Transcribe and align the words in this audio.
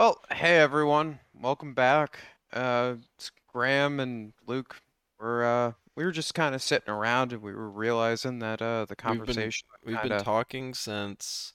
Well, 0.00 0.18
hey 0.32 0.56
everyone, 0.56 1.20
welcome 1.34 1.74
back. 1.74 2.20
Uh, 2.54 2.94
it's 3.16 3.30
Graham 3.52 4.00
and 4.00 4.32
Luke. 4.46 4.80
We're 5.20 5.44
uh, 5.44 5.72
we 5.94 6.06
were 6.06 6.10
just 6.10 6.32
kind 6.32 6.54
of 6.54 6.62
sitting 6.62 6.88
around 6.88 7.34
and 7.34 7.42
we 7.42 7.52
were 7.52 7.68
realizing 7.68 8.38
that 8.38 8.62
uh, 8.62 8.86
the 8.86 8.92
We've 8.92 8.96
been 8.96 9.18
conversation 9.18 9.68
we've 9.84 10.02
been 10.02 10.12
of 10.12 10.22
talking 10.22 10.72
since 10.72 11.52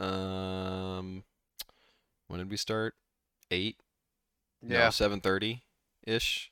um 0.00 1.22
when 2.26 2.40
did 2.40 2.50
we 2.50 2.56
start? 2.56 2.94
Eight? 3.52 3.76
No, 4.60 4.74
yeah, 4.74 4.88
7:30 4.88 5.60
ish. 6.04 6.50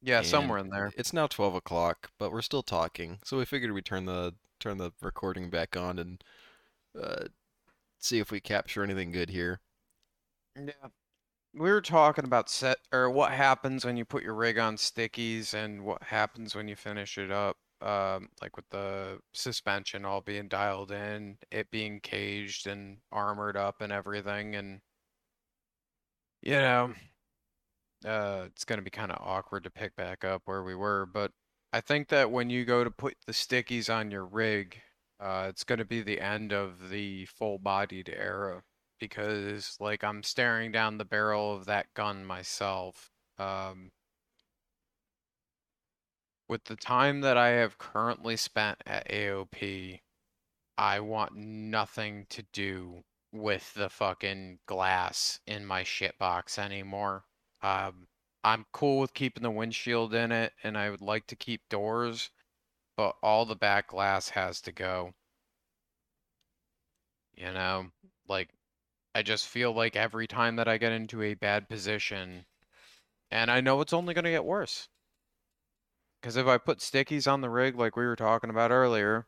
yeah, 0.00 0.18
And 0.18 0.26
somewhere 0.28 0.58
in 0.58 0.68
there. 0.68 0.92
it's 0.96 1.12
now 1.12 1.26
12 1.26 1.56
o'clock, 1.56 2.12
but 2.16 2.30
we're 2.30 2.42
still 2.42 2.62
talking. 2.62 3.18
So 3.24 3.38
we 3.38 3.44
figured 3.44 3.72
we'd 3.72 3.84
turn 3.84 4.04
the 4.04 4.36
turn 4.60 4.78
the 4.78 4.92
recording 5.02 5.50
back 5.50 5.76
on 5.76 5.98
and 5.98 6.22
uh 6.96 7.24
see 7.98 8.20
if 8.20 8.30
we 8.30 8.38
capture 8.38 8.84
anything 8.84 9.10
good 9.10 9.30
here. 9.30 9.58
Yeah, 10.58 10.88
we 11.54 11.70
were 11.70 11.82
talking 11.82 12.24
about 12.24 12.50
set 12.50 12.78
or 12.92 13.10
what 13.10 13.32
happens 13.32 13.84
when 13.84 13.96
you 13.96 14.04
put 14.04 14.22
your 14.24 14.34
rig 14.34 14.58
on 14.58 14.76
stickies 14.76 15.54
and 15.54 15.84
what 15.84 16.02
happens 16.04 16.54
when 16.54 16.68
you 16.68 16.76
finish 16.76 17.18
it 17.18 17.30
up. 17.32 17.58
Um, 17.82 18.30
like 18.42 18.56
with 18.56 18.68
the 18.70 19.20
suspension 19.34 20.04
all 20.04 20.20
being 20.22 20.48
dialed 20.48 20.92
in, 20.92 21.38
it 21.50 21.70
being 21.70 22.00
caged 22.00 22.66
and 22.68 22.98
armored 23.12 23.56
up 23.56 23.82
and 23.82 23.92
everything, 23.92 24.56
and 24.56 24.80
you 26.42 26.52
know. 26.52 26.94
uh, 28.04 28.42
it's 28.46 28.64
gonna 28.64 28.82
be 28.82 28.90
kind 28.90 29.10
of 29.12 29.18
awkward 29.20 29.64
to 29.64 29.70
pick 29.70 29.94
back 29.96 30.24
up 30.24 30.42
where 30.44 30.62
we 30.62 30.74
were, 30.74 31.06
but 31.06 31.32
I 31.72 31.80
think 31.80 32.08
that 32.08 32.30
when 32.30 32.50
you 32.50 32.64
go 32.64 32.84
to 32.84 32.90
put 32.90 33.16
the 33.26 33.32
stickies 33.32 33.92
on 33.94 34.10
your 34.10 34.24
rig, 34.26 34.80
uh, 35.20 35.46
it's 35.48 35.64
gonna 35.64 35.84
be 35.84 36.02
the 36.02 36.20
end 36.20 36.52
of 36.52 36.90
the 36.90 37.26
full-bodied 37.26 38.08
era 38.08 38.62
because 38.98 39.76
like 39.80 40.04
I'm 40.04 40.22
staring 40.22 40.72
down 40.72 40.98
the 40.98 41.04
barrel 41.04 41.54
of 41.54 41.66
that 41.66 41.92
gun 41.94 42.24
myself. 42.24 43.10
Um, 43.38 43.92
with 46.48 46.64
the 46.64 46.76
time 46.76 47.20
that 47.20 47.36
I 47.36 47.48
have 47.50 47.78
currently 47.78 48.36
spent 48.36 48.78
at 48.86 49.08
AOP, 49.08 50.00
I 50.78 51.00
want 51.00 51.36
nothing 51.36 52.26
to 52.30 52.42
do 52.52 53.04
with 53.32 53.74
the 53.74 53.88
fucking 53.90 54.58
glass 54.66 55.40
in 55.46 55.66
my 55.66 55.82
shitbox 55.84 56.58
anymore. 56.58 57.24
Um, 57.62 58.08
I'm 58.44 58.64
cool 58.72 59.00
with 59.00 59.14
keeping 59.14 59.42
the 59.42 59.50
windshield 59.50 60.14
in 60.14 60.32
it, 60.32 60.52
and 60.62 60.78
I 60.78 60.90
would 60.90 61.00
like 61.02 61.26
to 61.28 61.36
keep 61.36 61.68
doors, 61.68 62.30
but 62.96 63.16
all 63.22 63.44
the 63.44 63.56
back 63.56 63.88
glass 63.88 64.30
has 64.30 64.60
to 64.62 64.72
go. 64.72 65.12
You 67.34 67.52
know, 67.52 67.90
like 68.28 68.48
I 69.14 69.22
just 69.22 69.46
feel 69.48 69.72
like 69.72 69.96
every 69.96 70.26
time 70.26 70.56
that 70.56 70.68
I 70.68 70.78
get 70.78 70.92
into 70.92 71.22
a 71.22 71.34
bad 71.34 71.68
position, 71.68 72.46
and 73.30 73.50
I 73.50 73.60
know 73.60 73.80
it's 73.80 73.92
only 73.92 74.14
gonna 74.14 74.30
get 74.30 74.44
worse. 74.44 74.88
Because 76.20 76.36
if 76.36 76.46
I 76.46 76.58
put 76.58 76.78
stickies 76.78 77.30
on 77.30 77.40
the 77.40 77.50
rig 77.50 77.76
like 77.76 77.96
we 77.96 78.06
were 78.06 78.16
talking 78.16 78.50
about 78.50 78.70
earlier, 78.70 79.26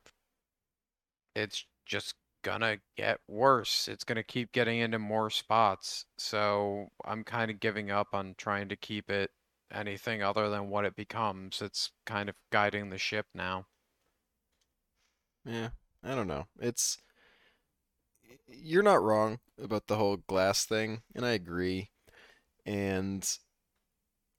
it's 1.35 1.65
just 1.87 2.15
gonna 2.43 2.79
get 2.97 3.21
worse. 3.29 3.89
It's 3.89 4.05
gonna 4.05 4.23
keep 4.23 4.53
getting 4.53 4.79
into 4.79 4.99
more 4.99 5.31
spots. 5.31 6.07
So 6.19 6.91
I'm 7.05 7.25
kind 7.25 7.51
of 7.51 7.61
giving 7.61 7.91
up 7.91 8.09
on 8.13 8.35
trying 8.39 8.69
to 8.69 8.77
keep 8.77 9.11
it 9.11 9.31
anything 9.73 10.23
other 10.23 10.49
than 10.51 10.71
what 10.71 10.85
it 10.85 10.97
becomes. 10.97 11.63
It's 11.63 11.91
kind 12.07 12.29
of 12.29 12.37
guiding 12.51 12.91
the 12.91 12.99
ship 12.99 13.27
now. 13.35 13.67
Yeah, 15.45 15.71
I 16.03 16.15
don't 16.15 16.29
know. 16.29 16.47
It's 16.59 16.99
you're 18.49 18.83
not 18.83 19.03
wrong 19.03 19.39
about 19.63 19.87
the 19.87 19.97
whole 19.97 20.17
glass 20.17 20.65
thing, 20.65 21.03
and 21.15 21.25
I 21.25 21.33
agree. 21.33 21.91
And 22.67 23.29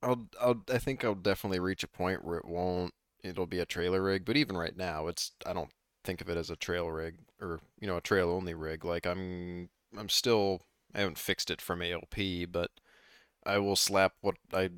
I'll, 0.02 0.28
I'll, 0.40 0.64
I 0.72 0.78
think 0.78 1.04
I'll 1.04 1.14
definitely 1.14 1.60
reach 1.60 1.84
a 1.84 1.88
point 1.88 2.24
where 2.24 2.38
it 2.38 2.44
won't, 2.44 2.94
it'll 3.22 3.46
be 3.46 3.60
a 3.60 3.66
trailer 3.66 4.02
rig. 4.02 4.24
But 4.24 4.36
even 4.36 4.56
right 4.56 4.76
now, 4.76 5.06
it's, 5.06 5.32
I 5.46 5.52
don't 5.52 5.70
think 6.04 6.20
of 6.20 6.28
it 6.28 6.36
as 6.36 6.50
a 6.50 6.56
trail 6.56 6.90
rig 6.90 7.16
or, 7.40 7.60
you 7.80 7.86
know, 7.86 7.96
a 7.96 8.02
trail 8.02 8.30
only 8.30 8.54
rig. 8.54 8.84
Like 8.84 9.06
I'm, 9.06 9.68
I'm 9.96 10.08
still, 10.08 10.62
I 10.94 11.00
haven't 11.00 11.18
fixed 11.18 11.50
it 11.50 11.60
from 11.60 11.82
ALP, 11.82 12.50
but 12.50 12.70
I 13.46 13.58
will 13.58 13.76
slap 13.76 14.14
what 14.20 14.36
I, 14.52 14.70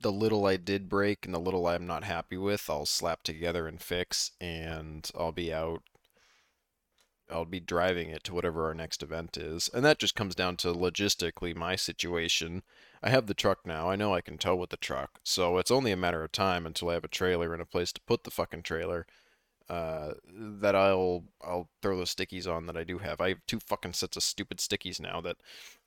the 0.00 0.12
little 0.12 0.46
I 0.46 0.56
did 0.56 0.88
break 0.88 1.26
and 1.26 1.34
the 1.34 1.40
little 1.40 1.66
I'm 1.66 1.86
not 1.86 2.04
happy 2.04 2.36
with, 2.36 2.68
I'll 2.70 2.86
slap 2.86 3.22
together 3.22 3.66
and 3.66 3.80
fix, 3.80 4.32
and 4.40 5.10
I'll 5.18 5.32
be 5.32 5.52
out 5.52 5.82
I'll 7.30 7.44
be 7.44 7.60
driving 7.60 8.10
it 8.10 8.22
to 8.24 8.34
whatever 8.34 8.66
our 8.66 8.74
next 8.74 9.02
event 9.02 9.36
is. 9.36 9.70
And 9.72 9.84
that 9.84 9.98
just 9.98 10.14
comes 10.14 10.34
down 10.34 10.56
to 10.58 10.68
logistically 10.68 11.54
my 11.56 11.76
situation. 11.76 12.62
I 13.02 13.10
have 13.10 13.26
the 13.26 13.34
truck 13.34 13.66
now. 13.66 13.90
I 13.90 13.96
know 13.96 14.14
I 14.14 14.20
can 14.20 14.38
tow 14.38 14.56
with 14.56 14.70
the 14.70 14.76
truck. 14.76 15.20
So 15.24 15.58
it's 15.58 15.70
only 15.70 15.92
a 15.92 15.96
matter 15.96 16.22
of 16.22 16.32
time 16.32 16.66
until 16.66 16.90
I 16.90 16.94
have 16.94 17.04
a 17.04 17.08
trailer 17.08 17.52
and 17.52 17.62
a 17.62 17.66
place 17.66 17.92
to 17.92 18.00
put 18.02 18.24
the 18.24 18.30
fucking 18.30 18.62
trailer. 18.62 19.06
Uh, 19.68 20.12
that 20.30 20.74
I'll 20.74 21.24
I'll 21.42 21.70
throw 21.80 21.98
the 21.98 22.04
stickies 22.04 22.46
on 22.46 22.66
that 22.66 22.76
I 22.76 22.84
do 22.84 22.98
have. 22.98 23.18
I 23.22 23.30
have 23.30 23.46
two 23.46 23.60
fucking 23.60 23.94
sets 23.94 24.14
of 24.14 24.22
stupid 24.22 24.58
stickies 24.58 25.00
now 25.00 25.22
that 25.22 25.38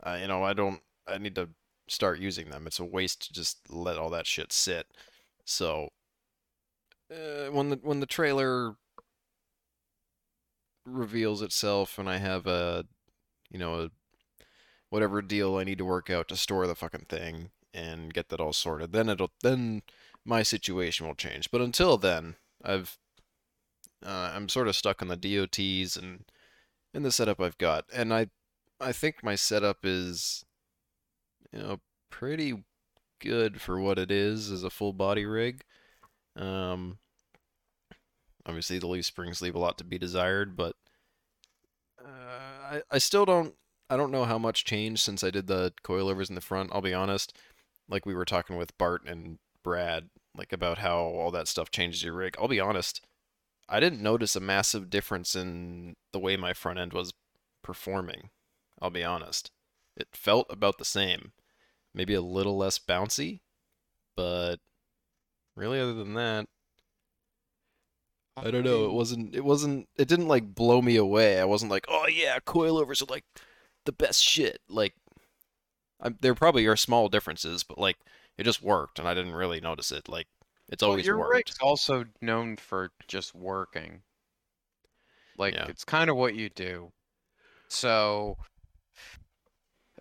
uh, 0.03 0.17
you 0.19 0.27
know 0.27 0.43
I 0.43 0.53
don't 0.53 0.81
I 1.07 1.19
need 1.19 1.35
to 1.35 1.49
start 1.87 2.19
using 2.19 2.49
them. 2.49 2.65
It's 2.65 2.79
a 2.79 2.85
waste 2.85 3.27
to 3.27 3.33
just 3.33 3.59
let 3.69 3.99
all 3.99 4.09
that 4.09 4.25
shit 4.25 4.51
sit. 4.51 4.87
So 5.45 5.89
uh, 7.11 7.51
when 7.51 7.69
the 7.69 7.79
when 7.83 7.99
the 7.99 8.07
trailer 8.07 8.75
reveals 10.87 11.41
itself 11.41 11.97
and 11.99 12.09
I 12.09 12.17
have 12.17 12.47
a, 12.47 12.85
you 13.49 13.59
know, 13.59 13.81
a, 13.81 13.89
whatever 14.89 15.21
deal 15.21 15.57
I 15.57 15.63
need 15.63 15.77
to 15.79 15.85
work 15.85 16.09
out 16.09 16.27
to 16.29 16.37
store 16.37 16.65
the 16.65 16.75
fucking 16.75 17.05
thing 17.09 17.51
and 17.73 18.13
get 18.13 18.29
that 18.29 18.39
all 18.39 18.53
sorted, 18.53 18.91
then 18.91 19.09
it'll 19.09 19.31
then 19.43 19.81
my 20.25 20.43
situation 20.43 21.05
will 21.05 21.15
change. 21.15 21.51
But 21.51 21.61
until 21.61 21.97
then, 21.97 22.35
I've 22.63 22.97
uh, 24.05 24.31
I'm 24.33 24.49
sort 24.49 24.67
of 24.67 24.75
stuck 24.75 25.01
on 25.01 25.07
the 25.07 25.17
DOTs 25.17 25.95
and 25.95 26.25
and 26.93 27.03
the 27.05 27.11
setup 27.11 27.39
I've 27.39 27.57
got, 27.57 27.85
and 27.93 28.13
I 28.13 28.27
I 28.79 28.91
think 28.91 29.23
my 29.23 29.35
setup 29.35 29.79
is 29.83 30.45
you 31.51 31.59
know 31.59 31.79
pretty 32.09 32.63
good 33.19 33.61
for 33.61 33.79
what 33.79 33.97
it 33.97 34.11
is 34.11 34.51
as 34.51 34.63
a 34.63 34.69
full 34.69 34.93
body 34.93 35.25
rig. 35.25 35.63
Um, 36.35 36.99
obviously 38.47 38.79
the 38.79 38.87
leaf 38.87 39.05
springs 39.05 39.41
leave 39.41 39.55
a 39.55 39.59
lot 39.59 39.77
to 39.77 39.83
be 39.83 39.97
desired, 39.97 40.55
but 40.55 40.75
uh, 42.03 42.07
I 42.07 42.81
I 42.89 42.97
still 42.97 43.25
don't 43.25 43.53
I 43.89 43.97
don't 43.97 44.11
know 44.11 44.25
how 44.25 44.37
much 44.37 44.65
changed 44.65 45.03
since 45.03 45.23
I 45.23 45.31
did 45.31 45.47
the 45.47 45.73
coilovers 45.83 46.29
in 46.29 46.35
the 46.35 46.41
front. 46.41 46.71
I'll 46.73 46.81
be 46.81 46.93
honest. 46.93 47.37
Like 47.89 48.05
we 48.05 48.15
were 48.15 48.25
talking 48.25 48.57
with 48.57 48.77
Bart 48.77 49.03
and 49.05 49.39
Brad, 49.63 50.09
like 50.35 50.51
about 50.51 50.79
how 50.79 50.99
all 50.99 51.31
that 51.31 51.47
stuff 51.47 51.71
changes 51.71 52.03
your 52.03 52.13
rig. 52.13 52.35
I'll 52.39 52.47
be 52.47 52.59
honest. 52.59 53.01
I 53.69 53.79
didn't 53.79 54.01
notice 54.01 54.35
a 54.35 54.41
massive 54.41 54.89
difference 54.89 55.35
in 55.35 55.95
the 56.13 56.19
way 56.19 56.37
my 56.37 56.53
front 56.53 56.79
end 56.79 56.93
was 56.93 57.13
performing. 57.63 58.29
I'll 58.81 58.89
be 58.89 59.03
honest. 59.03 59.51
It 59.95 60.07
felt 60.13 60.47
about 60.49 60.77
the 60.77 60.85
same. 60.85 61.31
Maybe 61.93 62.13
a 62.13 62.21
little 62.21 62.57
less 62.57 62.79
bouncy, 62.79 63.41
but 64.15 64.57
really 65.55 65.79
other 65.79 65.93
than 65.93 66.13
that, 66.13 66.47
I 68.37 68.51
don't 68.51 68.63
know. 68.63 68.85
It 68.85 68.93
wasn't. 68.93 69.35
It 69.35 69.43
wasn't. 69.43 69.87
It 69.97 70.07
didn't 70.07 70.27
like 70.27 70.53
blow 70.53 70.81
me 70.81 70.95
away. 70.95 71.39
I 71.39 71.45
wasn't 71.45 71.71
like, 71.71 71.85
oh 71.87 72.07
yeah, 72.07 72.37
coilovers 72.39 73.01
are 73.01 73.11
like 73.11 73.25
the 73.85 73.91
best 73.91 74.23
shit. 74.23 74.59
Like, 74.69 74.93
i 76.01 76.09
there 76.21 76.35
probably 76.35 76.67
are 76.67 76.75
small 76.75 77.09
differences, 77.09 77.63
but 77.63 77.77
like 77.79 77.97
it 78.37 78.43
just 78.43 78.61
worked, 78.61 78.99
and 78.99 79.07
I 79.07 79.13
didn't 79.15 79.33
really 79.33 79.59
notice 79.59 79.91
it. 79.91 80.07
Like, 80.07 80.27
it's 80.69 80.83
well, 80.83 80.91
always 80.91 81.05
your 81.05 81.17
worked. 81.17 81.33
rig's 81.33 81.57
also 81.59 82.05
known 82.21 82.57
for 82.57 82.91
just 83.07 83.33
working. 83.33 84.03
Like 85.37 85.55
Yeah. 85.55 85.65
it's 85.67 85.83
kind 85.83 86.09
of 86.09 86.15
what 86.15 86.35
you 86.35 86.49
do. 86.49 86.91
So 87.69 88.37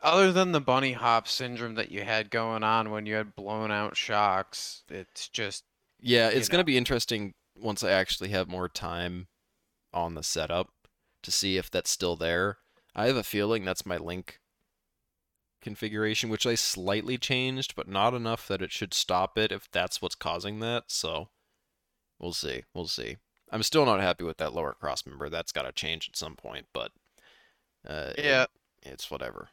other 0.03 0.31
than 0.33 0.53
the 0.53 0.61
bunny 0.61 0.93
hop 0.93 1.27
syndrome 1.27 1.75
that 1.77 1.91
you 1.91 2.03
had 2.03 2.31
going 2.31 2.63
on 2.63 2.91
when 2.91 3.07
you 3.07 3.15
had 3.15 3.35
blown 3.35 3.71
out 3.71 3.97
shocks, 3.97 4.85
it's 4.89 5.29
just, 5.29 5.65
Yeah, 6.01 6.29
it's 6.29 6.49
gonna 6.49 6.65
be 6.65 6.77
interesting 6.77 7.35
once 7.61 7.83
I 7.83 7.91
actually 7.91 8.31
have 8.31 8.49
more 8.49 8.69
time 8.69 9.29
on 9.93 10.15
the 10.15 10.23
setup 10.23 10.69
to 11.23 11.31
see 11.31 11.57
if 11.57 11.71
that's 11.71 11.91
still 11.91 12.17
there. 12.17 12.59
I 12.95 13.07
have 13.07 13.17
a 13.17 13.23
feeling 13.23 13.65
that's 13.65 13.87
my 13.87 13.97
link 13.97 14.41
configuration, 15.61 16.31
which 16.31 16.47
I 16.47 16.55
slightly 16.55 17.19
changed, 17.19 17.75
but 17.75 17.89
not 17.89 18.15
enough 18.15 18.47
that 18.49 18.63
it 18.63 18.73
should 18.73 18.95
stop 18.95 19.37
it 19.37 19.53
if 19.53 19.71
that's 19.71 20.01
what's 20.01 20.15
causing 20.15 20.61
that. 20.61 20.85
So 20.89 21.29
we'll 22.19 22.33
see. 22.33 22.63
We'll 22.73 22.87
see. 22.87 23.17
I'm 23.51 23.63
still 23.63 23.85
not 23.85 24.01
happy 24.01 24.25
with 24.25 24.39
that 24.39 24.55
lower 24.55 24.73
cross 24.73 25.07
member. 25.07 25.29
That's 25.29 25.53
got 25.53 25.63
to 25.63 25.73
change 25.73 26.09
at 26.09 26.17
some 26.17 26.37
point, 26.37 26.67
but 26.73 26.93
uh, 27.87 28.13
it 28.17 28.25
Yeah, 28.25 28.47
it's 28.83 29.11
whatever. 29.11 29.49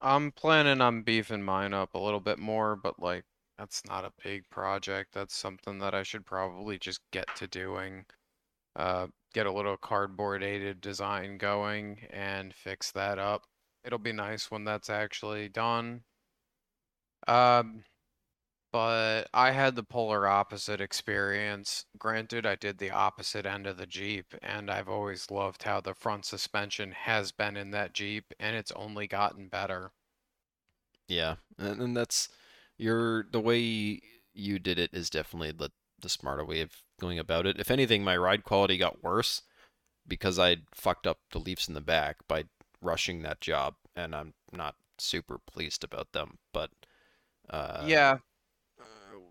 I'm 0.00 0.32
planning 0.32 0.80
on 0.80 1.02
beefing 1.02 1.42
mine 1.42 1.74
up 1.74 1.94
a 1.94 1.98
little 1.98 2.20
bit 2.20 2.38
more, 2.38 2.74
but 2.76 2.98
like 2.98 3.24
that's 3.60 3.84
not 3.86 4.06
a 4.06 4.12
big 4.24 4.48
project. 4.48 5.12
That's 5.12 5.36
something 5.36 5.78
that 5.80 5.94
I 5.94 6.02
should 6.02 6.24
probably 6.24 6.78
just 6.78 7.00
get 7.10 7.26
to 7.36 7.46
doing. 7.46 8.06
Uh, 8.74 9.08
get 9.34 9.44
a 9.44 9.52
little 9.52 9.76
cardboard 9.76 10.42
aided 10.42 10.80
design 10.80 11.36
going 11.36 11.98
and 12.10 12.54
fix 12.54 12.90
that 12.92 13.18
up. 13.18 13.42
It'll 13.84 13.98
be 13.98 14.12
nice 14.12 14.50
when 14.50 14.64
that's 14.64 14.88
actually 14.88 15.50
done. 15.50 16.02
Um, 17.28 17.84
but 18.72 19.24
I 19.34 19.50
had 19.50 19.76
the 19.76 19.82
polar 19.82 20.26
opposite 20.26 20.80
experience. 20.80 21.84
Granted, 21.98 22.46
I 22.46 22.54
did 22.54 22.78
the 22.78 22.90
opposite 22.90 23.44
end 23.44 23.66
of 23.66 23.76
the 23.76 23.86
Jeep, 23.86 24.34
and 24.42 24.70
I've 24.70 24.88
always 24.88 25.30
loved 25.30 25.64
how 25.64 25.82
the 25.82 25.92
front 25.92 26.24
suspension 26.24 26.92
has 26.92 27.30
been 27.30 27.58
in 27.58 27.72
that 27.72 27.92
Jeep, 27.92 28.32
and 28.40 28.56
it's 28.56 28.72
only 28.72 29.06
gotten 29.06 29.48
better. 29.48 29.90
Yeah, 31.08 31.36
and, 31.58 31.82
and 31.82 31.96
that's 31.96 32.30
your 32.80 33.26
the 33.30 33.40
way 33.40 34.00
you 34.32 34.58
did 34.58 34.78
it 34.78 34.90
is 34.92 35.10
definitely 35.10 35.52
the 35.52 35.70
the 36.00 36.08
smarter 36.08 36.44
way 36.44 36.60
of 36.62 36.72
going 36.98 37.18
about 37.18 37.46
it. 37.46 37.60
If 37.60 37.70
anything, 37.70 38.02
my 38.02 38.16
ride 38.16 38.44
quality 38.44 38.78
got 38.78 39.02
worse 39.02 39.42
because 40.08 40.38
I 40.38 40.58
fucked 40.74 41.06
up 41.06 41.18
the 41.30 41.38
leaves 41.38 41.68
in 41.68 41.74
the 41.74 41.80
back 41.80 42.16
by 42.26 42.44
rushing 42.80 43.22
that 43.22 43.40
job, 43.40 43.74
and 43.94 44.14
I'm 44.14 44.34
not 44.52 44.76
super 44.98 45.38
pleased 45.38 45.84
about 45.84 46.12
them. 46.12 46.38
But 46.52 46.70
uh, 47.50 47.84
Yeah, 47.86 48.18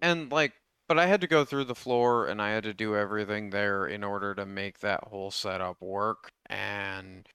and 0.01 0.31
like, 0.31 0.53
but 0.87 0.99
I 0.99 1.07
had 1.07 1.21
to 1.21 1.27
go 1.27 1.45
through 1.45 1.65
the 1.65 1.75
floor 1.75 2.27
and 2.27 2.41
I 2.41 2.51
had 2.51 2.63
to 2.63 2.73
do 2.73 2.95
everything 2.95 3.49
there 3.49 3.87
in 3.87 4.03
order 4.03 4.33
to 4.35 4.45
make 4.45 4.79
that 4.79 5.05
whole 5.05 5.31
setup 5.31 5.81
work. 5.81 6.31
And 6.47 7.27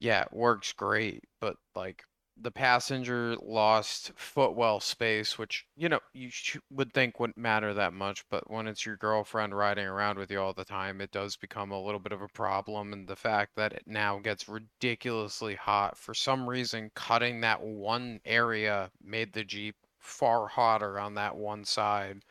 yeah, 0.00 0.22
it 0.22 0.32
works 0.32 0.72
great, 0.72 1.24
but 1.40 1.56
like 1.74 2.04
the 2.40 2.50
passenger 2.52 3.36
lost 3.36 4.12
footwell 4.16 4.80
space, 4.80 5.38
which, 5.38 5.66
you 5.76 5.88
know, 5.88 6.00
you 6.12 6.30
sh 6.30 6.56
would 6.70 6.92
think 6.94 7.18
wouldn't 7.18 7.36
matter 7.38 7.74
that 7.74 7.92
much, 7.92 8.24
but 8.28 8.48
when 8.50 8.66
it's 8.68 8.86
your 8.86 8.96
girlfriend 8.96 9.56
riding 9.56 9.86
around 9.86 10.18
with 10.18 10.30
you 10.30 10.40
all 10.40 10.54
the 10.54 10.64
time, 10.64 11.00
it 11.00 11.10
does 11.10 11.36
become 11.36 11.70
a 11.72 11.80
little 11.82 12.00
bit 12.00 12.12
of 12.12 12.22
a 12.22 12.28
problem. 12.28 12.92
And 12.92 13.08
the 13.08 13.16
fact 13.16 13.56
that 13.56 13.72
it 13.72 13.82
now 13.86 14.18
gets 14.20 14.48
ridiculously 14.48 15.54
hot, 15.56 15.98
for 15.98 16.14
some 16.14 16.48
reason, 16.48 16.90
cutting 16.94 17.40
that 17.42 17.60
one 17.62 18.20
area 18.24 18.90
made 19.00 19.32
the 19.32 19.44
Jeep 19.44 19.76
far 19.98 20.46
hotter 20.48 20.98
on 21.00 21.14
that 21.14 21.36
one 21.36 21.64
side 21.64 22.24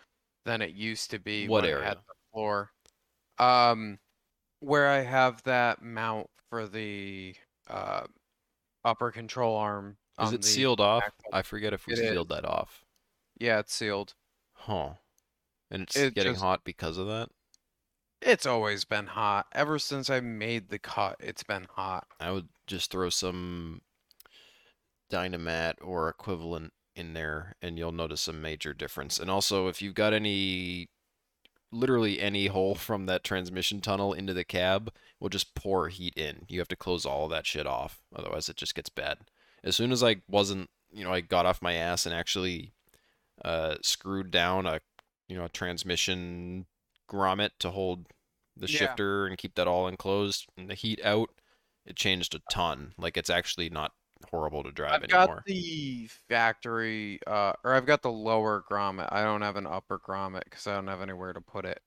than 0.45 0.61
it 0.61 0.71
used 0.75 1.11
to 1.11 1.19
be 1.19 1.47
what 1.47 1.63
when 1.63 1.65
it 1.69 1.77
had 1.79 1.95
area? 1.95 2.03
the 2.07 2.13
floor. 2.31 2.71
Um, 3.39 3.99
where 4.59 4.87
I 4.89 4.99
have 5.01 5.43
that 5.43 5.81
mount 5.81 6.29
for 6.49 6.67
the 6.67 7.35
uh 7.69 8.07
upper 8.87 9.11
control 9.11 9.55
arm 9.57 9.97
Is 10.21 10.33
it 10.33 10.43
sealed 10.43 10.79
off? 10.81 11.03
back. 11.03 11.13
I 11.31 11.41
forget 11.41 11.73
if 11.73 11.85
we 11.85 11.93
It 11.93 11.97
sealed 11.97 12.31
is. 12.31 12.35
that 12.37 12.45
off. 12.45 12.85
Yeah, 13.39 13.59
it's 13.59 13.73
sealed. 13.73 14.15
Huh. 14.53 14.93
And 15.69 15.83
it's 15.83 15.95
It 15.95 16.15
getting 16.15 16.33
just 16.33 16.43
hot 16.43 16.63
because 16.63 16.97
of 16.97 17.07
that? 17.07 17.29
it's 18.21 18.45
always 18.47 18.83
been 18.85 19.05
hot. 19.07 19.45
Ever 19.53 19.77
since 19.77 20.09
I 20.09 20.19
made 20.21 20.69
the 20.69 20.79
cut, 20.79 21.17
it's 21.19 21.43
been 21.43 21.67
hot. 21.75 22.07
I 22.19 22.31
would 22.31 22.47
just 22.65 22.89
throw 22.89 23.09
some 23.09 23.81
Dynamat 25.11 25.75
or 25.81 26.09
equivalent 26.09 26.73
in 26.95 27.13
there 27.13 27.55
and 27.61 27.77
you'll 27.77 27.91
notice 27.91 28.27
a 28.27 28.33
major 28.33 28.73
difference. 28.73 29.19
And 29.19 29.29
also, 29.29 29.67
if 29.67 29.81
you've 29.81 29.93
got 29.93 30.13
any, 30.13 30.89
literally 31.71 32.19
any 32.19 32.47
hole 32.47 32.75
from 32.75 33.05
that 33.07 33.23
transmission 33.23 33.81
tunnel 33.81 34.13
into 34.13 34.33
the 34.33 34.43
cab, 34.43 34.91
will 35.19 35.29
just 35.29 35.53
pour 35.55 35.89
heat 35.89 36.13
in. 36.15 36.45
You 36.47 36.59
have 36.59 36.67
to 36.69 36.75
close 36.75 37.05
all 37.05 37.25
of 37.25 37.31
that 37.31 37.45
shit 37.45 37.67
off, 37.67 37.99
otherwise 38.15 38.49
it 38.49 38.55
just 38.55 38.75
gets 38.75 38.89
bad. 38.89 39.17
As 39.63 39.75
soon 39.75 39.91
as 39.91 40.03
I 40.03 40.17
wasn't, 40.29 40.69
you 40.91 41.03
know, 41.03 41.11
I 41.11 41.21
got 41.21 41.45
off 41.45 41.61
my 41.61 41.73
ass 41.73 42.05
and 42.05 42.15
actually 42.15 42.73
uh, 43.43 43.75
screwed 43.81 44.31
down 44.31 44.65
a, 44.65 44.79
you 45.27 45.35
know, 45.37 45.45
a 45.45 45.49
transmission 45.49 46.65
grommet 47.09 47.51
to 47.59 47.71
hold 47.71 48.07
the 48.55 48.67
Yeah. 48.67 48.79
shifter 48.79 49.25
and 49.27 49.37
keep 49.37 49.55
that 49.55 49.67
all 49.67 49.87
enclosed 49.87 50.47
and 50.57 50.69
the 50.69 50.73
heat 50.75 50.99
out, 51.03 51.29
it 51.85 51.95
changed 51.95 52.33
a 52.33 52.39
ton. 52.51 52.93
Like 52.97 53.17
it's 53.17 53.29
actually 53.29 53.69
not 53.69 53.91
horrible 54.29 54.63
to 54.63 54.71
drive 54.71 55.03
I've 55.03 55.07
got 55.07 55.23
anymore. 55.23 55.43
the 55.45 56.09
factory, 56.29 57.19
uh, 57.27 57.53
or 57.63 57.73
I've 57.73 57.85
got 57.85 58.01
the 58.01 58.11
lower 58.11 58.63
grommet. 58.69 59.09
I 59.11 59.23
don't 59.23 59.41
have 59.41 59.55
an 59.55 59.67
upper 59.67 59.99
grommet 59.99 60.43
because 60.45 60.67
I 60.67 60.75
don't 60.75 60.87
have 60.87 61.01
anywhere 61.01 61.33
to 61.33 61.41
put 61.41 61.65
it. 61.65 61.81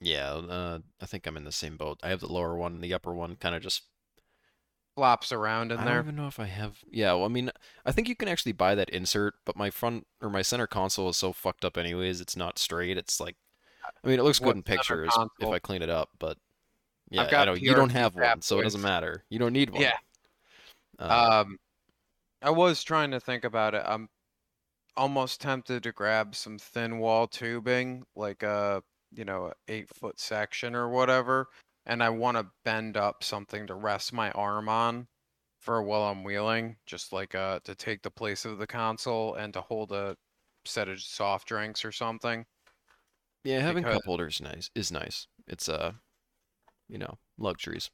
Yeah, 0.00 0.32
uh, 0.32 0.78
I 1.00 1.06
think 1.06 1.26
I'm 1.26 1.36
in 1.36 1.44
the 1.44 1.52
same 1.52 1.76
boat. 1.76 1.98
I 2.02 2.08
have 2.08 2.20
the 2.20 2.32
lower 2.32 2.56
one, 2.56 2.80
the 2.80 2.94
upper 2.94 3.14
one 3.14 3.36
kind 3.36 3.54
of 3.54 3.62
just. 3.62 3.82
Flops 4.96 5.32
around 5.32 5.72
in 5.72 5.78
I 5.78 5.84
there. 5.84 5.92
I 5.92 5.96
don't 5.96 6.04
even 6.04 6.16
know 6.16 6.28
if 6.28 6.38
I 6.38 6.44
have. 6.44 6.78
Yeah, 6.88 7.14
well, 7.14 7.24
I 7.24 7.28
mean, 7.28 7.50
I 7.84 7.90
think 7.90 8.08
you 8.08 8.14
can 8.14 8.28
actually 8.28 8.52
buy 8.52 8.76
that 8.76 8.90
insert, 8.90 9.34
but 9.44 9.56
my 9.56 9.70
front 9.70 10.06
or 10.22 10.30
my 10.30 10.42
center 10.42 10.68
console 10.68 11.08
is 11.08 11.16
so 11.16 11.32
fucked 11.32 11.64
up 11.64 11.76
anyways. 11.76 12.20
It's 12.20 12.36
not 12.36 12.60
straight. 12.60 12.96
It's 12.96 13.18
like, 13.18 13.34
I 14.04 14.08
mean, 14.08 14.20
it 14.20 14.22
looks 14.22 14.38
good 14.38 14.54
in 14.54 14.62
pictures 14.62 15.12
if 15.40 15.48
I 15.48 15.58
clean 15.58 15.82
it 15.82 15.90
up, 15.90 16.10
but 16.20 16.38
yeah, 17.10 17.22
I've 17.22 17.28
I 17.28 17.30
got 17.30 17.44
know 17.46 17.54
you 17.54 17.74
don't 17.74 17.90
have 17.90 18.14
one, 18.14 18.40
so 18.42 18.60
it 18.60 18.62
doesn't 18.62 18.82
matter. 18.82 19.24
You 19.30 19.38
don't 19.38 19.52
need 19.52 19.70
one. 19.70 19.82
Yeah. 19.82 19.96
Uh, 20.98 21.44
Um, 21.44 21.58
I 22.44 22.50
was 22.50 22.84
trying 22.84 23.10
to 23.12 23.20
think 23.20 23.42
about 23.44 23.74
it. 23.74 23.82
I'm 23.86 24.08
almost 24.98 25.40
tempted 25.40 25.82
to 25.84 25.92
grab 25.92 26.34
some 26.34 26.58
thin 26.58 26.98
wall 26.98 27.26
tubing, 27.26 28.04
like 28.14 28.42
a, 28.42 28.82
you 29.14 29.24
know, 29.24 29.52
eight 29.66 29.88
foot 29.88 30.20
section 30.20 30.74
or 30.74 30.90
whatever, 30.90 31.48
and 31.86 32.02
I 32.02 32.10
want 32.10 32.36
to 32.36 32.46
bend 32.62 32.98
up 32.98 33.24
something 33.24 33.66
to 33.66 33.74
rest 33.74 34.12
my 34.12 34.30
arm 34.32 34.68
on 34.68 35.06
for 35.60 35.82
while 35.82 36.02
I'm 36.02 36.22
wheeling, 36.22 36.76
just 36.84 37.14
like 37.14 37.34
uh 37.34 37.60
to 37.64 37.74
take 37.74 38.02
the 38.02 38.10
place 38.10 38.44
of 38.44 38.58
the 38.58 38.66
console 38.66 39.34
and 39.36 39.54
to 39.54 39.62
hold 39.62 39.92
a 39.92 40.14
set 40.66 40.90
of 40.90 41.00
soft 41.00 41.48
drinks 41.48 41.82
or 41.82 41.92
something. 41.92 42.44
yeah, 43.42 43.60
having 43.60 43.84
because- 43.84 43.96
cup 43.96 44.04
holders 44.04 44.42
nice 44.42 44.68
is 44.74 44.92
nice. 44.92 45.26
It's 45.48 45.68
uh, 45.68 45.92
you 46.90 46.98
know, 46.98 47.16
luxuries. 47.38 47.90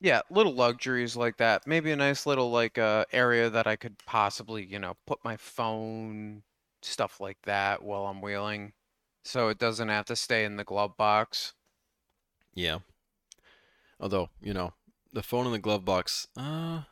Yeah, 0.00 0.20
little 0.30 0.54
luxuries 0.54 1.16
like 1.16 1.38
that. 1.38 1.66
Maybe 1.66 1.90
a 1.90 1.96
nice 1.96 2.26
little 2.26 2.50
like 2.50 2.78
uh 2.78 3.04
area 3.12 3.48
that 3.50 3.66
I 3.66 3.76
could 3.76 3.98
possibly, 4.06 4.64
you 4.64 4.78
know, 4.78 4.96
put 5.06 5.24
my 5.24 5.36
phone, 5.36 6.42
stuff 6.82 7.20
like 7.20 7.38
that 7.44 7.82
while 7.82 8.06
I'm 8.06 8.20
wheeling. 8.20 8.72
So 9.24 9.48
it 9.48 9.58
doesn't 9.58 9.88
have 9.88 10.04
to 10.06 10.16
stay 10.16 10.44
in 10.44 10.56
the 10.56 10.64
glove 10.64 10.96
box. 10.96 11.54
Yeah. 12.54 12.80
Although, 13.98 14.28
you 14.42 14.52
know, 14.52 14.74
the 15.12 15.22
phone 15.22 15.46
in 15.46 15.52
the 15.52 15.58
glove 15.58 15.84
box, 15.84 16.28
uh, 16.36 16.82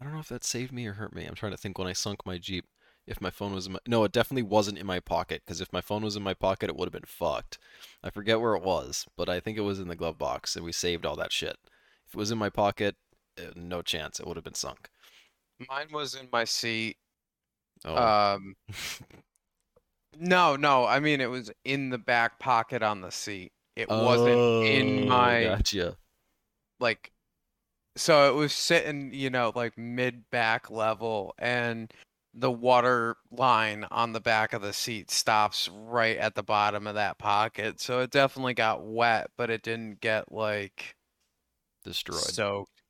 I 0.00 0.04
don't 0.04 0.12
know 0.14 0.20
if 0.20 0.28
that 0.28 0.44
saved 0.44 0.72
me 0.72 0.86
or 0.86 0.94
hurt 0.94 1.14
me. 1.14 1.26
I'm 1.26 1.34
trying 1.34 1.52
to 1.52 1.58
think 1.58 1.78
when 1.78 1.88
I 1.88 1.92
sunk 1.92 2.24
my 2.24 2.38
Jeep, 2.38 2.64
if 3.06 3.20
my 3.20 3.30
phone 3.30 3.52
was 3.52 3.66
in 3.66 3.72
my, 3.72 3.78
no, 3.86 4.04
it 4.04 4.12
definitely 4.12 4.42
wasn't 4.42 4.78
in 4.78 4.86
my 4.86 5.00
pocket, 5.00 5.42
because 5.44 5.60
if 5.60 5.72
my 5.72 5.80
phone 5.80 6.02
was 6.02 6.16
in 6.16 6.22
my 6.22 6.34
pocket, 6.34 6.70
it 6.70 6.76
would 6.76 6.86
have 6.86 6.92
been 6.92 7.02
fucked. 7.06 7.58
I 8.02 8.10
forget 8.10 8.40
where 8.40 8.54
it 8.54 8.62
was, 8.62 9.06
but 9.16 9.28
I 9.28 9.40
think 9.40 9.58
it 9.58 9.62
was 9.62 9.80
in 9.80 9.88
the 9.88 9.96
glove 9.96 10.18
box, 10.18 10.56
and 10.56 10.64
we 10.64 10.72
saved 10.72 11.04
all 11.04 11.16
that 11.16 11.32
shit. 11.32 11.56
If 12.08 12.14
it 12.14 12.18
was 12.18 12.30
in 12.30 12.38
my 12.38 12.48
pocket, 12.48 12.96
uh, 13.38 13.50
no 13.54 13.82
chance, 13.82 14.18
it 14.18 14.26
would 14.26 14.36
have 14.36 14.44
been 14.44 14.54
sunk. 14.54 14.88
Mine 15.68 15.88
was 15.92 16.14
in 16.14 16.28
my 16.32 16.44
seat. 16.44 16.96
Oh, 17.84 17.96
Um 17.96 18.54
no, 20.18 20.56
no, 20.56 20.84
I 20.86 21.00
mean 21.00 21.20
it 21.20 21.30
was 21.30 21.50
in 21.64 21.90
the 21.90 21.98
back 21.98 22.38
pocket 22.38 22.82
on 22.82 23.00
the 23.02 23.10
seat. 23.10 23.52
It 23.76 23.90
wasn't 23.90 24.40
in 24.60 25.04
Oh, 25.04 25.06
my 25.06 25.40
Gotcha. 25.42 25.96
like 26.80 27.12
so 27.96 28.30
it 28.30 28.36
was 28.36 28.52
sitting, 28.54 29.12
you 29.14 29.30
know, 29.30 29.52
like 29.54 29.78
mid 29.78 30.30
back 30.30 30.70
level 30.70 31.34
and 31.38 31.92
the 32.34 32.52
water 32.52 33.16
line 33.32 33.86
on 33.90 34.12
the 34.12 34.20
back 34.20 34.52
of 34.52 34.62
the 34.62 34.72
seat 34.72 35.10
stops 35.10 35.68
right 35.68 36.16
at 36.18 36.34
the 36.36 36.42
bottom 36.44 36.86
of 36.86 36.94
that 36.96 37.18
pocket. 37.18 37.80
So 37.80 38.00
it 38.00 38.10
definitely 38.10 38.54
got 38.54 38.84
wet, 38.84 39.30
but 39.36 39.50
it 39.50 39.62
didn't 39.62 40.00
get 40.00 40.32
like 40.32 40.96
Destroyed. 41.88 42.20
soaked. 42.20 42.82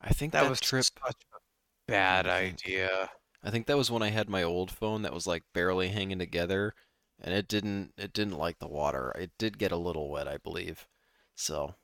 I 0.00 0.12
think 0.12 0.32
That 0.32 0.42
that 0.42 0.50
was 0.50 0.60
trip. 0.60 0.84
such 0.84 1.24
a 1.34 1.38
bad 1.86 2.26
idea. 2.26 3.10
I 3.42 3.50
think 3.50 3.66
that 3.66 3.76
was 3.76 3.90
when 3.90 4.02
I 4.02 4.08
had 4.10 4.28
my 4.28 4.42
old 4.42 4.70
phone 4.70 5.02
that 5.02 5.12
was 5.12 5.26
like 5.26 5.42
barely 5.52 5.88
hanging 5.88 6.18
together, 6.18 6.74
and 7.20 7.34
it 7.34 7.48
didn't 7.48 7.92
it 7.96 8.12
didn't 8.12 8.38
like 8.38 8.58
the 8.58 8.68
water. 8.68 9.12
It 9.18 9.32
did 9.38 9.58
get 9.58 9.72
a 9.72 9.76
little 9.76 10.08
wet, 10.10 10.28
I 10.28 10.38
believe. 10.38 10.86
So 11.34 11.74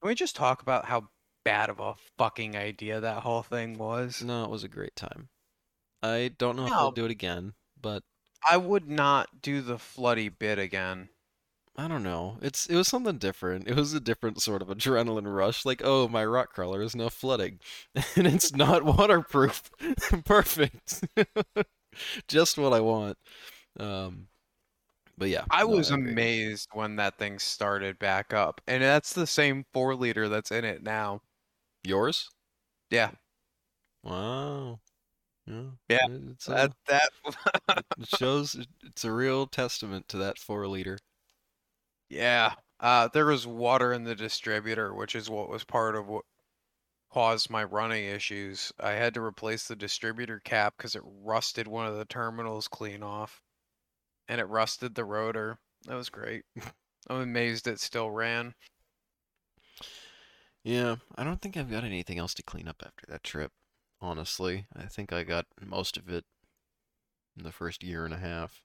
Can 0.00 0.08
we 0.08 0.14
just 0.14 0.36
talk 0.36 0.62
about 0.62 0.86
how 0.86 1.10
bad 1.44 1.70
of 1.70 1.80
a 1.80 1.94
fucking 2.18 2.56
idea 2.56 3.00
that 3.00 3.22
whole 3.22 3.42
thing 3.42 3.78
was? 3.78 4.22
no, 4.22 4.44
it 4.44 4.50
was 4.50 4.64
a 4.64 4.68
great 4.68 4.94
time. 4.96 5.28
I 6.02 6.32
don't 6.38 6.56
know 6.56 6.66
if 6.66 6.72
I'll 6.72 6.92
do 6.92 7.04
it 7.04 7.10
again, 7.10 7.54
but 7.80 8.02
I 8.48 8.56
would 8.56 8.88
not 8.88 9.42
do 9.42 9.60
the 9.60 9.76
floody 9.76 10.28
bit 10.36 10.58
again. 10.58 11.10
I 11.80 11.88
don't 11.88 12.02
know. 12.02 12.38
It's 12.42 12.66
it 12.66 12.76
was 12.76 12.88
something 12.88 13.18
different. 13.18 13.66
It 13.68 13.74
was 13.76 13.92
a 13.94 14.00
different 14.00 14.42
sort 14.42 14.60
of 14.62 14.68
adrenaline 14.68 15.32
rush. 15.34 15.64
Like, 15.64 15.80
oh, 15.84 16.08
my 16.08 16.24
rock 16.24 16.52
crawler 16.52 16.82
is 16.82 16.94
now 16.96 17.08
flooding, 17.08 17.60
and 18.16 18.26
it's 18.26 18.52
not 18.54 18.84
waterproof. 18.84 19.70
Perfect. 20.24 21.04
Just 22.28 22.58
what 22.58 22.72
I 22.72 22.80
want. 22.80 23.18
Um, 23.78 24.28
but 25.18 25.28
yeah, 25.30 25.46
I 25.50 25.64
no, 25.64 25.68
was 25.68 25.90
agree. 25.90 26.12
amazed 26.12 26.68
when 26.72 26.96
that 26.96 27.18
thing 27.18 27.38
started 27.38 27.98
back 27.98 28.32
up. 28.32 28.60
And 28.66 28.82
that's 28.82 29.12
the 29.12 29.26
same 29.26 29.64
four 29.72 29.94
liter 29.94 30.28
that's 30.28 30.50
in 30.50 30.64
it 30.64 30.82
now. 30.82 31.22
Yours? 31.84 32.30
Yeah. 32.90 33.12
Wow. 34.02 34.80
Yeah. 35.46 35.70
Yeah, 35.88 36.06
It's 36.32 36.48
a, 36.48 36.54
That 36.54 36.72
that 36.88 37.10
it 37.98 38.08
shows 38.08 38.56
it's 38.82 39.04
a 39.04 39.12
real 39.12 39.46
testament 39.46 40.08
to 40.08 40.18
that 40.18 40.38
four 40.38 40.66
liter. 40.68 40.98
Yeah. 42.10 42.54
Uh 42.78 43.08
there 43.08 43.26
was 43.26 43.46
water 43.46 43.92
in 43.92 44.04
the 44.04 44.14
distributor, 44.14 44.94
which 44.94 45.14
is 45.14 45.30
what 45.30 45.48
was 45.48 45.64
part 45.64 45.96
of 45.96 46.08
what 46.08 46.24
caused 47.10 47.50
my 47.50 47.64
running 47.64 48.04
issues. 48.04 48.72
I 48.78 48.92
had 48.92 49.14
to 49.14 49.22
replace 49.22 49.66
the 49.66 49.76
distributor 49.76 50.40
cap 50.40 50.74
because 50.76 50.94
it 50.94 51.02
rusted 51.04 51.66
one 51.66 51.86
of 51.86 51.96
the 51.96 52.04
terminals 52.04 52.68
clean 52.68 53.02
off. 53.02 53.42
And 54.28 54.40
it 54.40 54.44
rusted 54.44 54.94
the 54.94 55.04
rotor. 55.04 55.58
That 55.86 55.96
was 55.96 56.08
great. 56.10 56.44
I'm 57.08 57.20
amazed 57.22 57.66
it 57.66 57.80
still 57.80 58.10
ran. 58.10 58.54
Yeah, 60.62 60.96
I 61.16 61.24
don't 61.24 61.40
think 61.40 61.56
I've 61.56 61.70
got 61.70 61.84
anything 61.84 62.18
else 62.18 62.34
to 62.34 62.42
clean 62.42 62.68
up 62.68 62.82
after 62.84 63.06
that 63.08 63.24
trip. 63.24 63.52
Honestly, 64.00 64.66
I 64.76 64.84
think 64.84 65.12
I 65.12 65.24
got 65.24 65.46
most 65.60 65.96
of 65.96 66.08
it 66.08 66.24
in 67.36 67.44
the 67.44 67.52
first 67.52 67.82
year 67.82 68.04
and 68.04 68.14
a 68.14 68.18
half. 68.18 68.62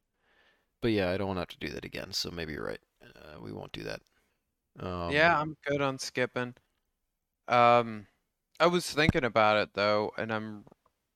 But 0.82 0.92
yeah, 0.92 1.10
I 1.10 1.18
don't 1.18 1.28
want 1.28 1.38
to 1.38 1.42
have 1.42 1.48
to 1.50 1.58
do 1.58 1.70
that 1.74 1.86
again, 1.86 2.14
so 2.14 2.30
maybe 2.30 2.54
you're 2.54 2.66
right. 2.66 2.82
Uh, 3.06 3.40
we 3.40 3.52
won't 3.52 3.72
do 3.72 3.84
that. 3.84 4.02
Um, 4.80 5.24
Yeah, 5.24 5.40
I'm 5.40 5.56
good 5.66 5.82
on 5.82 5.98
skipping. 6.00 6.56
Um, 7.48 8.08
I 8.60 8.68
was 8.68 8.92
thinking 8.94 9.26
about 9.26 9.58
it 9.58 9.74
though, 9.74 10.14
and 10.18 10.34
I'm 10.34 10.66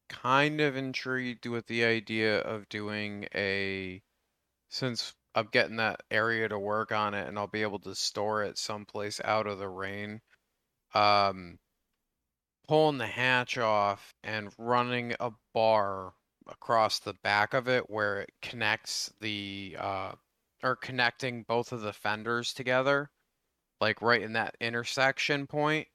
kind 0.10 0.62
of 0.62 0.76
intrigued 0.78 1.46
with 1.48 1.68
the 1.68 1.86
idea 1.86 2.42
of 2.42 2.70
doing 2.70 3.28
a, 3.36 4.04
since 4.70 5.16
I'm 5.36 5.48
getting 5.48 5.78
that 5.78 6.02
area 6.12 6.50
to 6.50 6.60
work 6.60 6.92
on 6.94 7.14
it 7.16 7.28
and 7.28 7.40
I'll 7.40 7.48
be 7.48 7.64
able 7.64 7.80
to 7.82 7.96
store 7.96 8.44
it 8.44 8.58
someplace 8.60 9.22
out 9.22 9.48
of 9.48 9.60
the 9.60 9.70
rain. 9.70 10.22
Um, 10.94 11.60
pulling 12.68 12.98
the 12.98 13.08
hatch 13.08 13.58
off 13.58 14.14
and 14.24 14.54
running 14.58 15.14
a 15.20 15.32
bar 15.54 16.14
across 16.48 17.00
the 17.00 17.14
back 17.14 17.54
of 17.54 17.68
it 17.68 17.90
where 17.90 18.22
it 18.22 18.30
connects 18.42 19.12
the, 19.20 19.76
uh, 19.80 20.16
or 20.64 20.76
connecting 20.76 21.44
both 21.44 21.72
of 21.72 21.82
the 21.82 21.94
fenders 21.94 22.54
together, 22.54 23.10
like 23.82 24.02
right 24.02 24.22
in 24.22 24.34
that 24.34 24.56
intersection 24.60 25.48
point 25.48 25.88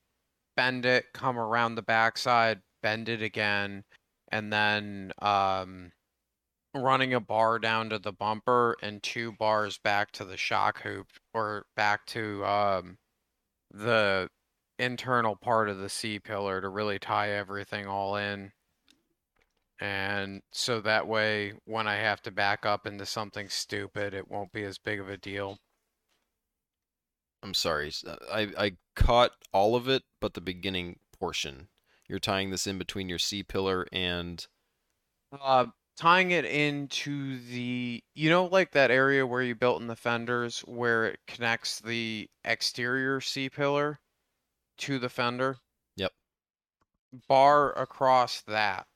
bend 0.57 0.87
it, 0.87 1.07
come 1.13 1.39
around 1.39 1.75
the 1.75 1.83
backside, 1.83 2.61
bend 2.83 3.09
it 3.09 3.23
again, 3.23 3.85
and 4.31 4.53
then 4.53 5.13
um, 5.21 5.93
running 6.75 7.15
a 7.15 7.21
bar 7.21 7.59
down 7.59 7.91
to 7.91 7.99
the 7.99 8.13
bumper 8.13 8.77
and 8.83 9.03
two 9.03 9.33
bars 9.33 9.79
back 9.79 10.11
to 10.13 10.25
the 10.25 10.37
shock 10.37 10.83
hoop 10.83 11.07
or 11.33 11.67
back 11.77 12.07
to 12.07 12.45
um, 12.45 12.97
the 13.73 14.29
internal 14.79 15.37
part 15.37 15.69
of 15.69 15.79
the 15.79 15.89
C 15.89 16.19
pillar 16.19 16.61
to 16.61 16.69
really 16.69 16.99
tie 16.99 17.31
everything 17.31 17.87
all 17.87 18.17
in. 18.17 18.53
And 19.81 20.43
so 20.53 20.81
that 20.81 21.07
way, 21.07 21.55
when 21.65 21.87
I 21.89 21.97
have 21.97 22.23
to 22.23 22.31
back 22.31 22.65
up 22.65 22.87
into 22.87 23.07
something 23.07 23.49
stupid, 23.49 24.15
it 24.15 24.31
won't 24.31 24.53
be 24.53 24.65
as 24.65 24.79
big 24.79 25.01
of 25.01 25.09
a 25.09 25.17
deal. 25.17 25.59
I'm 27.43 27.55
sorry. 27.55 27.93
uh, 28.07 28.17
I 28.33 28.53
I 28.57 28.77
caught 28.97 29.33
all 29.53 29.77
of 29.77 29.89
it, 29.89 30.03
but 30.21 30.35
the 30.35 30.41
beginning 30.41 30.99
portion. 31.19 31.69
You're 32.09 32.19
tying 32.19 32.51
this 32.51 32.67
in 32.67 32.79
between 32.79 33.09
your 33.09 33.19
C 33.19 33.43
pillar 33.43 33.87
and 33.93 34.47
Uh, 35.33 35.67
tying 35.97 36.31
it 36.31 36.45
into 36.45 37.39
the, 37.39 38.03
you 38.15 38.31
know, 38.31 38.47
like 38.47 38.73
that 38.73 38.91
area 38.91 39.27
where 39.27 39.43
you 39.43 39.55
built 39.55 39.81
in 39.81 39.87
the 39.89 39.97
fenders 39.97 40.61
where 40.61 41.07
it 41.07 41.21
connects 41.27 41.81
the 41.81 42.31
exterior 42.45 43.21
C 43.21 43.51
pillar 43.51 44.01
to 44.79 44.99
the 44.99 45.09
fender? 45.09 45.59
Yep. 45.97 46.13
Bar 47.29 47.79
across 47.79 48.41
that. 48.43 48.87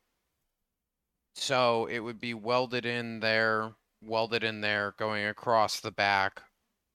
So 1.38 1.86
it 1.86 2.00
would 2.00 2.20
be 2.20 2.34
welded 2.34 2.84
in 2.84 3.20
there, 3.20 3.72
welded 4.02 4.42
in 4.42 4.60
there, 4.60 4.94
going 4.98 5.26
across 5.26 5.80
the 5.80 5.92
back 5.92 6.42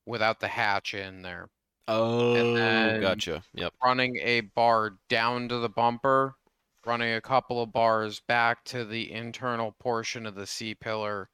without 0.05 0.39
the 0.39 0.47
hatch 0.47 0.93
in 0.93 1.21
there. 1.21 1.49
oh, 1.87 2.99
gotcha. 2.99 3.43
Yep. 3.53 3.73
Running 3.83 4.17
a 4.21 4.41
bar 4.41 4.97
down 5.09 5.47
to 5.49 5.57
the 5.59 5.69
bumper, 5.69 6.35
running 6.85 7.13
a 7.13 7.21
couple 7.21 7.61
of 7.61 7.71
bars 7.71 8.21
back 8.27 8.63
to 8.65 8.85
the 8.85 9.11
internal 9.11 9.73
portion 9.79 10.25
of 10.25 10.35
the 10.35 10.47
C 10.47 10.75
pillar 10.75 11.29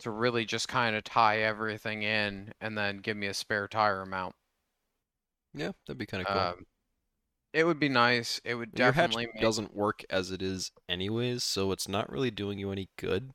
to 0.00 0.10
really 0.10 0.44
just 0.44 0.66
kind 0.68 0.96
of 0.96 1.04
tie 1.04 1.42
everything 1.42 2.02
in 2.02 2.52
and 2.60 2.76
then 2.76 2.98
give 2.98 3.16
me 3.16 3.26
a 3.26 3.34
spare 3.34 3.68
tire 3.68 4.04
mount. 4.04 4.34
Yeah, 5.54 5.72
that'd 5.86 5.98
be 5.98 6.06
kind 6.06 6.26
of 6.26 6.32
cool. 6.32 6.42
Um, 6.42 6.66
it 7.54 7.64
would 7.64 7.78
be 7.78 7.88
nice. 7.88 8.40
It 8.44 8.56
would 8.56 8.76
Your 8.76 8.92
hatch 8.92 9.10
definitely 9.12 9.26
make 9.32 9.40
doesn't 9.40 9.74
work 9.74 10.04
as 10.10 10.32
it 10.32 10.42
is 10.42 10.72
anyways, 10.88 11.44
so 11.44 11.70
it's 11.70 11.88
not 11.88 12.10
really 12.10 12.32
doing 12.32 12.58
you 12.58 12.72
any 12.72 12.88
good. 12.98 13.32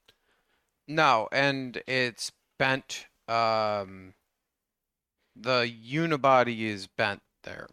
No, 0.88 1.30
and 1.32 1.82
it's 1.88 2.32
bent. 2.58 3.08
Um, 3.30 4.14
the 5.38 5.64
unibody 5.64 6.64
is 6.64 6.88
bent 6.88 7.22
there, 7.44 7.68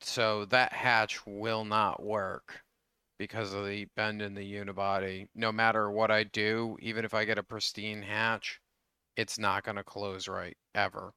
so 0.00 0.46
that 0.46 0.72
hatch 0.72 1.26
will 1.26 1.64
not 1.66 2.02
work 2.02 2.62
because 3.18 3.52
of 3.52 3.66
the 3.66 3.84
bend 3.94 4.22
in 4.22 4.34
the 4.34 4.50
unibody. 4.50 5.28
No 5.34 5.52
matter 5.52 5.90
what 5.90 6.10
I 6.10 6.24
do, 6.24 6.78
even 6.80 7.04
if 7.04 7.12
I 7.12 7.26
get 7.26 7.36
a 7.38 7.42
pristine 7.42 8.00
hatch, 8.02 8.60
it's 9.16 9.38
not 9.38 9.62
gonna 9.64 9.84
close 9.84 10.26
right 10.26 10.56
ever. 10.74 11.12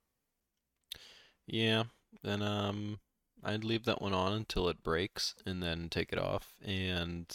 Yeah, 1.47 1.85
then 2.23 2.41
um 2.41 2.99
I'd 3.45 3.63
leave 3.63 3.85
that 3.85 4.01
one 4.01 4.13
on 4.13 4.33
until 4.33 4.67
it 4.67 4.83
breaks 4.83 5.35
and 5.45 5.61
then 5.61 5.87
take 5.89 6.11
it 6.11 6.17
off. 6.17 6.55
And 6.65 7.25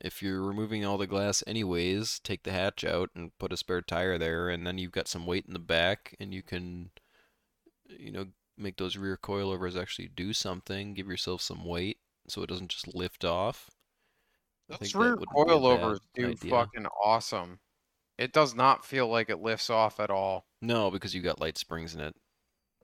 if 0.00 0.22
you're 0.22 0.42
removing 0.42 0.84
all 0.84 0.98
the 0.98 1.06
glass 1.06 1.42
anyways, 1.46 2.18
take 2.18 2.42
the 2.42 2.52
hatch 2.52 2.84
out 2.84 3.10
and 3.14 3.36
put 3.38 3.52
a 3.52 3.56
spare 3.56 3.80
tire 3.80 4.18
there 4.18 4.48
and 4.48 4.66
then 4.66 4.76
you've 4.76 4.92
got 4.92 5.08
some 5.08 5.24
weight 5.24 5.44
in 5.46 5.52
the 5.52 5.60
back 5.60 6.16
and 6.18 6.34
you 6.34 6.42
can 6.42 6.90
you 7.88 8.10
know 8.10 8.26
make 8.56 8.76
those 8.76 8.96
rear 8.96 9.16
coilovers 9.16 9.80
actually 9.80 10.08
do 10.08 10.32
something, 10.32 10.94
give 10.94 11.06
yourself 11.06 11.40
some 11.40 11.64
weight 11.64 11.98
so 12.26 12.42
it 12.42 12.48
doesn't 12.48 12.70
just 12.70 12.92
lift 12.94 13.24
off. 13.24 13.70
Those 14.68 14.92
that 14.92 14.98
rear 14.98 15.16
wouldn't 15.16 15.30
be 15.30 15.40
a 15.40 15.44
bad 15.44 15.52
coilovers 15.54 16.00
do 16.14 16.26
idea. 16.30 16.50
fucking 16.50 16.86
awesome. 17.04 17.60
It 18.18 18.32
does 18.32 18.54
not 18.54 18.84
feel 18.84 19.06
like 19.06 19.30
it 19.30 19.40
lifts 19.40 19.70
off 19.70 20.00
at 20.00 20.10
all. 20.10 20.44
No, 20.60 20.90
because 20.90 21.14
you 21.14 21.22
got 21.22 21.40
light 21.40 21.56
springs 21.56 21.94
in 21.94 22.00
it. 22.00 22.16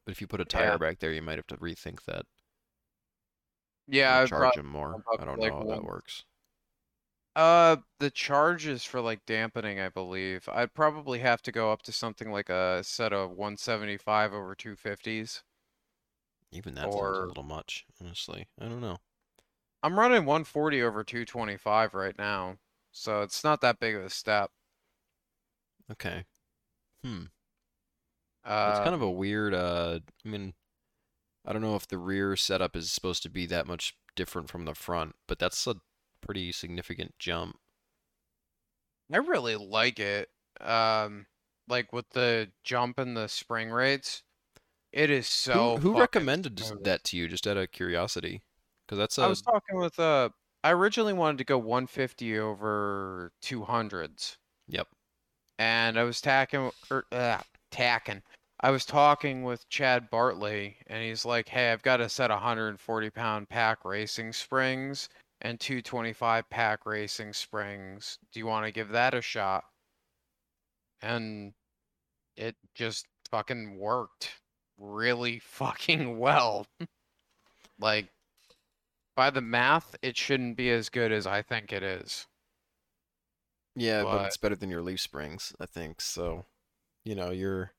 But 0.07 0.13
if 0.13 0.21
you 0.23 0.27
put 0.27 0.41
a 0.41 0.47
Yeah. 0.47 0.47
tire 0.47 0.79
back 0.79 0.99
there, 1.01 1.13
you 1.13 1.23
might 1.23 1.37
have 1.39 1.47
to 1.49 1.59
rethink 1.59 2.05
that. 2.05 2.27
Yeah, 3.87 4.19
I'd 4.21 4.27
charge 4.27 4.53
prob- 4.53 4.55
them 4.55 4.67
more. 4.67 5.01
I 5.17 5.25
don't 5.25 5.39
like, 5.39 5.55
know 5.55 5.59
how 5.61 5.65
that 5.65 5.83
works. 5.85 6.25
Uh, 7.37 7.77
the 8.01 8.11
charges 8.11 8.85
for 8.85 9.01
like 9.01 9.25
dampening, 9.25 9.79
I 9.81 9.89
believe. 9.89 10.49
I'd 10.49 10.75
probably 10.75 11.21
have 11.21 11.43
to 11.43 11.53
go 11.53 11.71
up 11.73 11.83
to 11.83 11.93
something 11.93 12.31
like 12.33 12.49
a 12.49 12.83
set 12.85 13.13
of 13.13 13.31
175 13.31 14.33
over 14.33 14.55
250s. 14.57 15.43
Even 16.51 16.73
that 16.77 16.95
sounds 16.95 17.21
a 17.21 17.27
little 17.27 17.43
much, 17.43 17.85
honestly. 18.01 18.49
I 18.59 18.71
don't 18.71 18.81
know. 18.81 19.01
I'm 19.85 20.01
running 20.01 20.25
140 20.25 20.83
over 20.83 21.05
225 21.05 21.95
right 21.95 22.19
now, 22.19 22.59
so 22.91 23.23
it's 23.23 23.45
not 23.45 23.61
that 23.61 23.79
big 23.79 23.95
of 23.95 24.03
a 24.03 24.11
step. 24.11 24.51
Okay. 25.91 26.25
Hmm. 27.05 27.27
Uh, 28.45 28.73
It's 28.75 28.85
kind 28.85 28.95
of 28.95 29.03
a 29.03 29.11
weird, 29.11 29.55
uh, 29.55 30.01
I 30.25 30.29
mean, 30.29 30.55
I 31.45 31.53
don't 31.53 31.63
know 31.63 31.77
if 31.77 31.87
the 31.89 31.99
rear 31.99 32.37
setup 32.37 32.77
is 32.77 32.91
supposed 32.93 33.23
to 33.25 33.31
be 33.31 33.47
that 33.47 33.67
much 33.67 33.97
different 34.17 34.49
from 34.51 34.65
the 34.65 34.75
front, 34.75 35.17
but 35.27 35.39
that's 35.39 35.67
a 35.67 35.77
pretty 36.21 36.53
significant 36.53 37.15
jump. 37.19 37.59
I 39.13 39.19
really 39.19 39.57
like 39.57 39.99
it. 39.99 40.31
Um, 40.61 41.27
like 41.69 41.93
with 41.93 42.09
the 42.11 42.51
jump 42.63 42.99
and 42.99 43.17
the 43.17 43.29
spring 43.29 43.71
rates, 43.71 44.23
it 44.93 45.11
is 45.11 45.27
so. 45.29 45.77
who 45.77 45.95
who 45.95 45.99
recommended 45.99 46.59
smooth. 46.61 46.85
that 46.85 47.05
to 47.05 47.17
you, 47.17 47.29
just 47.29 47.47
out 47.47 47.57
of 47.57 47.73
curiosity? 47.73 48.43
Because 48.87 48.99
that's 48.99 49.19
I 49.19 49.27
a 49.27 49.29
was 49.29 49.43
talking 49.43 49.79
with 49.79 49.99
uh, 49.99 50.31
I 50.63 50.73
originally 50.73 51.13
wanted 51.13 51.39
to 51.39 51.45
go 51.45 51.59
150 51.59 52.39
over 52.39 53.33
200s. 53.43 54.37
yep. 54.69 54.89
and 55.59 55.99
I 55.99 56.05
was 56.05 56.21
tacking 56.21 56.71
or 56.91 57.07
uh, 57.13 57.41
tacking. 57.71 58.23
I 58.61 58.71
was 58.71 58.85
talking 58.85 59.43
with 59.43 59.69
Chad 59.69 60.09
Bartley, 60.11 60.79
and 60.87 61.03
he's 61.03 61.25
like, 61.25 61.49
"Hey, 61.49 61.71
I've 61.73 61.83
got 61.83 62.01
a 62.01 62.09
set 62.09 62.31
of 62.31 62.37
140 62.37 63.11
pound 63.11 63.49
PAC 63.49 63.85
Racing 63.85 64.33
springs 64.33 65.09
and 65.43 65.61
225 65.61 66.49
PAC 66.49 66.87
Racing 66.87 67.33
springs. 67.33 68.19
Do 68.33 68.41
you 68.41 68.47
want 68.47 68.65
to 68.67 68.73
give 68.73 68.89
that 68.91 69.13
a 69.15 69.21
shot?" 69.21 69.65
And 71.03 71.53
it 72.37 72.57
just 72.75 73.07
fucking 73.31 73.77
worked 73.79 74.41
really 74.79 75.39
fucking 75.45 76.19
well. 76.19 76.67
like 77.79 78.09
by 79.17 79.31
the 79.31 79.41
math, 79.41 79.95
it 80.03 80.17
shouldn't 80.17 80.57
be 80.57 80.71
as 80.71 80.89
good 80.89 81.13
as 81.13 81.27
I 81.27 81.43
think 81.43 81.73
it 81.73 81.83
is. 81.83 82.27
Yeah, 83.77 84.05
but 84.05 84.19
But- 84.19 84.27
it's 84.27 84.37
better 84.37 84.57
than 84.57 84.71
your 84.71 84.83
leaf 84.83 85.01
springs, 85.01 85.53
I 85.61 85.67
think. 85.67 86.01
So, 86.01 86.47
you 87.05 87.15
know, 87.15 87.31
your 87.31 87.73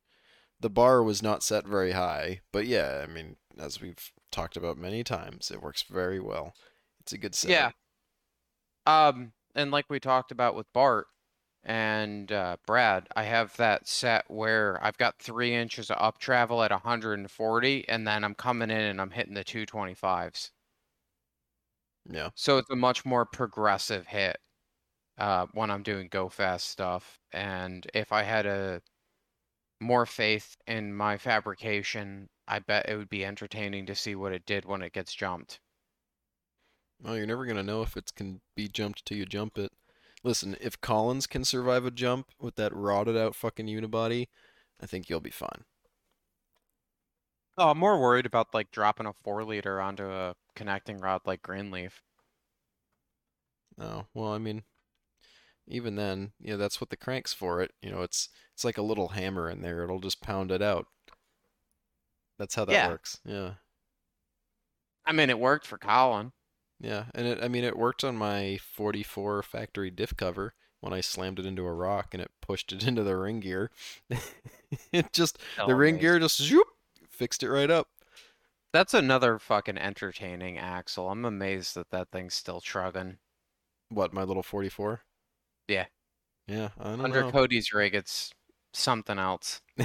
the 0.60 0.70
bar 0.70 1.04
was 1.04 1.22
not 1.22 1.44
set 1.44 1.68
very 1.68 1.92
high, 1.92 2.42
but 2.52 2.66
yeah, 2.66 3.04
I 3.04 3.12
mean, 3.12 3.36
as 3.60 3.82
we've 3.82 4.12
talked 4.32 4.58
about 4.58 4.78
many 4.78 5.04
times, 5.04 5.52
it 5.52 5.62
works 5.62 5.84
very 5.84 6.20
well. 6.20 6.54
It's 7.02 7.14
a 7.14 7.18
good 7.18 7.36
set. 7.36 7.52
Yeah. 7.52 7.72
Um, 8.86 9.34
and 9.56 9.72
like 9.72 9.86
we 9.90 10.00
talked 10.00 10.32
about 10.32 10.56
with 10.56 10.72
Bart 10.74 11.08
and 11.64 12.32
uh, 12.32 12.58
Brad, 12.66 13.08
I 13.16 13.24
have 13.24 13.56
that 13.58 13.88
set 13.88 14.26
where 14.28 14.80
I've 14.84 14.98
got 14.98 15.20
three 15.20 15.54
inches 15.54 15.90
of 15.90 15.98
up 16.00 16.20
travel 16.20 16.62
at 16.64 16.72
140, 16.72 17.90
and 17.90 18.08
then 18.08 18.24
I'm 18.24 18.36
coming 18.36 18.70
in 18.70 18.78
and 18.78 19.02
I'm 19.02 19.12
hitting 19.12 19.34
the 19.34 19.44
225s. 19.44 20.52
Yeah. 22.10 22.30
So 22.36 22.58
it's 22.58 22.70
a 22.70 22.76
much 22.76 23.04
more 23.04 23.26
progressive 23.26 24.06
hit 24.06 24.38
uh, 25.18 25.48
when 25.54 25.72
I'm 25.72 25.84
doing 25.84 26.08
go 26.10 26.30
fast 26.30 26.70
stuff. 26.70 27.20
And 27.32 27.88
if 27.94 28.12
I 28.12 28.24
had 28.24 28.46
a 28.46 28.82
more 29.80 30.06
faith 30.06 30.56
in 30.68 30.94
my 30.96 31.18
fabrication, 31.18 32.30
I 32.48 32.60
bet 32.60 32.90
it 32.90 32.98
would 32.98 33.10
be 33.10 33.26
entertaining 33.26 33.86
to 33.88 33.96
see 33.96 34.16
what 34.16 34.34
it 34.34 34.46
did 34.46 34.66
when 34.66 34.82
it 34.82 34.94
gets 34.94 35.14
jumped. 35.14 35.60
Well, 37.00 37.16
you're 37.16 37.26
never 37.26 37.46
gonna 37.46 37.64
know 37.64 37.84
if 37.84 37.96
it 37.96 38.14
can 38.16 38.42
be 38.56 38.68
jumped 38.68 39.06
till 39.06 39.18
you 39.18 39.26
jump 39.26 39.58
it. 39.58 39.72
Listen, 40.24 40.58
if 40.60 40.82
Collins 40.82 41.28
can 41.28 41.46
survive 41.46 41.86
a 41.86 41.92
jump 41.92 42.32
with 42.40 42.56
that 42.56 42.74
rotted 42.76 43.16
out 43.16 43.36
fucking 43.36 43.68
unibody, 43.68 44.28
I 44.82 44.86
think 44.88 45.10
you'll 45.10 45.22
be 45.22 45.30
fine. 45.32 45.66
Oh, 47.58 47.72
I'm 47.72 47.78
more 47.78 48.00
worried 48.00 48.26
about 48.26 48.54
like 48.54 48.72
dropping 48.72 49.08
a 49.08 49.14
four 49.14 49.44
liter 49.44 49.82
onto 49.82 50.06
a 50.10 50.36
connecting 50.56 51.00
rod 51.00 51.22
like 51.26 51.42
Greenleaf. 51.42 52.02
No, 53.78 54.08
well, 54.14 54.34
I 54.34 54.38
mean, 54.38 54.64
even 55.68 55.96
then, 55.96 56.34
you 56.40 56.52
know, 56.52 56.58
that's 56.58 56.80
what 56.82 56.90
the 56.90 56.98
crank's 56.98 57.34
for. 57.34 57.62
It, 57.62 57.72
you 57.82 57.92
know, 57.92 58.02
it's 58.02 58.30
it's 58.54 58.64
like 58.64 58.78
a 58.78 58.82
little 58.84 59.10
hammer 59.10 59.50
in 59.50 59.62
there. 59.62 59.84
It'll 59.84 60.00
just 60.00 60.22
pound 60.22 60.52
it 60.52 60.62
out. 60.62 60.88
That's 62.38 62.56
how 62.56 62.66
that 62.66 62.72
Yeah. 62.74 62.88
works. 62.88 63.20
Yeah. 63.26 63.56
I 65.06 65.14
mean, 65.14 65.30
it 65.32 65.40
worked 65.40 65.66
for 65.66 65.78
Colin. 65.80 66.34
Yeah, 66.80 67.06
and 67.14 67.26
it, 67.28 67.44
I 67.44 67.48
mean, 67.48 67.64
it 67.64 67.78
worked 67.78 68.04
on 68.04 68.16
my 68.18 68.58
44 68.58 69.42
factory 69.44 69.90
diff 69.90 70.16
cover 70.18 70.54
when 70.82 70.94
I 70.94 71.02
slammed 71.02 71.40
it 71.40 71.46
into 71.46 71.66
a 71.66 71.74
rock 71.74 72.14
and 72.14 72.22
it 72.22 72.32
pushed 72.42 72.72
it 72.74 72.84
into 72.88 73.04
the 73.04 73.16
ring 73.18 73.40
gear. 73.40 73.72
It 74.92 75.14
just, 75.14 75.38
Still 75.54 75.68
the 75.68 75.74
oh, 75.74 75.76
ring 75.76 75.96
amazing. 75.96 76.00
gear 76.00 76.20
just 76.20 76.38
zoop, 76.42 76.68
fixed 77.10 77.44
it 77.44 77.50
right 77.50 77.70
up. 77.72 77.88
That's 78.74 78.94
another 78.94 79.40
fucking 79.40 79.80
entertaining 79.80 80.60
axle. 80.60 81.10
I'm 81.10 81.26
amazed 81.26 81.74
that 81.74 81.90
that 81.90 82.12
thing's 82.12 82.36
still 82.36 82.62
trugging. 82.62 83.18
What, 83.90 84.14
my 84.14 84.24
little 84.24 84.44
44? 84.44 85.05
Yeah. 85.68 85.86
Yeah, 86.48 86.70
I 86.80 86.84
don't 86.92 87.02
Under 87.02 87.22
know. 87.24 87.32
Cody's 87.32 87.74
rig, 87.74 87.96
it's 87.96 88.32
something 88.74 89.18
else. 89.18 89.62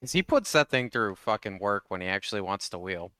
'Cause 0.00 0.12
he 0.12 0.22
puts 0.22 0.52
that 0.52 0.70
thing 0.70 0.90
through 0.90 1.16
fucking 1.16 1.58
work 1.58 1.84
when 1.88 2.00
he 2.00 2.06
actually 2.06 2.40
wants 2.40 2.68
to 2.68 2.78
wheel. 2.78 3.10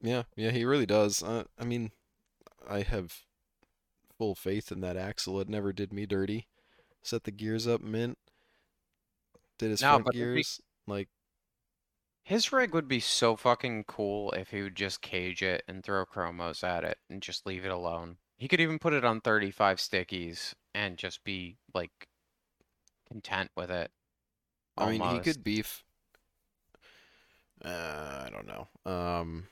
Yeah, 0.00 0.24
yeah, 0.34 0.50
he 0.50 0.64
really 0.64 0.86
does. 0.86 1.22
Uh, 1.22 1.44
I 1.58 1.64
mean, 1.64 1.92
I 2.68 2.82
have 2.82 3.22
full 4.16 4.34
faith 4.34 4.72
in 4.72 4.80
that 4.80 4.96
axle. 4.96 5.40
It 5.40 5.48
never 5.48 5.72
did 5.72 5.92
me 5.92 6.06
dirty. 6.06 6.48
Set 7.02 7.22
the 7.22 7.30
gears 7.30 7.68
up 7.68 7.80
mint. 7.80 8.18
Did 9.58 9.70
his 9.70 9.80
No, 9.82 9.90
front 9.90 10.02
it'd 10.08 10.12
be- 10.12 10.18
gears. 10.18 10.60
Like, 10.88 11.08
His 12.24 12.52
rig 12.52 12.74
would 12.74 12.88
be 12.88 13.00
so 13.00 13.36
fucking 13.36 13.84
cool 13.84 14.32
if 14.32 14.50
he 14.50 14.62
would 14.62 14.74
just 14.76 15.00
cage 15.02 15.42
it 15.42 15.62
and 15.68 15.82
throw 15.84 16.04
chromos 16.04 16.62
at 16.64 16.84
it 16.84 16.98
and 17.08 17.22
just 17.22 17.46
leave 17.46 17.64
it 17.64 17.70
alone. 17.70 18.18
He 18.38 18.48
could 18.48 18.60
even 18.60 18.78
put 18.78 18.94
it 18.94 19.04
on 19.04 19.20
35 19.20 19.76
stickies 19.78 20.54
and 20.74 20.96
just 20.96 21.24
be 21.24 21.58
like 21.74 22.08
content 23.08 23.50
with 23.56 23.70
it. 23.70 23.90
I 24.78 24.86
mean, 24.86 25.02
he 25.02 25.08
almost. 25.10 25.20
could 25.20 25.44
beef. 25.44 25.84
Uh, 27.64 28.24
I 28.26 28.30
don't 28.30 28.46
know. 28.46 28.68
Um, 28.90 29.48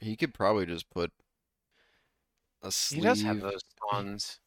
he 0.00 0.16
could 0.16 0.34
probably 0.34 0.66
just 0.66 0.88
put 0.90 1.12
a 2.62 2.70
He 2.88 2.98
sleeve. 2.98 3.02
does 3.02 3.20
have 3.22 3.40
those 3.40 3.62
tons. 3.90 4.40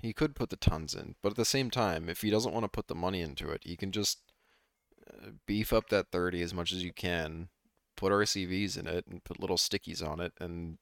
He 0.00 0.12
could 0.12 0.34
put 0.34 0.50
the 0.50 0.56
tons 0.56 0.94
in, 0.94 1.16
but 1.22 1.30
at 1.30 1.36
the 1.36 1.44
same 1.44 1.70
time, 1.70 2.08
if 2.08 2.22
he 2.22 2.30
doesn't 2.30 2.52
want 2.52 2.64
to 2.64 2.68
put 2.68 2.86
the 2.88 2.94
money 2.94 3.20
into 3.20 3.50
it, 3.50 3.62
he 3.64 3.76
can 3.76 3.92
just 3.92 4.20
uh, 5.08 5.30
beef 5.46 5.72
up 5.72 5.88
that 5.90 6.10
30 6.12 6.42
as 6.42 6.54
much 6.54 6.72
as 6.72 6.84
you 6.84 6.92
can, 6.92 7.48
put 7.96 8.12
RCVs 8.12 8.76
in 8.78 8.86
it, 8.86 9.06
and 9.06 9.24
put 9.24 9.40
little 9.40 9.56
stickies 9.58 10.02
on 10.06 10.20
it, 10.20 10.32
and 10.40 10.78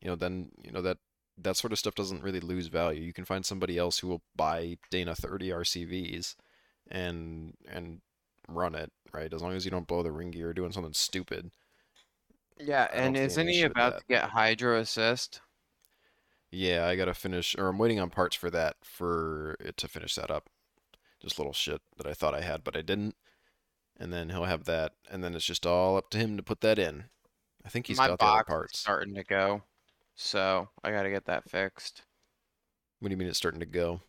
you 0.00 0.08
know, 0.08 0.16
then 0.16 0.50
you 0.62 0.72
know 0.72 0.82
that 0.82 0.98
that 1.38 1.56
sort 1.56 1.72
of 1.72 1.78
stuff 1.78 1.94
doesn't 1.94 2.22
really 2.22 2.40
lose 2.40 2.66
value. 2.68 3.02
You 3.02 3.12
can 3.12 3.24
find 3.24 3.44
somebody 3.44 3.78
else 3.78 3.98
who 3.98 4.08
will 4.08 4.22
buy 4.36 4.76
Dana 4.90 5.14
30 5.14 5.48
RCVs 5.50 6.36
and 6.90 7.54
and 7.70 8.00
run 8.48 8.74
it, 8.74 8.90
right? 9.12 9.32
As 9.32 9.42
long 9.42 9.54
as 9.54 9.64
you 9.64 9.70
don't 9.70 9.86
blow 9.86 10.02
the 10.02 10.12
ring 10.12 10.30
gear 10.30 10.52
doing 10.52 10.72
something 10.72 10.92
stupid. 10.92 11.50
Yeah, 12.58 12.88
and 12.92 13.16
isn't 13.16 13.48
he 13.48 13.62
about 13.62 13.98
to 13.98 14.04
get 14.08 14.30
Hydro 14.30 14.80
Assist? 14.80 15.40
Yeah, 16.50 16.86
I 16.86 16.96
gotta 16.96 17.14
finish, 17.14 17.54
or 17.56 17.68
I'm 17.68 17.78
waiting 17.78 18.00
on 18.00 18.10
parts 18.10 18.36
for 18.36 18.50
that 18.50 18.76
for 18.82 19.56
it 19.60 19.76
to 19.78 19.88
finish 19.88 20.14
that 20.16 20.30
up. 20.30 20.50
Just 21.20 21.38
little 21.38 21.52
shit 21.52 21.80
that 21.96 22.06
I 22.06 22.14
thought 22.14 22.34
I 22.34 22.40
had, 22.40 22.64
but 22.64 22.76
I 22.76 22.82
didn't. 22.82 23.14
And 23.98 24.12
then 24.12 24.30
he'll 24.30 24.44
have 24.44 24.64
that, 24.64 24.92
and 25.10 25.22
then 25.22 25.34
it's 25.34 25.44
just 25.44 25.66
all 25.66 25.96
up 25.96 26.10
to 26.10 26.18
him 26.18 26.36
to 26.36 26.42
put 26.42 26.60
that 26.62 26.78
in. 26.78 27.04
I 27.64 27.68
think 27.68 27.86
he's 27.86 27.98
My 27.98 28.08
got 28.08 28.18
the 28.18 28.44
parts. 28.46 28.78
starting 28.78 29.14
to 29.14 29.24
go, 29.24 29.62
so 30.20 30.68
I 30.84 30.90
gotta 30.90 31.10
get 31.10 31.24
that 31.26 31.48
fixed. 31.50 32.02
What 32.98 33.08
do 33.08 33.12
you 33.12 33.16
mean 33.16 33.28
it's 33.28 33.38
starting 33.38 33.60
to 33.60 33.66
go? 33.66 34.02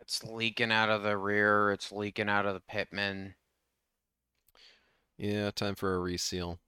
It's 0.00 0.24
leaking 0.24 0.72
out 0.72 0.90
of 0.90 1.02
the 1.04 1.16
rear, 1.16 1.70
it's 1.70 1.92
leaking 1.92 2.28
out 2.28 2.44
of 2.44 2.54
the 2.54 2.60
pitman. 2.60 3.34
Yeah, 5.16 5.50
time 5.52 5.76
for 5.76 5.94
a 5.94 6.00
reseal. 6.00 6.58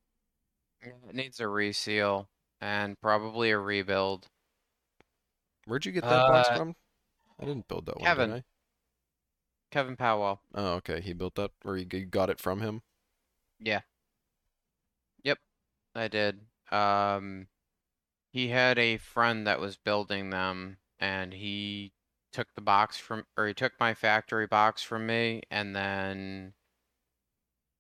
It 0.81 0.95
needs 1.15 1.41
a 1.41 1.49
reseal 1.49 2.29
and 2.61 2.99
probably 3.01 3.51
a 3.51 3.59
rebuild. 3.59 4.29
Where'd 5.67 5.85
you 5.85 5.93
get 5.93 6.05
that 6.05 6.29
box 6.29 6.49
Uh, 6.51 6.57
from? 6.57 6.77
I 7.41 7.45
didn't 7.45 7.69
build 7.69 7.87
that 7.87 7.97
one, 7.97 8.05
Kevin. 8.05 8.45
Kevin 9.71 9.97
Powell. 9.97 10.41
Oh, 10.55 10.75
okay. 10.75 11.01
He 11.01 11.13
built 11.13 11.35
that, 11.35 11.51
or 11.65 11.77
you 11.77 11.87
you 11.91 12.07
got 12.07 12.31
it 12.31 12.39
from 12.39 12.61
him? 12.61 12.83
Yeah. 13.59 13.81
Yep, 15.25 15.39
I 15.97 16.07
did. 16.09 16.41
Um, 16.71 17.49
he 18.35 18.49
had 18.49 18.81
a 18.81 18.97
friend 18.97 19.47
that 19.47 19.61
was 19.61 19.77
building 19.77 20.31
them 20.31 20.77
and 20.99 21.33
he 21.33 21.93
took 22.33 22.49
the 22.57 22.61
box 22.61 22.97
from, 22.97 23.25
or 23.37 23.47
he 23.47 23.55
took 23.55 23.73
my 23.79 23.95
factory 23.95 24.49
box 24.49 24.83
from 24.83 25.07
me 25.07 25.41
and 25.53 25.75
then 25.75 26.53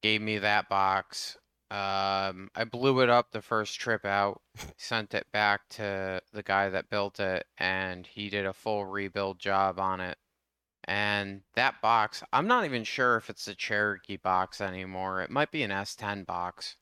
gave 0.00 0.22
me 0.22 0.38
that 0.38 0.68
box. 0.68 1.36
Um, 1.72 2.52
I 2.54 2.62
blew 2.70 3.00
it 3.00 3.10
up 3.10 3.32
the 3.32 3.42
first 3.42 3.80
trip 3.80 4.04
out, 4.04 4.42
sent 4.76 5.12
it 5.12 5.26
back 5.32 5.62
to 5.70 6.22
the 6.32 6.44
guy 6.44 6.68
that 6.68 6.88
built 6.88 7.18
it 7.18 7.46
and 7.58 8.06
he 8.06 8.30
did 8.30 8.46
a 8.46 8.52
full 8.52 8.84
rebuild 8.84 9.40
job 9.40 9.80
on 9.80 10.00
it. 10.00 10.18
And 10.84 11.42
that 11.56 11.82
box, 11.82 12.22
I'm 12.32 12.46
not 12.46 12.64
even 12.64 12.84
sure 12.84 13.16
if 13.16 13.28
it's 13.28 13.48
a 13.48 13.56
Cherokee 13.56 14.18
box 14.18 14.60
anymore. 14.60 15.20
It 15.20 15.30
might 15.30 15.50
be 15.50 15.64
an 15.64 15.72
S10 15.72 16.24
box. 16.24 16.76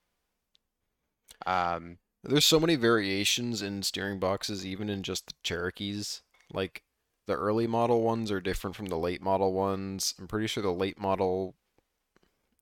Um, 1.46 1.96
There's 2.24 2.44
so 2.44 2.61
many 2.61 2.76
variations 2.76 3.62
in 3.62 3.82
steering 3.82 4.20
boxes, 4.20 4.64
even 4.64 4.88
in 4.88 5.02
just 5.02 5.26
the 5.26 5.35
Cherokees. 5.42 6.22
Like 6.52 6.82
the 7.26 7.35
early 7.35 7.66
model 7.66 8.02
ones 8.02 8.30
are 8.30 8.40
different 8.40 8.76
from 8.76 8.87
the 8.87 8.98
late 8.98 9.22
model 9.22 9.52
ones. 9.52 10.14
I'm 10.18 10.28
pretty 10.28 10.46
sure 10.46 10.62
the 10.62 10.70
late 10.72 11.00
model 11.00 11.56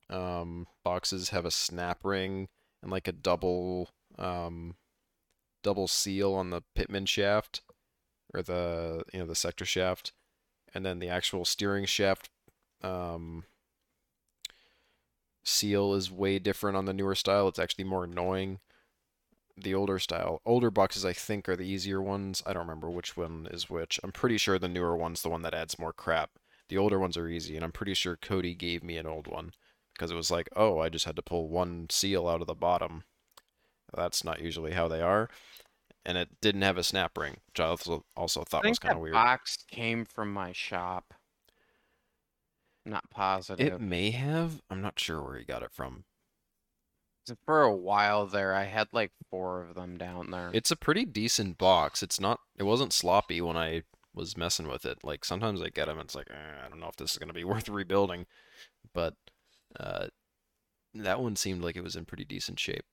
um, 0.09 0.67
boxes 0.83 1.29
have 1.29 1.45
a 1.45 1.51
snap 1.51 2.05
ring 2.05 2.49
and 2.83 2.91
like 2.91 3.07
a 3.07 3.13
double 3.13 3.91
um, 4.19 4.77
double 5.63 5.87
seal 5.89 6.35
on 6.35 6.51
the 6.51 6.63
pitman 6.75 7.07
shaft 7.07 7.61
or 8.33 8.43
the 8.43 9.05
you 9.13 9.19
know 9.19 9.27
the 9.27 9.35
sector 9.35 9.67
shaft, 9.67 10.13
and 10.75 10.87
then 10.87 11.01
the 11.01 11.09
actual 11.09 11.45
steering 11.45 11.85
shaft 11.85 12.31
um, 12.83 13.45
seal 15.45 15.93
is 15.93 16.11
way 16.11 16.39
different 16.39 16.79
on 16.79 16.87
the 16.87 16.95
newer 16.95 17.15
style. 17.15 17.49
It's 17.49 17.59
actually 17.59 17.85
more 17.85 18.05
annoying 18.05 18.61
the 19.57 19.75
older 19.75 19.99
style. 19.99 20.41
Older 20.45 20.71
boxes, 20.71 21.05
I 21.05 21.13
think, 21.13 21.49
are 21.49 21.57
the 21.57 21.67
easier 21.67 22.01
ones. 22.01 22.43
I 22.47 22.53
don't 22.53 22.67
remember 22.67 22.91
which 22.91 23.17
one 23.17 23.49
is 23.51 23.71
which. 23.71 24.01
I'm 24.03 24.13
pretty 24.13 24.39
sure 24.39 24.59
the 24.59 24.69
newer 24.69 24.97
one's 24.97 25.23
the 25.23 25.29
one 25.29 25.43
that 25.43 25.55
adds 25.55 25.79
more 25.79 25.93
crap. 25.93 26.31
The 26.69 26.79
older 26.79 26.99
ones 26.99 27.17
are 27.17 27.29
easy, 27.29 27.57
and 27.57 27.65
I'm 27.65 27.73
pretty 27.73 27.95
sure 27.95 28.17
Cody 28.17 28.55
gave 28.55 28.85
me 28.85 28.97
an 28.97 29.07
old 29.07 29.27
one 29.27 29.53
because 29.95 30.11
it 30.11 30.17
was 30.17 30.31
like, 30.31 30.49
oh, 30.57 30.79
I 30.79 30.89
just 30.89 31.05
had 31.05 31.17
to 31.17 31.23
pull 31.23 31.49
one 31.49 31.87
seal 31.91 32.29
out 32.29 32.41
of 32.41 32.47
the 32.47 32.55
bottom. 32.55 33.05
That's 33.95 34.25
not 34.25 34.41
usually 34.41 34.73
how 34.73 34.89
they 34.89 35.01
are. 35.01 35.29
And 36.07 36.17
it 36.17 36.29
didn't 36.41 36.63
have 36.63 36.79
a 36.79 36.85
snap 36.85 37.19
ring, 37.19 37.39
which 37.49 37.61
I 37.61 37.65
also, 37.65 38.05
also 38.17 38.41
I 38.41 38.45
thought 38.45 38.67
was 38.67 38.79
kind 38.79 38.95
of 38.95 39.01
weird. 39.01 39.13
box 39.13 39.59
came 39.71 40.05
from 40.05 40.33
my 40.33 40.53
shop. 40.53 41.13
Not 42.87 43.11
positive. 43.11 43.75
It 43.75 43.81
may 43.81 44.11
have. 44.11 44.63
I'm 44.71 44.81
not 44.81 44.99
sure 44.99 45.23
where 45.23 45.37
he 45.37 45.45
got 45.45 45.63
it 45.63 45.73
from. 45.73 46.05
For 47.45 47.63
a 47.63 47.75
while 47.75 48.27
there, 48.27 48.55
I 48.55 48.65
had 48.65 48.89
like 48.93 49.13
four 49.31 49.63
of 49.63 49.75
them 49.75 49.97
down 49.97 50.31
there. 50.31 50.51
It's 50.53 50.71
a 50.71 50.77
pretty 50.77 51.05
decent 51.05 51.59
box. 51.59 52.03
It's 52.03 52.21
not. 52.21 52.41
It 52.59 52.65
wasn't 52.65 52.93
sloppy 52.93 53.41
when 53.41 53.57
I 53.57 53.83
was 54.15 54.37
messing 54.37 54.69
with 54.69 54.85
it. 54.85 54.99
Like 55.03 55.25
sometimes 55.25 55.63
I 55.63 55.69
get 55.69 55.87
them, 55.87 55.99
and 55.99 56.07
it's 56.07 56.15
like 56.15 56.29
eh, 56.31 56.65
I 56.65 56.69
don't 56.69 56.81
know 56.81 56.89
if 56.89 56.97
this 56.97 57.13
is 57.13 57.19
gonna 57.19 57.33
be 57.33 57.45
worth 57.45 57.69
rebuilding, 57.69 58.27
but 58.93 59.15
uh, 59.79 60.07
that 60.95 61.21
one 61.21 61.37
seemed 61.37 61.63
like 61.63 61.77
it 61.77 61.85
was 61.85 61.97
in 61.97 62.05
pretty 62.05 62.25
decent 62.25 62.59
shape. 62.59 62.85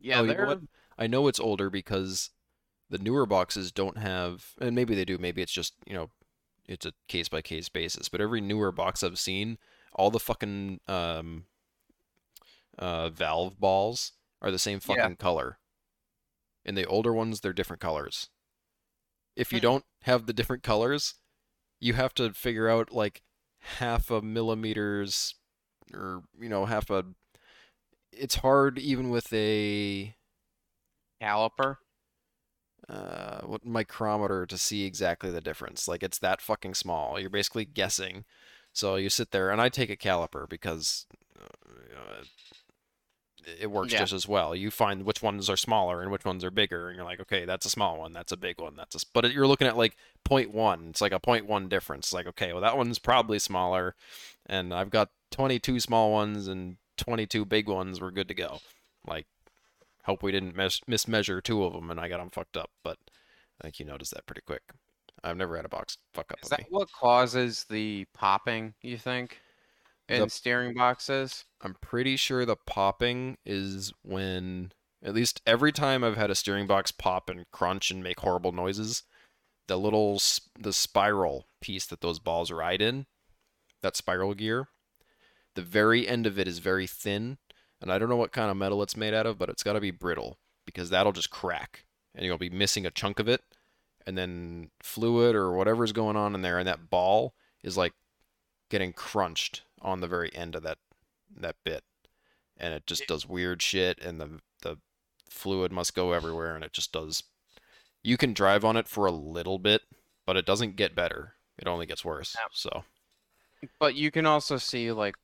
yeah, 0.00 0.20
oh, 0.20 0.24
you 0.24 0.34
know 0.34 0.46
what? 0.46 0.60
I 0.98 1.06
know 1.06 1.26
it's 1.28 1.40
older 1.40 1.70
because 1.70 2.30
the 2.90 2.98
newer 2.98 3.26
boxes 3.26 3.72
don't 3.72 3.98
have, 3.98 4.52
and 4.60 4.74
maybe 4.74 4.94
they 4.94 5.04
do. 5.04 5.18
Maybe 5.18 5.42
it's 5.42 5.52
just 5.52 5.74
you 5.86 5.94
know, 5.94 6.10
it's 6.68 6.86
a 6.86 6.92
case 7.08 7.28
by 7.28 7.42
case 7.42 7.68
basis. 7.68 8.08
But 8.08 8.20
every 8.20 8.40
newer 8.40 8.72
box 8.72 9.02
I've 9.02 9.18
seen, 9.18 9.58
all 9.94 10.10
the 10.10 10.20
fucking 10.20 10.80
um, 10.86 11.44
uh, 12.78 13.10
valve 13.10 13.58
balls 13.60 14.12
are 14.40 14.50
the 14.50 14.58
same 14.58 14.80
Yeah. 14.86 15.08
fucking 15.08 15.16
color. 15.16 15.58
In 16.64 16.74
the 16.74 16.84
older 16.86 17.12
ones, 17.12 17.40
they're 17.40 17.52
different 17.52 17.80
colors. 17.80 18.28
If 19.36 19.52
you 19.52 19.60
Hmm. 19.60 19.60
don't 19.60 19.84
have 20.02 20.26
the 20.26 20.32
different 20.32 20.62
colors, 20.62 21.14
you 21.80 21.94
have 21.94 22.14
to 22.14 22.32
figure 22.34 22.68
out 22.68 22.92
like 22.92 23.22
half 23.60 24.10
a 24.10 24.22
millimeters 24.22 25.36
or 25.94 26.24
you 26.40 26.48
know 26.48 26.66
half 26.66 26.90
a 26.90 27.04
it's 28.12 28.36
hard 28.36 28.78
even 28.78 29.10
with 29.10 29.32
a 29.32 30.14
Caliper. 31.22 31.78
uh 32.88 33.40
what 33.42 33.64
micrometer 33.64 34.44
to 34.44 34.58
see 34.58 34.84
exactly 34.84 35.30
the 35.30 35.40
difference 35.40 35.86
like 35.86 36.02
it's 36.02 36.18
that 36.18 36.40
fucking 36.40 36.74
small 36.74 37.18
you're 37.18 37.30
basically 37.30 37.64
guessing 37.64 38.24
so 38.72 38.96
you 38.96 39.08
sit 39.08 39.30
there 39.30 39.50
and 39.50 39.60
I 39.60 39.68
take 39.68 39.90
a 39.90 39.96
caliper 39.96 40.48
because 40.48 41.06
uh, 41.38 42.24
it 43.60 43.70
works 43.70 43.92
Yeah. 43.92 44.00
just 44.00 44.12
as 44.12 44.28
well 44.28 44.54
you 44.54 44.70
find 44.70 45.04
which 45.04 45.22
ones 45.22 45.48
are 45.50 45.56
smaller 45.56 46.02
and 46.02 46.10
which 46.10 46.24
ones 46.24 46.44
are 46.44 46.50
bigger 46.50 46.88
and 46.88 46.96
you're 46.96 47.04
like 47.04 47.20
okay 47.20 47.44
that's 47.44 47.66
a 47.66 47.70
small 47.70 47.98
one 47.98 48.12
that's 48.12 48.32
a 48.32 48.36
big 48.36 48.60
one 48.60 48.74
that's 48.76 48.94
a. 48.94 49.06
but 49.12 49.32
you're 49.32 49.46
looking 49.46 49.66
at 49.66 49.76
like 49.76 49.96
0.1 50.28 50.90
it's 50.90 51.00
like 51.00 51.12
a 51.12 51.20
0.1 51.20 51.68
difference 51.68 52.12
like 52.12 52.26
okay 52.26 52.52
well 52.52 52.62
that 52.62 52.76
one's 52.76 52.98
probably 52.98 53.38
smaller 53.38 53.94
and 54.46 54.72
I've 54.72 54.90
got 54.90 55.10
22 55.30 55.80
small 55.80 56.12
ones 56.12 56.48
and 56.48 56.76
22 56.98 57.44
big 57.44 57.68
ones 57.68 58.00
we're 58.00 58.10
good 58.10 58.28
to 58.28 58.34
go 58.34 58.58
like 59.06 59.26
hope 60.04 60.22
we 60.22 60.32
didn't 60.32 60.56
mis- 60.56 60.80
mismeasure 60.88 61.42
two 61.42 61.64
of 61.64 61.72
them 61.72 61.90
and 61.90 61.98
I 62.00 62.08
got 62.08 62.18
them 62.18 62.30
fucked 62.30 62.56
up 62.56 62.70
but 62.82 62.98
I 63.60 63.64
think 63.64 63.78
you 63.80 63.86
noticed 63.86 64.12
that 64.14 64.26
pretty 64.26 64.42
quick 64.46 64.62
I've 65.24 65.36
never 65.36 65.56
had 65.56 65.64
a 65.64 65.68
box 65.68 65.98
fuck 66.14 66.32
up 66.32 66.38
Is 66.42 66.48
that 66.48 66.60
me 66.60 66.66
what 66.70 66.88
causes 66.92 67.64
the 67.70 68.06
popping, 68.12 68.74
you 68.82 68.98
think? 68.98 69.38
In 70.08 70.22
The- 70.22 70.30
steering 70.30 70.74
boxes? 70.74 71.44
I'm 71.60 71.74
pretty 71.74 72.16
sure 72.16 72.44
the 72.44 72.56
popping 72.56 73.38
is 73.46 73.92
when 74.02 74.72
at 75.02 75.14
least 75.14 75.40
every 75.46 75.72
time 75.72 76.04
I've 76.04 76.16
had 76.16 76.30
a 76.30 76.34
steering 76.34 76.66
box 76.66 76.92
pop 76.92 77.28
and 77.28 77.50
crunch 77.50 77.90
and 77.90 78.02
make 78.02 78.20
horrible 78.20 78.52
noises, 78.52 79.04
the 79.68 79.76
little 79.76 80.20
the 80.58 80.72
spiral 80.72 81.46
piece 81.60 81.86
that 81.86 82.00
those 82.00 82.18
balls 82.18 82.50
ride 82.50 82.82
in, 82.82 83.06
that 83.82 83.96
spiral 83.96 84.34
gear, 84.34 84.68
the 85.54 85.62
very 85.62 86.06
end 86.06 86.26
of 86.26 86.38
it 86.38 86.48
is 86.48 86.58
very 86.58 86.86
thin, 86.86 87.38
and 87.80 87.92
I 87.92 87.98
don't 87.98 88.08
know 88.08 88.16
what 88.16 88.32
kind 88.32 88.50
of 88.50 88.56
metal 88.56 88.82
it's 88.82 88.96
made 88.96 89.14
out 89.14 89.26
of, 89.26 89.38
but 89.38 89.48
it's 89.48 89.62
got 89.62 89.74
to 89.74 89.80
be 89.80 89.90
brittle 89.90 90.38
because 90.64 90.90
that'll 90.90 91.12
just 91.12 91.30
crack 91.30 91.84
and 92.14 92.24
you'll 92.24 92.38
be 92.38 92.50
missing 92.50 92.86
a 92.86 92.90
chunk 92.90 93.18
of 93.18 93.28
it 93.28 93.42
and 94.06 94.16
then 94.16 94.70
fluid 94.82 95.34
or 95.34 95.52
whatever's 95.52 95.92
going 95.92 96.16
on 96.16 96.34
in 96.34 96.42
there 96.42 96.58
and 96.58 96.68
that 96.68 96.90
ball 96.90 97.34
is 97.62 97.76
like 97.76 97.92
getting 98.70 98.92
crunched 98.92 99.62
on 99.82 100.00
the 100.00 100.08
very 100.08 100.34
end 100.34 100.54
of 100.54 100.62
that 100.62 100.78
that 101.36 101.56
bit 101.64 101.84
and 102.56 102.74
it 102.74 102.86
just 102.86 103.06
does 103.06 103.28
weird 103.28 103.60
shit 103.62 103.98
and 104.00 104.20
the 104.20 104.40
the 104.62 104.78
fluid 105.28 105.72
must 105.72 105.94
go 105.94 106.12
everywhere 106.12 106.54
and 106.54 106.64
it 106.64 106.72
just 106.72 106.92
does 106.92 107.24
you 108.02 108.16
can 108.16 108.32
drive 108.32 108.64
on 108.64 108.76
it 108.76 108.88
for 108.88 109.06
a 109.06 109.12
little 109.12 109.58
bit 109.58 109.82
but 110.26 110.36
it 110.36 110.46
doesn't 110.46 110.76
get 110.76 110.94
better 110.94 111.34
it 111.58 111.66
only 111.68 111.86
gets 111.86 112.04
worse 112.04 112.34
Yep. 112.40 112.50
so 112.52 112.84
But 113.78 113.94
you 113.94 114.10
can 114.10 114.26
also 114.26 114.56
see, 114.58 114.90
like, 114.92 115.14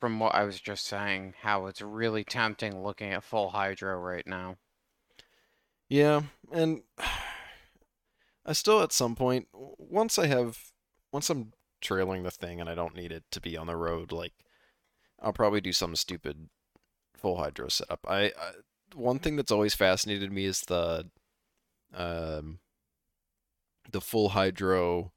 from 0.00 0.20
what 0.20 0.34
I 0.34 0.44
was 0.44 0.60
just 0.60 0.84
saying, 0.84 1.34
how 1.40 1.66
it's 1.66 1.80
really 1.80 2.24
tempting 2.24 2.82
looking 2.82 3.12
at 3.12 3.24
full 3.24 3.50
hydro 3.50 3.98
right 3.98 4.26
now. 4.26 4.58
yeah 5.88 6.22
and 6.52 6.82
i 8.46 8.52
still 8.52 8.82
at 8.82 8.92
some 8.92 9.14
point 9.14 9.48
once 9.52 10.18
i 10.18 10.26
have 10.26 10.58
once 11.12 11.30
i'm 11.30 11.52
trailing 11.86 12.22
the 12.22 12.30
thing 12.30 12.60
and 12.60 12.68
i 12.68 12.74
don't 12.74 12.96
need 12.96 13.12
it 13.12 13.24
to 13.30 13.40
be 13.40 13.56
on 13.56 13.66
the 13.66 13.76
road 13.76 14.12
like 14.12 14.32
i'll 15.20 15.32
probably 15.32 15.60
do 15.60 15.72
some 15.72 15.94
stupid 15.94 16.48
full 17.16 17.36
hydro 17.36 17.68
setup 17.68 18.00
i, 18.08 18.24
I 18.26 18.52
one 18.94 19.18
thing 19.18 19.36
that's 19.36 19.52
always 19.52 19.74
fascinated 19.74 20.32
me 20.32 20.44
is 20.44 20.62
the 20.62 21.08
um 21.94 22.58
the 23.90 24.00
full 24.00 24.30
hydro 24.30 25.12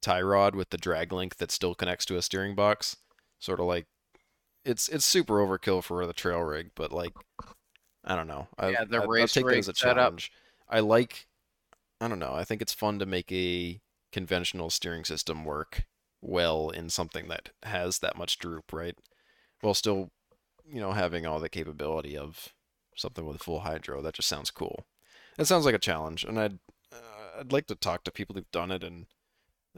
tie 0.00 0.20
rod 0.20 0.54
with 0.54 0.70
the 0.70 0.76
drag 0.76 1.12
link 1.12 1.36
that 1.36 1.50
still 1.50 1.74
connects 1.74 2.04
to 2.06 2.16
a 2.16 2.22
steering 2.22 2.54
box. 2.54 2.96
Sort 3.38 3.60
of 3.60 3.66
like 3.66 3.86
it's 4.64 4.88
it's 4.88 5.04
super 5.04 5.34
overkill 5.34 5.82
for 5.82 6.06
the 6.06 6.12
trail 6.12 6.40
rig, 6.40 6.70
but 6.74 6.92
like 6.92 7.12
I 8.04 8.16
don't 8.16 8.26
know. 8.26 8.48
I, 8.58 8.70
Yeah, 8.70 8.84
the 8.84 9.02
I, 9.02 9.04
race 9.04 9.32
take 9.32 9.44
that 9.44 9.50
rig 9.50 9.58
as 9.60 9.68
a 9.68 9.74
setup. 9.74 9.96
challenge. 9.96 10.32
I 10.68 10.80
like 10.80 11.26
I 12.00 12.08
don't 12.08 12.18
know. 12.18 12.34
I 12.34 12.44
think 12.44 12.60
it's 12.62 12.74
fun 12.74 12.98
to 12.98 13.06
make 13.06 13.30
a 13.32 13.80
conventional 14.12 14.70
steering 14.70 15.04
system 15.04 15.44
work 15.44 15.84
well 16.22 16.70
in 16.70 16.90
something 16.90 17.28
that 17.28 17.50
has 17.64 18.00
that 18.00 18.16
much 18.18 18.38
droop, 18.38 18.72
right? 18.72 18.96
While 19.60 19.74
still, 19.74 20.10
you 20.66 20.80
know, 20.80 20.92
having 20.92 21.26
all 21.26 21.40
the 21.40 21.48
capability 21.50 22.16
of 22.16 22.48
something 22.96 23.26
with 23.26 23.42
full 23.42 23.60
hydro. 23.60 24.02
That 24.02 24.14
just 24.14 24.28
sounds 24.28 24.50
cool. 24.50 24.86
It 25.38 25.46
sounds 25.46 25.64
like 25.66 25.74
a 25.74 25.78
challenge, 25.78 26.24
and 26.24 26.38
I'd 26.38 26.58
uh, 26.92 27.40
I'd 27.40 27.52
like 27.52 27.66
to 27.68 27.74
talk 27.74 28.04
to 28.04 28.12
people 28.12 28.34
who've 28.34 28.50
done 28.52 28.70
it, 28.70 28.84
and 28.84 29.06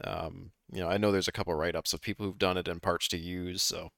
um, 0.03 0.51
you 0.71 0.81
know, 0.81 0.89
I 0.89 0.97
know 0.97 1.11
there's 1.11 1.27
a 1.27 1.31
couple 1.33 1.53
write-ups 1.55 1.93
of 1.93 2.01
people 2.01 2.25
who've 2.25 2.39
done 2.39 2.57
it 2.57 2.67
and 2.67 2.81
parts 2.81 3.07
to 3.09 3.17
use, 3.17 3.61
so 3.63 3.91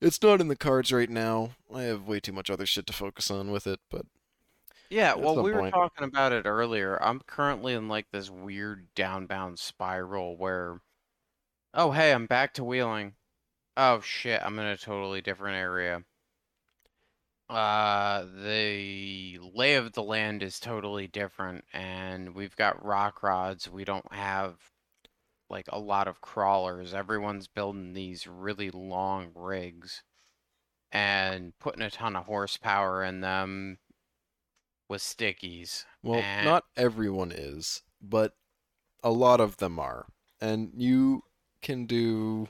it's 0.00 0.20
not 0.22 0.40
in 0.40 0.48
the 0.48 0.56
cards 0.56 0.92
right 0.92 1.10
now. 1.10 1.50
I 1.72 1.82
have 1.82 2.06
way 2.06 2.20
too 2.20 2.32
much 2.32 2.50
other 2.50 2.66
shit 2.66 2.86
to 2.86 2.92
focus 2.92 3.30
on 3.30 3.50
with 3.50 3.66
it, 3.66 3.80
but 3.90 4.06
Yeah, 4.90 5.14
well, 5.14 5.38
we 5.38 5.52
were 5.52 5.62
point. 5.62 5.72
talking 5.72 6.04
about 6.04 6.32
it 6.32 6.46
earlier. 6.46 7.02
I'm 7.02 7.20
currently 7.20 7.74
in 7.74 7.88
like 7.88 8.10
this 8.10 8.30
weird 8.30 8.88
downbound 8.94 9.58
spiral 9.58 10.36
where, 10.36 10.80
oh, 11.74 11.90
hey, 11.92 12.12
I'm 12.12 12.26
back 12.26 12.54
to 12.54 12.64
wheeling. 12.64 13.14
Oh 13.76 14.00
shit, 14.00 14.40
I'm 14.44 14.58
in 14.58 14.66
a 14.66 14.76
totally 14.76 15.20
different 15.20 15.56
area. 15.56 16.02
Uh, 17.48 18.26
the 18.44 19.38
lay 19.54 19.76
of 19.76 19.92
the 19.92 20.02
land 20.02 20.42
is 20.42 20.60
totally 20.60 21.06
different, 21.06 21.64
and 21.72 22.34
we've 22.34 22.56
got 22.56 22.84
rock 22.84 23.22
rods. 23.22 23.70
We 23.70 23.84
don't 23.84 24.12
have 24.12 24.56
like 25.48 25.66
a 25.70 25.78
lot 25.78 26.08
of 26.08 26.20
crawlers. 26.20 26.92
Everyone's 26.92 27.48
building 27.48 27.94
these 27.94 28.26
really 28.26 28.70
long 28.70 29.30
rigs 29.34 30.02
and 30.92 31.52
putting 31.58 31.80
a 31.82 31.90
ton 31.90 32.16
of 32.16 32.26
horsepower 32.26 33.02
in 33.02 33.20
them 33.22 33.78
with 34.88 35.00
stickies. 35.00 35.84
well, 36.02 36.20
And- 36.20 36.44
not 36.44 36.64
everyone 36.76 37.32
is, 37.32 37.82
but 38.02 38.34
a 39.02 39.10
lot 39.10 39.40
of 39.40 39.56
them 39.56 39.78
are. 39.78 40.06
And 40.40 40.72
you 40.76 41.22
can 41.62 41.86
do 41.86 42.48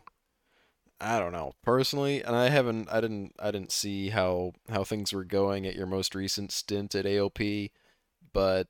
I 1.01 1.21
don't 1.21 1.33
know, 1.33 1.55
personally, 1.62 2.23
and 2.25 2.35
I 2.35 2.49
haven't 2.49 2.88
I 2.90 3.01
didn't 3.01 3.35
I 3.38 3.51
didn't 3.53 3.71
see 3.73 4.09
how 4.11 4.53
how 4.68 4.83
things 4.85 5.12
were 5.12 5.25
going 5.25 5.66
at 5.66 5.77
your 5.77 5.87
most 5.87 6.14
recent 6.14 6.51
stint 6.53 6.94
at 6.94 7.05
AOP, 7.05 7.71
but 8.33 8.66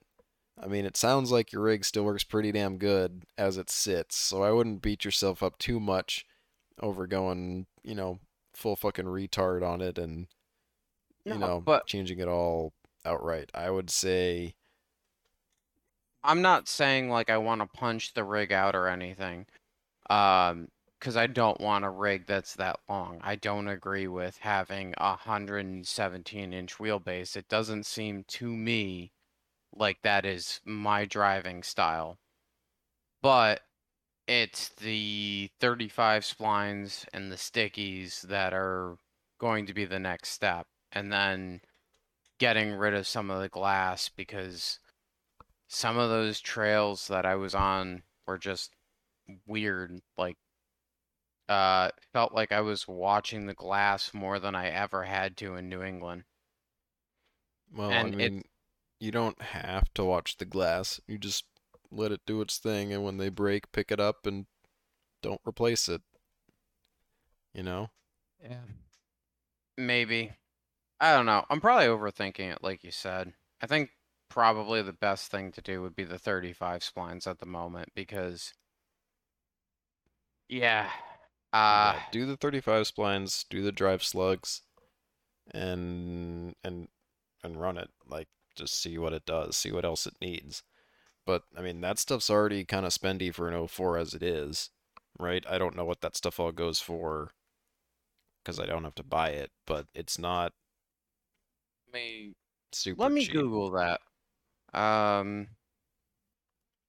I 0.62 0.66
mean, 0.66 0.84
it 0.84 0.96
sounds 0.96 1.30
like 1.30 1.52
your 1.52 1.62
rig 1.62 1.84
still 1.84 2.04
works 2.04 2.24
pretty 2.24 2.52
damn 2.52 2.78
good 2.78 3.22
as 3.38 3.56
it 3.56 3.70
sits, 3.70 4.16
so 4.16 4.42
I 4.42 4.50
wouldn't 4.52 4.82
beat 4.82 5.04
yourself 5.04 5.42
up 5.42 5.56
too 5.58 5.78
much 5.80 6.26
over 6.82 7.06
going, 7.06 7.66
you 7.82 7.94
know, 7.94 8.18
full 8.54 8.76
fucking 8.76 9.04
retard 9.06 9.62
on 9.66 9.80
it 9.80 9.98
and 9.98 10.26
you 11.24 11.34
No, 11.34 11.38
know, 11.38 11.60
but- 11.60 11.86
changing 11.86 12.18
it 12.18 12.28
all 12.28 12.72
outright. 13.06 13.50
I 13.54 13.70
would 13.70 13.88
say 13.88 14.54
I'm 16.22 16.42
not 16.42 16.68
saying 16.68 17.08
like 17.08 17.30
I 17.30 17.38
want 17.38 17.60
to 17.60 17.66
punch 17.66 18.12
the 18.14 18.24
rig 18.24 18.52
out 18.52 18.74
or 18.74 18.88
anything. 18.88 19.46
Um, 20.08 20.68
because 20.98 21.16
I 21.16 21.28
don't 21.28 21.60
want 21.60 21.84
a 21.84 21.90
rig 21.90 22.26
that's 22.26 22.54
that 22.56 22.80
long. 22.88 23.20
I 23.22 23.36
don't 23.36 23.68
agree 23.68 24.08
with 24.08 24.38
having 24.38 24.94
a 24.98 25.10
117 25.10 26.52
inch 26.52 26.78
wheelbase. 26.78 27.36
It 27.36 27.48
doesn't 27.48 27.86
seem 27.86 28.24
to 28.28 28.48
me 28.48 29.12
like 29.72 30.02
that 30.02 30.24
is 30.24 30.60
my 30.64 31.04
driving 31.04 31.62
style. 31.62 32.18
But 33.22 33.60
it's 34.26 34.70
the 34.70 35.50
35 35.60 36.24
splines 36.24 37.06
and 37.12 37.30
the 37.30 37.36
stickies 37.36 38.22
that 38.22 38.52
are 38.52 38.96
going 39.38 39.66
to 39.66 39.74
be 39.74 39.84
the 39.84 39.98
next 39.98 40.30
step. 40.30 40.66
And 40.92 41.12
then 41.12 41.60
getting 42.38 42.72
rid 42.72 42.94
of 42.94 43.06
some 43.06 43.30
of 43.30 43.40
the 43.40 43.48
glass 43.48 44.08
because 44.08 44.78
some 45.68 45.98
of 45.98 46.10
those 46.10 46.40
trails 46.40 47.08
that 47.08 47.26
I 47.26 47.34
was 47.36 47.54
on 47.54 48.02
were 48.26 48.38
just 48.38 48.72
weird. 49.46 50.00
Like, 50.16 50.36
uh, 51.48 51.90
felt 52.12 52.32
like 52.34 52.52
I 52.52 52.60
was 52.60 52.86
watching 52.86 53.46
the 53.46 53.54
glass 53.54 54.12
more 54.12 54.38
than 54.38 54.54
I 54.54 54.68
ever 54.68 55.04
had 55.04 55.36
to 55.38 55.54
in 55.56 55.68
New 55.68 55.82
England. 55.82 56.24
Well, 57.72 57.90
And 57.90 58.14
I 58.20 58.24
it- 58.24 58.32
mean, 58.32 58.42
you 59.00 59.10
don't 59.10 59.40
have 59.40 59.92
to 59.94 60.04
watch 60.04 60.36
the 60.36 60.44
glass. 60.44 61.00
You 61.06 61.18
just 61.18 61.44
let 61.90 62.12
it 62.12 62.20
do 62.26 62.40
its 62.40 62.58
thing, 62.58 62.92
and 62.92 63.04
when 63.04 63.16
they 63.16 63.28
break, 63.28 63.72
pick 63.72 63.90
it 63.90 64.00
up 64.00 64.26
and 64.26 64.46
don't 65.22 65.40
replace 65.46 65.88
it. 65.88 66.02
You 67.54 67.62
know? 67.62 67.90
Yeah. 68.42 68.64
Maybe. 69.76 70.36
I 71.00 71.14
don't 71.14 71.26
know. 71.26 71.44
I'm 71.48 71.60
probably 71.60 71.86
overthinking 71.86 72.52
it, 72.52 72.62
like 72.62 72.82
you 72.84 72.90
said. 72.90 73.34
I 73.60 73.66
think 73.66 73.90
probably 74.28 74.82
the 74.82 74.92
best 74.92 75.30
thing 75.30 75.52
to 75.52 75.62
do 75.62 75.80
would 75.82 75.94
be 75.96 76.04
the 76.04 76.18
35 76.18 76.82
splines 76.82 77.26
at 77.26 77.38
the 77.38 77.46
moment 77.46 77.92
because, 77.94 78.52
yeah. 80.48 80.90
Uh, 81.52 81.92
Yeah, 81.92 82.00
do 82.10 82.26
the 82.26 82.36
35 82.36 82.86
splines, 82.86 83.46
do 83.48 83.62
the 83.62 83.72
drive 83.72 84.02
slugs, 84.02 84.62
and 85.52 86.54
and 86.64 86.88
and 87.44 87.60
run 87.60 87.78
it. 87.78 87.90
Like, 88.06 88.28
just 88.56 88.80
see 88.80 88.98
what 88.98 89.12
it 89.14 89.26
does, 89.26 89.56
see 89.56 89.72
what 89.72 89.84
else 89.86 90.06
it 90.06 90.16
needs. 90.20 90.62
But 91.26 91.44
I 91.56 91.62
mean, 91.62 91.80
that 91.82 91.98
stuff's 92.00 92.30
already 92.30 92.64
kind 92.64 92.86
of 92.86 92.92
spendy 92.94 93.34
for 93.34 93.48
an 93.48 93.54
04 93.54 93.98
as 93.98 94.14
it 94.14 94.22
is, 94.22 94.70
right? 95.18 95.44
I 95.48 95.58
don't 95.58 95.76
know 95.76 95.84
what 95.86 96.00
that 96.02 96.16
stuff 96.16 96.40
all 96.40 96.52
goes 96.52 96.80
for 96.80 97.32
because 98.42 98.58
I 98.58 98.66
don't 98.66 98.84
have 98.84 98.94
to 98.96 99.02
buy 99.04 99.30
it, 99.30 99.50
but 99.66 99.86
it's 99.94 100.18
not 100.18 100.52
Let 101.86 101.92
me 101.94 102.34
super 102.72 102.96
let 102.96 103.12
me 103.12 103.24
cheap. 103.24 103.26
Google 103.26 103.70
that. 103.72 104.00
Um, 104.74 105.48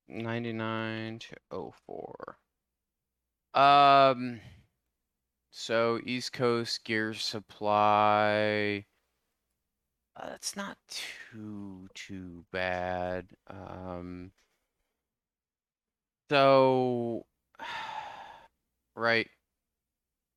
99 0.08 1.19
to 1.19 1.36
04. 1.52 2.38
Um, 3.54 4.42
so 5.52 6.00
East 6.04 6.34
Coast 6.34 6.84
Gear 6.84 7.14
Supply. 7.14 8.88
Uh, 10.16 10.30
that's 10.30 10.56
not 10.56 10.78
too 10.88 11.90
too 11.94 12.46
bad. 12.52 13.36
Um, 13.48 14.34
so 16.30 17.26
right, 18.96 19.30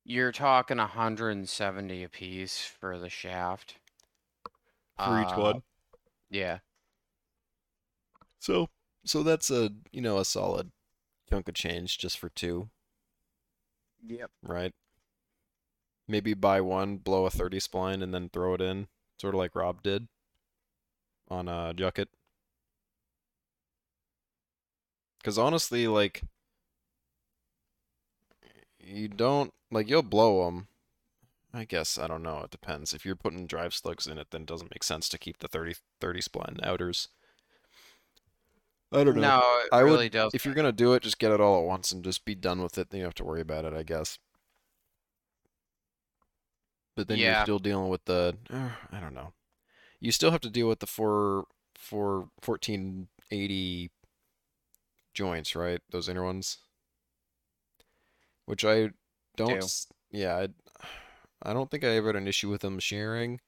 you're 0.05 0.31
talking 0.31 0.77
170 0.77 2.03
a 2.03 2.09
piece 2.09 2.65
for 2.65 2.97
the 2.97 3.09
shaft. 3.09 3.79
For 4.97 5.19
each 5.19 5.35
Uh, 5.35 5.37
one. 5.37 5.61
Yeah. 6.29 6.61
So, 8.39 8.69
so 9.05 9.23
that's 9.23 9.49
a 9.49 9.71
you 9.91 10.01
know 10.01 10.19
a 10.19 10.25
solid 10.25 10.71
chunk 11.29 11.49
of 11.49 11.55
change 11.55 11.97
just 11.99 12.17
for 12.19 12.29
two, 12.29 12.71
Yep. 14.05 14.31
right? 14.43 14.73
Maybe 16.07 16.33
buy 16.33 16.61
one, 16.61 16.95
blow 16.95 17.25
a 17.25 17.29
30 17.29 17.59
spline, 17.59 18.01
and 18.01 18.13
then 18.13 18.29
throw 18.29 18.53
it 18.53 18.61
in, 18.61 18.87
sort 19.17 19.35
of 19.35 19.39
like 19.39 19.53
Rob 19.53 19.83
did 19.83 20.07
on 21.29 21.47
a 21.49 21.73
Jucket. 21.73 22.09
Because 25.17 25.37
honestly, 25.39 25.87
like, 25.87 26.21
you 28.79 29.07
don't 29.07 29.53
like 29.71 29.89
you'll 29.89 30.03
blow 30.03 30.45
them. 30.45 30.67
I 31.53 31.65
guess 31.65 31.97
I 31.97 32.07
don't 32.07 32.23
know. 32.23 32.41
It 32.43 32.51
depends. 32.51 32.93
If 32.93 33.05
you're 33.05 33.15
putting 33.15 33.47
drive 33.47 33.73
slugs 33.73 34.07
in 34.07 34.17
it, 34.19 34.31
then 34.31 34.41
it 34.43 34.47
doesn't 34.47 34.71
make 34.73 34.83
sense 34.83 35.09
to 35.09 35.17
keep 35.17 35.39
the 35.39 35.47
30 35.47 35.75
30 36.01 36.21
spline 36.21 36.59
outers. 36.63 37.09
I 38.93 39.03
don't 39.03 39.15
know. 39.15 39.21
No, 39.21 39.39
it 39.39 39.69
I 39.71 39.79
really 39.79 40.05
would 40.05 40.11
does. 40.11 40.31
if 40.33 40.45
you're 40.45 40.53
gonna 40.53 40.71
do 40.71 40.93
it, 40.93 41.03
just 41.03 41.19
get 41.19 41.31
it 41.31 41.41
all 41.41 41.59
at 41.59 41.65
once 41.67 41.91
and 41.91 42.03
just 42.03 42.25
be 42.25 42.35
done 42.35 42.61
with 42.61 42.77
it. 42.77 42.89
Then 42.89 42.99
you 42.99 43.03
don't 43.03 43.09
have 43.09 43.15
to 43.15 43.23
worry 43.23 43.41
about 43.41 43.65
it, 43.65 43.73
I 43.73 43.83
guess. 43.83 44.19
But 46.95 47.07
then 47.07 47.17
you're 47.17 47.41
still 47.41 47.59
dealing 47.59 47.89
with 47.89 48.05
the 48.05 48.37
uh, 48.51 48.69
I 48.91 48.99
don't 48.99 49.15
know. 49.15 49.33
You 49.99 50.11
still 50.11 50.31
have 50.31 50.41
to 50.41 50.49
deal 50.49 50.67
with 50.67 50.79
the 50.79 50.87
four 50.87 51.45
four 51.75 52.29
fourteen 52.41 53.07
eighty 53.31 53.89
joints, 55.13 55.55
right? 55.55 55.81
Those 55.89 56.07
inner 56.07 56.23
ones, 56.23 56.57
which 58.45 58.63
I 58.63 58.91
don't. 59.35 59.59
Do. 59.61 59.67
Yeah, 60.11 60.35
I, 60.35 60.49
I 61.41 61.53
don't 61.53 61.71
think 61.71 61.83
I 61.83 61.95
ever 61.95 62.09
had 62.09 62.15
an 62.15 62.27
issue 62.27 62.49
with 62.49 62.61
them 62.61 62.77
sharing, 62.79 63.39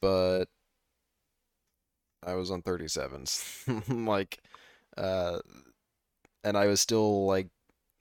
but 0.00 0.46
I 2.24 2.34
was 2.34 2.50
on 2.50 2.62
37s, 2.62 4.06
like, 4.06 4.38
uh, 4.96 5.38
and 6.44 6.56
I 6.56 6.66
was 6.66 6.80
still 6.80 7.26
like 7.26 7.48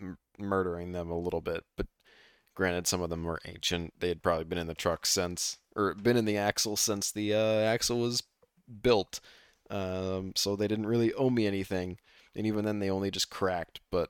m 0.01 0.17
murdering 0.39 0.91
them 0.91 1.11
a 1.11 1.19
little 1.19 1.41
bit. 1.41 1.63
But 1.77 1.87
granted, 2.55 2.87
some 2.87 3.01
of 3.01 3.09
them 3.09 3.23
were 3.23 3.39
ancient; 3.45 3.93
they 3.99 4.09
had 4.09 4.23
probably 4.23 4.45
been 4.45 4.57
in 4.57 4.67
the 4.67 4.73
truck 4.73 5.05
since, 5.05 5.57
or 5.75 5.93
been 5.93 6.17
in 6.17 6.25
the 6.25 6.37
axle 6.37 6.75
since 6.75 7.11
the 7.11 7.33
uh, 7.33 7.59
axle 7.61 7.99
was 7.99 8.23
built. 8.81 9.19
Um, 9.69 10.33
so 10.35 10.55
they 10.55 10.67
didn't 10.67 10.87
really 10.87 11.13
owe 11.13 11.29
me 11.29 11.47
anything, 11.47 11.97
and 12.35 12.45
even 12.45 12.65
then, 12.65 12.79
they 12.79 12.89
only 12.89 13.11
just 13.11 13.29
cracked. 13.29 13.79
But 13.91 14.09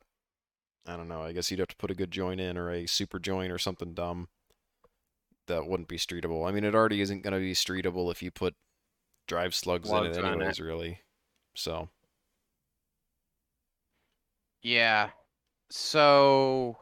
I 0.88 0.98
don't 0.98 1.08
know. 1.08 1.22
I 1.22 1.34
guess 1.34 1.52
you'd 1.52 1.60
have 1.60 1.70
to 1.70 1.78
put 1.78 1.92
a 1.92 1.96
good 1.96 2.12
joint 2.12 2.42
in, 2.42 2.58
or 2.58 2.72
a 2.72 2.88
super 2.88 3.20
joint, 3.20 3.52
or 3.52 3.60
something 3.60 3.94
dumb 3.94 4.30
that 5.48 5.68
wouldn't 5.68 5.90
be 5.90 5.98
streetable. 5.98 6.48
I 6.48 6.52
mean, 6.52 6.64
it 6.64 6.76
already 6.76 7.02
isn't 7.02 7.24
going 7.24 7.34
to 7.34 7.40
be 7.40 7.54
streetable 7.54 8.12
if 8.12 8.24
you 8.24 8.32
put 8.32 8.56
drive 9.28 9.54
slugs 9.54 9.90
in 9.90 9.96
it 9.96 10.18
on 10.18 10.26
it. 10.26 10.36
anyways, 10.36 10.60
really. 10.60 11.00
So, 11.56 11.90
Yeah. 14.62 15.10
So 15.70 16.78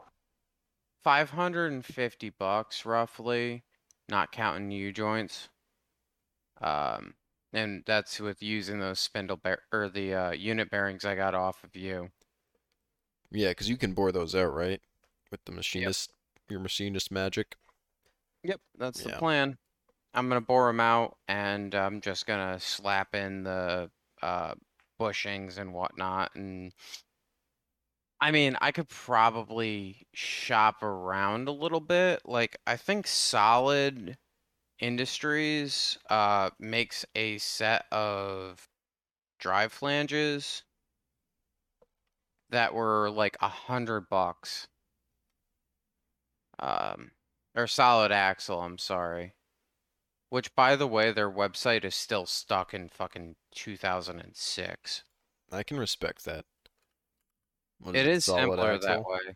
550 1.02 2.30
bucks 2.38 2.84
roughly, 2.84 3.64
not 4.08 4.32
counting 4.32 4.70
U 4.70 4.92
joints. 4.92 5.48
Um, 6.60 7.14
and 7.52 7.82
that's 7.86 8.20
with 8.20 8.42
using 8.42 8.80
those 8.80 9.00
spindle 9.00 9.36
bear 9.36 9.60
or 9.72 9.88
the 9.88 10.14
uh, 10.14 10.30
unit 10.32 10.70
bearings 10.70 11.04
I 11.04 11.14
got 11.14 11.34
off 11.34 11.64
of 11.64 11.74
you. 11.74 12.10
yeah, 13.30 13.48
because 13.48 13.68
you 13.68 13.76
can 13.76 13.92
bore 13.94 14.12
those 14.12 14.34
out, 14.34 14.54
right? 14.54 14.80
With 15.30 15.44
the 15.44 15.52
machinist, 15.52 16.12
your 16.48 16.60
machinist 16.60 17.10
magic. 17.10 17.56
Yep, 18.42 18.60
that's 18.78 19.02
the 19.02 19.10
plan. 19.10 19.56
I'm 20.14 20.28
gonna 20.28 20.40
bore 20.40 20.66
them 20.66 20.80
out 20.80 21.16
and 21.28 21.74
I'm 21.74 22.00
just 22.00 22.26
gonna 22.26 22.58
slap 22.58 23.14
in 23.14 23.44
the 23.44 23.90
uh, 24.22 24.54
bushings 25.00 25.58
and 25.58 25.72
whatnot. 25.72 26.34
And 26.34 26.72
I 28.20 28.30
mean, 28.32 28.56
I 28.60 28.70
could 28.70 28.88
probably 28.88 30.06
shop 30.12 30.82
around 30.82 31.48
a 31.48 31.52
little 31.52 31.80
bit. 31.80 32.20
Like, 32.26 32.58
I 32.66 32.76
think 32.76 33.06
Solid 33.06 34.18
Industries 34.78 35.98
uh, 36.10 36.50
makes 36.58 37.06
a 37.14 37.38
set 37.38 37.86
of 37.90 38.68
drive 39.38 39.72
flanges 39.72 40.64
that 42.50 42.74
were 42.74 43.10
like 43.10 43.38
a 43.40 43.48
hundred 43.48 44.08
bucks. 44.10 44.68
Um, 46.58 47.12
or 47.54 47.66
solid 47.66 48.12
axle, 48.12 48.60
I'm 48.60 48.76
sorry. 48.76 49.34
Which, 50.28 50.54
by 50.54 50.76
the 50.76 50.86
way, 50.86 51.10
their 51.10 51.30
website 51.30 51.84
is 51.84 51.94
still 51.94 52.26
stuck 52.26 52.74
in 52.74 52.88
fucking 52.88 53.36
2006. 53.54 55.04
I 55.50 55.62
can 55.62 55.78
respect 55.78 56.24
that. 56.26 56.44
What 57.80 57.96
It 57.96 58.06
is 58.06 58.24
simpler 58.24 58.78
that 58.78 59.04
way. 59.04 59.34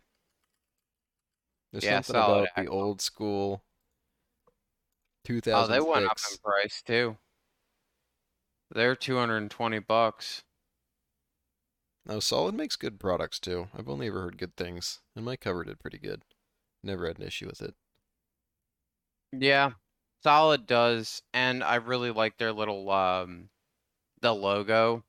There's 1.71 1.83
Yeah, 1.83 1.85
something 1.85 2.17
about 2.17 2.49
the 2.55 2.67
old 2.67 3.01
school 3.01 3.63
Oh, 5.51 5.65
they 5.67 5.79
went 5.79 6.05
up 6.05 6.19
in 6.31 6.37
price 6.37 6.83
too. 6.83 7.17
They're 8.69 8.95
220 8.95 9.79
bucks. 9.79 10.43
No, 12.05 12.19
Solid 12.19 12.55
makes 12.55 12.75
good 12.77 12.99
products 12.99 13.39
too. 13.39 13.69
I've 13.71 13.87
only 13.87 14.07
ever 14.07 14.21
heard 14.21 14.39
good 14.39 14.55
things, 14.55 15.01
and 15.15 15.23
my 15.23 15.35
cover 15.35 15.63
did 15.63 15.79
pretty 15.79 15.99
good. 15.99 16.23
Never 16.83 17.07
had 17.07 17.19
an 17.19 17.25
issue 17.27 17.47
with 17.47 17.61
it. 17.61 17.75
Yeah, 19.33 19.73
Solid 20.23 20.65
does, 20.65 21.21
and 21.31 21.63
I 21.63 21.75
really 21.75 22.09
like 22.11 22.37
their 22.37 22.51
little 22.53 22.89
um 22.89 23.49
the 24.21 24.33
logo. 24.35 25.05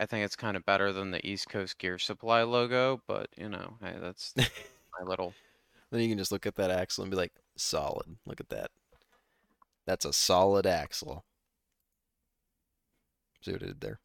I 0.00 0.06
think 0.06 0.24
it's 0.24 0.36
kind 0.36 0.56
of 0.56 0.64
better 0.64 0.92
than 0.92 1.10
the 1.10 1.26
East 1.26 1.48
Coast 1.48 1.78
Gear 1.78 1.98
Supply 1.98 2.42
logo, 2.42 3.02
but 3.06 3.28
you 3.36 3.48
know, 3.48 3.74
hey, 3.82 3.96
that's 4.00 4.34
my 4.36 5.04
little 5.04 5.34
Then 5.90 6.00
you 6.00 6.08
can 6.08 6.18
just 6.18 6.32
look 6.32 6.46
at 6.46 6.56
that 6.56 6.70
axle 6.70 7.02
and 7.02 7.10
be 7.10 7.16
like, 7.16 7.32
solid. 7.56 8.16
Look 8.26 8.40
at 8.40 8.50
that. 8.50 8.70
That's 9.86 10.04
a 10.04 10.12
solid 10.12 10.66
axle. 10.66 11.24
See 13.40 13.52
what 13.52 13.62
I 13.62 13.66
did 13.66 13.80
there? 13.80 14.00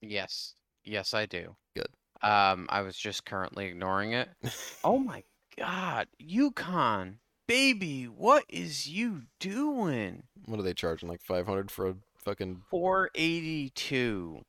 Yes. 0.00 0.54
Yes, 0.84 1.14
I 1.14 1.26
do. 1.26 1.54
Good. 1.76 1.88
Um, 2.22 2.66
I 2.70 2.82
was 2.82 2.96
just 2.96 3.24
currently 3.24 3.66
ignoring 3.66 4.12
it. 4.12 4.28
Oh 4.82 4.98
my 4.98 5.22
God, 5.56 6.08
Yukon, 6.18 7.18
baby, 7.46 8.04
what 8.04 8.44
is 8.48 8.88
you 8.88 9.22
doing? 9.38 10.24
What 10.46 10.58
are 10.58 10.62
they 10.62 10.74
charging? 10.74 11.08
Like 11.08 11.22
500 11.22 11.70
for 11.70 11.88
a 11.88 11.94
fucking. 12.24 12.62
482 12.70 14.42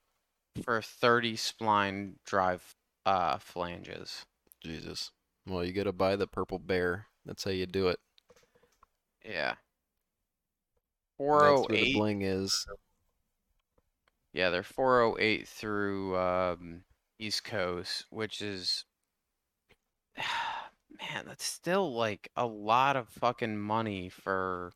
for 0.63 0.81
30 0.81 1.35
spline 1.35 2.13
drive 2.25 2.75
uh 3.05 3.37
flanges. 3.37 4.25
Jesus. 4.63 5.11
Well, 5.47 5.63
you 5.63 5.73
gotta 5.73 5.91
buy 5.91 6.15
the 6.15 6.27
purple 6.27 6.59
bear. 6.59 7.07
That's 7.25 7.43
how 7.43 7.51
you 7.51 7.65
do 7.65 7.87
it. 7.87 7.99
Yeah. 9.25 9.55
408. 11.17 11.51
That's 11.51 11.69
where 11.69 11.85
the 11.87 11.93
bling 11.99 12.21
is. 12.23 12.65
Yeah, 14.33 14.49
they're 14.49 14.63
408 14.63 15.47
through 15.47 16.17
um 16.17 16.83
East 17.19 17.43
Coast, 17.43 18.05
which 18.09 18.41
is 18.41 18.85
man, 20.17 21.25
that's 21.25 21.45
still 21.45 21.93
like 21.93 22.29
a 22.35 22.45
lot 22.45 22.95
of 22.95 23.09
fucking 23.09 23.59
money 23.59 24.09
for 24.09 24.71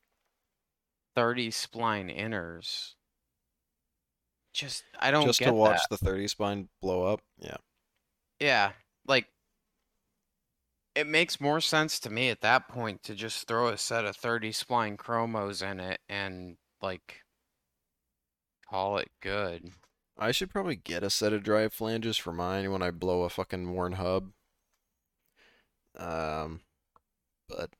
30 1.16 1.50
spline 1.50 2.16
inners. 2.16 2.94
Just 4.56 4.84
I 5.00 5.12
don't 5.12 5.26
Just 5.26 5.42
to 5.42 5.52
watch 5.52 5.82
that. 5.90 6.00
the 6.00 6.06
30 6.06 6.30
spine 6.30 6.70
blow 6.82 7.04
up. 7.04 7.22
Yeah. 7.38 7.58
Yeah, 8.40 8.72
like 9.06 9.28
it 10.96 11.08
makes 11.08 11.42
more 11.42 11.60
sense 11.60 12.00
to 12.00 12.10
me 12.10 12.30
at 12.30 12.40
that 12.40 12.70
point 12.70 13.04
to 13.04 13.16
just 13.16 13.48
throw 13.48 13.68
a 13.68 13.78
set 13.78 14.06
of 14.06 14.16
30 14.16 14.52
spline 14.52 14.96
chromos 14.96 15.62
in 15.62 15.82
it 15.82 16.00
and 16.08 16.56
like 16.82 17.22
call 18.70 18.98
it 18.98 19.12
good. 19.22 19.72
I 20.18 20.32
should 20.32 20.50
probably 20.50 20.78
get 20.78 21.04
a 21.04 21.10
set 21.10 21.34
of 21.34 21.44
drive 21.44 21.74
flanges 21.74 22.16
for 22.16 22.32
mine 22.32 22.72
when 22.72 22.82
I 22.82 22.92
blow 22.92 23.24
a 23.24 23.30
fucking 23.30 23.70
Warn 23.74 23.94
hub. 23.94 24.32
Um, 25.98 26.62
but 27.50 27.72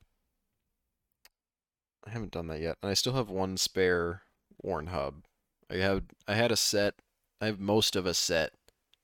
I 2.06 2.10
haven't 2.10 2.32
done 2.32 2.48
that 2.48 2.60
yet. 2.60 2.76
And 2.82 2.90
I 2.90 2.94
still 2.94 3.14
have 3.14 3.30
one 3.30 3.56
spare 3.56 4.22
Warn 4.62 4.88
hub. 4.88 5.24
I 5.70 5.76
have 5.76 6.04
I 6.28 6.34
had 6.34 6.52
a 6.52 6.56
set. 6.56 6.94
I 7.40 7.46
have 7.46 7.60
most 7.60 7.96
of 7.96 8.06
a 8.06 8.14
set 8.14 8.52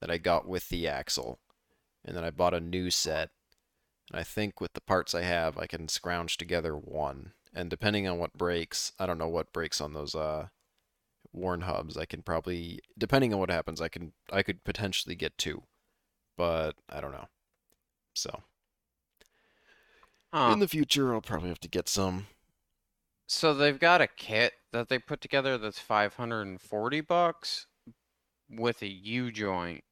that 0.01 0.11
I 0.11 0.18
got 0.18 0.46
with 0.48 0.68
the 0.68 0.88
axle, 0.88 1.38
and 2.05 2.16
then 2.16 2.25
I 2.25 2.31
bought 2.31 2.55
a 2.55 2.61
new 2.61 2.90
set. 2.90 3.31
And 4.11 4.20
I 4.20 4.25
think 4.25 4.61
with 4.61 4.72
the 4.75 4.81
parts 4.81 5.14
I 5.14 5.22
have, 5.22 5.59
I 5.59 5.66
can 5.66 5.88
scrounge 5.88 6.37
together 6.37 6.77
one. 6.77 7.33
And 7.55 7.68
depending 7.70 8.07
on 8.09 8.18
what 8.18 8.33
breaks, 8.37 8.92
I 8.98 9.07
don't 9.07 9.18
know 9.18 9.29
what 9.29 9.53
breaks 9.53 9.81
on 9.81 9.92
those 9.92 10.14
uh 10.14 10.48
Warn 11.35 11.62
hubs. 11.62 11.96
I 11.96 12.05
can 12.05 12.20
probably, 12.22 12.81
depending 12.98 13.33
on 13.33 13.40
what 13.40 13.51
happens, 13.51 13.81
I 13.81 13.88
can 13.88 14.12
I 14.31 14.42
could 14.42 14.64
potentially 14.64 15.14
get 15.14 15.38
two, 15.38 15.62
but 16.37 16.72
I 16.90 17.01
don't 17.01 17.12
know. 17.12 17.29
So 18.14 18.42
Huh. 20.33 20.53
in 20.53 20.59
the 20.61 20.68
future, 20.68 21.12
I'll 21.12 21.20
probably 21.20 21.48
have 21.48 21.61
to 21.61 21.68
get 21.68 21.88
some. 21.88 22.27
So 23.33 23.55
they've 23.55 23.79
got 23.79 24.03
a 24.03 24.07
kit 24.07 24.53
that 24.73 24.90
they 24.90 24.99
put 24.99 25.23
together 25.23 25.57
that's 25.57 25.79
540 25.79 27.01
bucks 27.01 27.66
with 28.51 28.83
a 28.83 28.87
U 28.88 29.33
joint, 29.33 29.85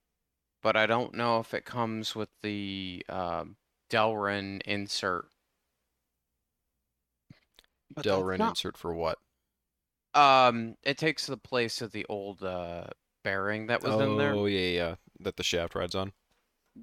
but 0.62 0.76
I 0.76 0.86
don't 0.86 1.14
know 1.14 1.40
if 1.40 1.54
it 1.54 1.64
comes 1.64 2.14
with 2.14 2.28
the 2.42 3.02
um, 3.08 3.56
Delrin 3.88 4.60
insert. 4.66 5.30
But 7.94 8.04
Delrin 8.04 8.40
not- 8.40 8.50
insert 8.50 8.76
for 8.76 8.92
what? 8.92 9.18
Um, 10.12 10.76
it 10.82 10.98
takes 10.98 11.26
the 11.26 11.38
place 11.38 11.80
of 11.80 11.92
the 11.92 12.04
old 12.10 12.42
uh 12.42 12.88
bearing 13.22 13.68
that 13.68 13.82
was 13.82 13.94
in 13.94 14.18
there. 14.18 14.34
Oh 14.34 14.44
yeah, 14.44 14.68
yeah, 14.68 14.94
that 15.20 15.36
the 15.38 15.42
shaft 15.42 15.74
rides 15.74 15.94
on. 15.94 16.12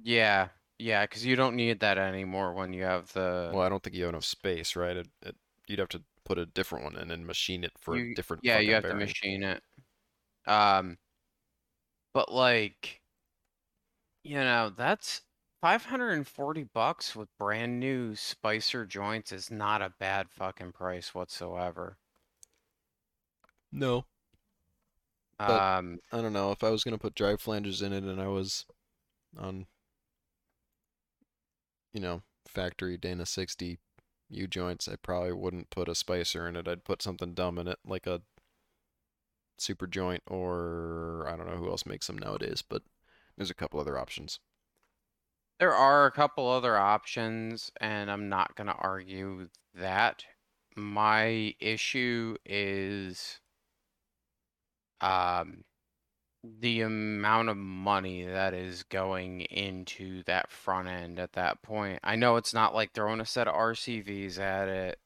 Yeah, 0.02 0.48
yeah, 0.78 1.04
because 1.04 1.24
you 1.24 1.36
don't 1.36 1.56
need 1.56 1.80
that 1.80 1.98
anymore 1.98 2.52
when 2.54 2.72
you 2.72 2.84
have 2.84 3.12
the. 3.12 3.50
Well, 3.52 3.62
I 3.62 3.68
don't 3.68 3.82
think 3.82 3.96
you 3.96 4.04
have 4.04 4.10
enough 4.10 4.24
space, 4.24 4.76
right? 4.76 4.96
It, 4.96 5.08
it, 5.22 5.36
you'd 5.66 5.78
have 5.78 5.88
to 5.90 6.02
put 6.28 6.38
a 6.38 6.46
different 6.46 6.84
one 6.84 6.96
in 6.96 7.10
and 7.10 7.26
machine 7.26 7.64
it 7.64 7.72
for 7.80 7.96
a 7.96 8.14
different. 8.14 8.44
yeah, 8.44 8.58
you 8.58 8.74
have 8.74 8.82
bearing. 8.82 8.98
to 9.00 9.04
machine 9.06 9.42
it. 9.42 9.62
Um, 10.46 10.98
but 12.12 12.30
like, 12.30 13.00
you 14.22 14.36
know, 14.36 14.70
that's 14.76 15.22
540 15.62 16.64
bucks 16.74 17.16
with 17.16 17.28
brand 17.38 17.80
new 17.80 18.14
Spicer 18.14 18.84
joints 18.86 19.32
is 19.32 19.50
not 19.50 19.80
a 19.82 19.92
bad 19.98 20.28
fucking 20.30 20.72
price 20.72 21.14
whatsoever. 21.14 21.96
No, 23.72 24.04
But- 25.38 25.50
Um, 25.50 26.00
I 26.12 26.20
don't 26.20 26.32
know. 26.32 26.50
If 26.52 26.62
I 26.62 26.70
was 26.70 26.84
gonna 26.84 26.98
put 26.98 27.14
drive 27.14 27.40
flanges 27.40 27.80
in 27.82 27.92
it 27.92 28.04
and 28.04 28.20
I 28.20 28.26
was 28.28 28.66
on, 29.36 29.66
you 31.92 32.00
know, 32.00 32.22
factory 32.46 32.96
Dana 32.96 33.24
60 33.24 33.78
U 34.30 34.46
joints, 34.46 34.88
I 34.88 34.96
probably 34.96 35.32
wouldn't 35.32 35.70
put 35.70 35.88
a 35.88 35.94
spicer 35.94 36.48
in 36.48 36.56
it. 36.56 36.68
I'd 36.68 36.84
put 36.84 37.02
something 37.02 37.34
dumb 37.34 37.58
in 37.58 37.68
it, 37.68 37.78
like 37.84 38.06
a 38.06 38.22
super 39.58 39.86
joint 39.86 40.22
or 40.26 41.26
I 41.28 41.36
don't 41.36 41.46
know 41.48 41.56
who 41.56 41.68
else 41.68 41.84
makes 41.86 42.06
them 42.06 42.18
nowadays, 42.18 42.62
but 42.62 42.82
there's 43.36 43.50
a 43.50 43.54
couple 43.54 43.78
other 43.80 43.98
options. 43.98 44.40
there 45.58 45.74
are 45.74 46.06
a 46.06 46.12
couple 46.12 46.48
other 46.48 46.76
options, 46.76 47.70
and 47.80 48.10
I'm 48.10 48.28
not 48.28 48.54
gonna 48.56 48.76
argue 48.78 49.48
that. 49.74 50.24
My 50.76 51.54
issue 51.60 52.36
is 52.44 53.40
um 55.00 55.64
the 56.44 56.82
amount 56.82 57.48
of 57.48 57.56
money 57.56 58.24
that 58.24 58.54
is 58.54 58.84
going 58.84 59.40
into 59.42 60.22
that 60.24 60.50
front 60.50 60.88
end 60.88 61.18
at 61.18 61.32
that 61.32 61.60
point. 61.62 61.98
I 62.04 62.16
know 62.16 62.36
it's 62.36 62.54
not 62.54 62.74
like 62.74 62.92
throwing 62.92 63.20
a 63.20 63.26
set 63.26 63.48
of 63.48 63.54
RCVs 63.54 64.38
at 64.38 64.68
it. 64.68 64.98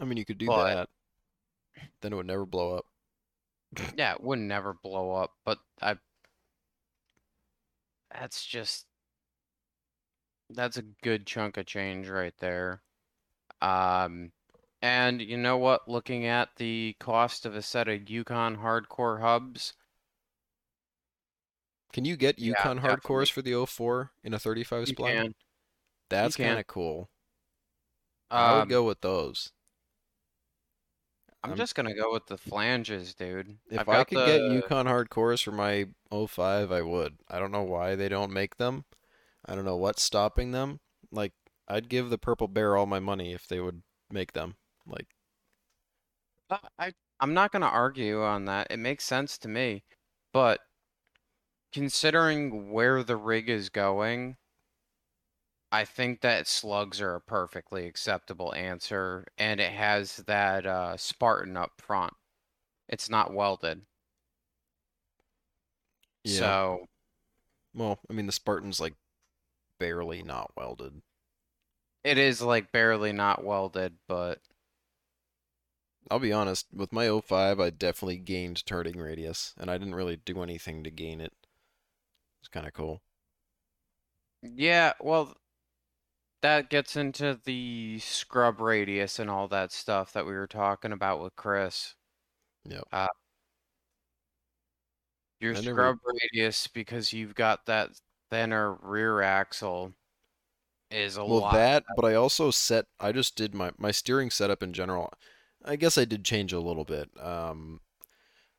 I 0.00 0.04
mean, 0.04 0.16
you 0.18 0.24
could 0.24 0.38
do 0.38 0.46
But- 0.46 0.74
that. 0.74 0.88
Then 2.02 2.12
it 2.12 2.16
would 2.16 2.26
never 2.26 2.44
blow 2.46 2.76
up. 2.78 2.86
Yeah, 3.96 4.14
it 4.14 4.22
would 4.22 4.40
never 4.40 4.74
blow 4.74 5.12
up, 5.12 5.32
but 5.44 5.58
I 5.80 5.96
that's 8.10 8.44
just 8.44 8.86
that's 10.50 10.76
a 10.76 10.82
good 10.82 11.26
chunk 11.26 11.56
of 11.56 11.66
change 11.66 12.08
right 12.08 12.34
there. 12.40 12.82
Um 13.62 14.32
and 14.82 15.20
you 15.20 15.36
know 15.36 15.58
what? 15.58 15.88
Looking 15.88 16.26
at 16.26 16.48
the 16.56 16.96
cost 16.98 17.46
of 17.46 17.54
a 17.54 17.62
set 17.62 17.86
of 17.88 18.08
Yukon 18.10 18.56
hardcore 18.56 19.20
hubs, 19.20 19.74
Can 21.92 22.04
you 22.04 22.16
get 22.16 22.38
Yeah, 22.38 22.48
Yukon 22.48 22.80
hardcores 22.80 23.30
for 23.32 23.42
the 23.42 23.52
04 23.66 24.12
in 24.22 24.34
a 24.34 24.38
35 24.38 24.88
you 24.88 24.94
spline? 24.94 25.22
can. 25.22 25.34
That's 26.08 26.36
kind 26.36 26.58
of 26.58 26.66
cool. 26.66 27.10
I 28.30 28.54
would 28.54 28.62
Um, 28.62 28.68
go 28.68 28.84
with 28.84 29.00
those. 29.00 29.52
I'm 31.42 31.50
I'm- 31.50 31.56
just 31.58 31.74
gonna 31.74 31.94
go 31.94 32.12
with 32.12 32.26
the 32.26 32.36
flanges, 32.36 33.14
dude. 33.14 33.58
If 33.70 33.80
I've 33.80 33.88
I 33.88 34.04
could 34.04 34.26
get 34.26 34.38
the- 34.40 34.54
Yukon 34.54 34.86
hardcores 34.86 35.42
for 35.42 35.52
my 35.52 35.86
05, 36.10 36.70
I 36.70 36.82
would. 36.82 37.18
I 37.28 37.38
don't 37.38 37.50
know 37.50 37.62
why 37.62 37.96
they 37.96 38.08
don't 38.08 38.32
make 38.32 38.56
them. 38.56 38.84
I 39.46 39.54
don't 39.54 39.64
know 39.64 39.76
what's 39.76 40.02
stopping 40.02 40.52
them. 40.52 40.80
Like, 41.10 41.32
I'd 41.66 41.88
give 41.88 42.10
the 42.10 42.18
Purple 42.18 42.46
Bear 42.48 42.76
all 42.76 42.86
my 42.86 43.00
money 43.00 43.32
if 43.32 43.46
they 43.48 43.58
would 43.60 43.82
make 44.10 44.32
them. 44.32 44.56
Like, 44.86 45.08
Uh, 46.50 46.58
I 46.78 46.92
I'm 47.20 47.34
not 47.34 47.52
gonna 47.52 47.66
argue 47.66 48.22
on 48.22 48.44
that. 48.46 48.66
It 48.70 48.78
makes 48.78 49.04
sense 49.04 49.36
to 49.38 49.48
me, 49.48 49.84
but 50.32 50.60
considering 51.72 52.70
where 52.70 53.02
the 53.02 53.16
rig 53.16 53.48
is 53.48 53.68
going, 53.68 54.36
I 55.72 55.84
think 55.84 56.20
that 56.20 56.46
slugs 56.46 57.00
are 57.00 57.16
a 57.16 57.20
perfectly 57.20 57.86
acceptable 57.86 58.54
answer, 58.54 59.26
and 59.36 59.60
it 59.60 59.72
has 59.72 60.18
that 60.18 60.64
uh, 60.64 60.96
Spartan 60.96 61.56
up 61.56 61.80
front. 61.80 62.14
It's 62.88 63.10
not 63.10 63.32
welded, 63.32 63.86
yeah. 66.24 66.38
so 66.38 66.86
Well, 67.74 67.98
I 68.08 68.12
mean, 68.12 68.26
the 68.26 68.32
Spartan's 68.32 68.80
like 68.80 68.94
barely 69.78 70.22
not 70.22 70.52
welded. 70.56 71.02
it 72.04 72.18
is 72.18 72.42
like 72.42 72.72
barely 72.72 73.12
not 73.12 73.42
welded, 73.44 73.96
but 74.06 74.40
I'll 76.10 76.18
be 76.18 76.32
honest, 76.32 76.66
with 76.74 76.92
my 76.92 77.08
05, 77.20 77.58
I 77.58 77.70
definitely 77.70 78.18
gained 78.18 78.66
turning 78.66 78.98
radius, 78.98 79.54
and 79.56 79.70
I 79.70 79.78
didn't 79.78 79.94
really 79.94 80.16
do 80.16 80.42
anything 80.42 80.84
to 80.84 80.90
gain 80.90 81.20
it. 81.22 81.32
It's 82.40 82.48
kind 82.48 82.66
of 82.66 82.72
cool. 82.72 83.02
yeah, 84.42 84.92
well, 85.00 85.34
that 86.42 86.70
gets 86.70 86.96
into 86.96 87.38
the 87.44 87.98
scrub 87.98 88.60
radius 88.60 89.18
and 89.18 89.28
all 89.28 89.46
that 89.48 89.72
stuff 89.72 90.12
that 90.14 90.24
we 90.26 90.32
were 90.32 90.46
talking 90.46 90.92
about 90.92 91.22
with 91.22 91.36
Chris. 91.36 91.94
Yep. 92.64 92.84
Uh, 92.92 93.06
your 95.40 95.52
never- 95.54 95.70
scrub 95.70 95.96
radius, 96.04 96.66
because 96.66 97.12
you've 97.12 97.34
got 97.34 97.66
that 97.66 97.90
thinner 98.30 98.74
rear 98.82 99.22
axle, 99.22 99.92
is 100.90 101.16
a 101.16 101.24
Well, 101.24 101.40
lot. 101.40 101.52
Well, 101.52 101.62
that, 101.62 101.84
but 101.96 102.04
I 102.04 102.14
also 102.14 102.50
set, 102.50 102.86
I 102.98 103.12
just 103.12 103.36
did 103.36 103.54
my, 103.54 103.72
my 103.78 103.90
steering 103.90 104.30
setup 104.30 104.62
in 104.62 104.72
general. 104.72 105.12
I 105.64 105.76
guess 105.76 105.98
I 105.98 106.04
did 106.06 106.24
change 106.24 106.52
a 106.52 106.60
little 106.60 106.84
bit. 106.84 107.10
Um, 107.20 107.80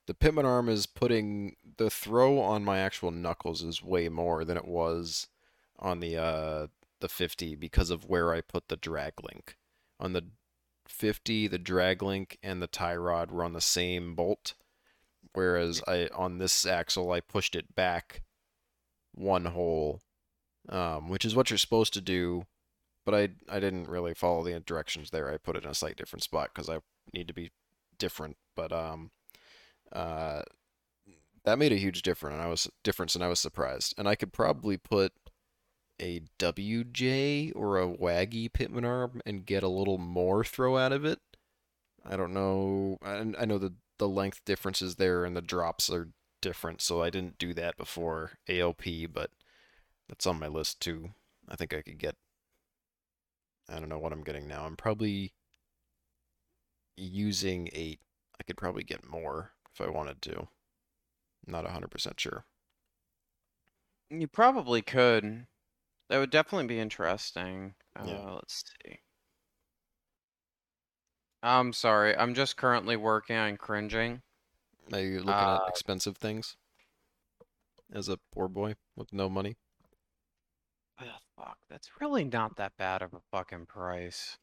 the 0.07 0.13
Pitman 0.13 0.45
arm 0.45 0.69
is 0.69 0.85
putting, 0.85 1.55
the 1.77 1.89
throw 1.89 2.39
on 2.39 2.63
my 2.63 2.79
actual 2.79 3.11
knuckles 3.11 3.61
is 3.63 3.83
way 3.83 4.09
more 4.09 4.43
than 4.43 4.57
it 4.57 4.67
was 4.67 5.27
on 5.79 5.99
the, 5.99 6.17
uh, 6.17 6.67
the 6.99 7.09
50 7.09 7.55
because 7.55 7.89
of 7.89 8.05
where 8.05 8.33
I 8.33 8.41
put 8.41 8.67
the 8.67 8.77
drag 8.77 9.13
link. 9.23 9.57
On 9.99 10.13
the 10.13 10.23
50, 10.87 11.47
the 11.47 11.59
drag 11.59 12.01
link 12.01 12.37
and 12.43 12.61
the 12.61 12.67
tie 12.67 12.95
rod 12.95 13.31
were 13.31 13.43
on 13.43 13.53
the 13.53 13.61
same 13.61 14.15
bolt, 14.15 14.53
whereas 15.33 15.81
I, 15.87 16.09
on 16.13 16.37
this 16.37 16.65
axle, 16.65 17.11
I 17.11 17.19
pushed 17.21 17.55
it 17.55 17.75
back 17.75 18.23
one 19.13 19.45
hole 19.45 20.01
um, 20.69 21.09
which 21.09 21.25
is 21.25 21.35
what 21.35 21.49
you're 21.49 21.57
supposed 21.57 21.93
to 21.93 22.01
do. 22.01 22.45
But 23.05 23.15
I 23.15 23.29
I 23.49 23.59
didn't 23.59 23.89
really 23.89 24.13
follow 24.13 24.43
the 24.43 24.59
directions 24.59 25.09
there. 25.09 25.31
I 25.31 25.37
put 25.37 25.55
it 25.55 25.63
in 25.63 25.71
a 25.71 25.75
slightly 25.75 25.95
different 25.95 26.23
spot 26.23 26.51
because 26.53 26.69
I 26.69 26.79
need 27.13 27.27
to 27.27 27.33
be 27.33 27.51
different. 27.97 28.37
But 28.55 28.71
um, 28.71 29.09
uh, 29.91 30.41
that 31.43 31.59
made 31.59 31.71
a 31.71 31.77
huge 31.77 32.01
difference, 32.01 32.33
and 32.33 32.41
I 32.41 32.47
was 32.47 32.69
difference, 32.83 33.15
and 33.15 33.23
I 33.23 33.29
was 33.29 33.39
surprised. 33.39 33.95
And 33.97 34.07
I 34.07 34.15
could 34.15 34.31
probably 34.33 34.77
put 34.77 35.13
a 35.99 36.21
WJ 36.39 37.51
or 37.55 37.79
a 37.79 37.87
Waggy 37.87 38.51
Pitman 38.51 38.85
arm 38.85 39.21
and 39.25 39.45
get 39.45 39.63
a 39.63 39.67
little 39.67 39.97
more 39.97 40.43
throw 40.43 40.77
out 40.77 40.91
of 40.91 41.05
it. 41.05 41.19
I 42.05 42.17
don't 42.17 42.33
know. 42.33 42.97
I, 43.03 43.25
I 43.39 43.45
know 43.45 43.57
the 43.57 43.73
the 43.99 44.09
length 44.09 44.43
differences 44.45 44.95
there 44.95 45.25
and 45.25 45.35
the 45.35 45.41
drops 45.41 45.89
are 45.89 46.09
different, 46.41 46.81
so 46.81 47.03
I 47.03 47.11
didn't 47.11 47.37
do 47.37 47.53
that 47.53 47.77
before 47.77 48.31
ALP, 48.49 48.83
but 49.13 49.29
that's 50.09 50.25
on 50.25 50.39
my 50.39 50.47
list 50.47 50.79
too. 50.79 51.11
I 51.47 51.55
think 51.55 51.73
I 51.73 51.81
could 51.81 51.99
get. 51.99 52.15
I 53.69 53.79
don't 53.79 53.89
know 53.89 53.99
what 53.99 54.11
I'm 54.11 54.23
getting 54.23 54.47
now. 54.47 54.65
I'm 54.65 54.75
probably 54.75 55.33
using 56.97 57.69
eight. 57.73 57.99
I 58.39 58.43
could 58.43 58.57
probably 58.57 58.83
get 58.83 59.07
more 59.07 59.51
if 59.73 59.81
I 59.81 59.89
wanted 59.89 60.21
to. 60.23 60.47
Not 61.47 61.65
100% 61.65 62.19
sure. 62.19 62.45
You 64.11 64.27
probably 64.27 64.83
could. 64.83 65.47
That 66.09 66.19
would 66.19 66.29
definitely 66.31 66.67
be 66.67 66.79
interesting. 66.79 67.75
Uh, 67.95 68.05
Yeah. 68.05 68.35
let's 68.35 68.63
see. 68.85 69.01
I'm 71.43 71.71
sorry, 71.73 72.17
I'm 72.17 72.33
just 72.33 72.57
currently 72.57 72.95
working 72.95 73.35
on 73.35 73.57
cringing. 73.57 74.23
Are 74.93 74.99
you 74.99 75.21
looking 75.21 75.49
Uh, 75.49 75.55
at 75.55 75.67
expensive 75.67 76.17
things? 76.17 76.55
As 77.91 78.09
a 78.09 78.17
poor 78.17 78.47
boy 78.47 78.75
with 78.95 79.13
no 79.13 79.29
money? 79.29 79.55
Ugh, 80.99 81.21
fuck, 81.35 81.59
that's 81.67 81.99
really 81.99 82.23
not 82.23 82.55
that 82.55 82.77
bad 82.77 83.01
of 83.01 83.13
a 83.13 83.19
fucking 83.19 83.65
price. 83.65 84.37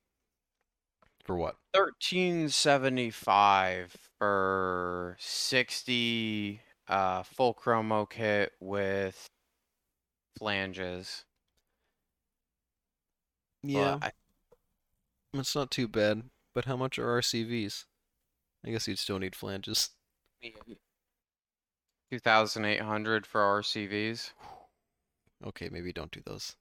For 1.29 1.37
what? 1.37 1.57
Thirteen 1.75 2.49
seventy-five 2.49 3.95
for 4.19 5.15
sixty 5.21 6.63
uh 6.89 7.23
full 7.23 7.53
chromo 7.53 8.07
kit 8.07 8.53
with 8.61 9.29
flanges. 10.39 11.27
Yeah, 13.63 13.99
But 14.01 14.15
it's 15.35 15.55
not 15.55 15.71
too 15.71 15.87
bad. 15.87 16.23
But 16.55 16.65
how 16.65 16.79
much 16.79 16.99
are 16.99 17.21
RCVs? 17.21 17.85
I 18.65 18.71
guess 18.71 18.89
you'd 18.89 18.99
still 18.99 19.19
need 19.19 19.37
flanges. 19.37 19.91
I 20.43 20.55
two 22.11 22.19
thousand 22.21 22.65
eight 22.65 22.81
hundred 22.81 23.27
for 23.27 23.43
RCVs. 23.43 24.31
Okay, 25.45 25.69
maybe 25.71 25.93
don't 25.93 26.11
do 26.11 26.23
those. 26.25 26.57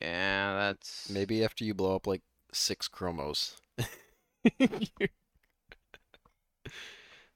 Yeah, 0.00 0.54
that's 0.54 1.10
Maybe 1.10 1.44
after 1.44 1.62
you 1.62 1.74
blow 1.74 1.94
up 1.94 2.06
like 2.06 2.22
six 2.52 2.88
chromos. 2.88 3.56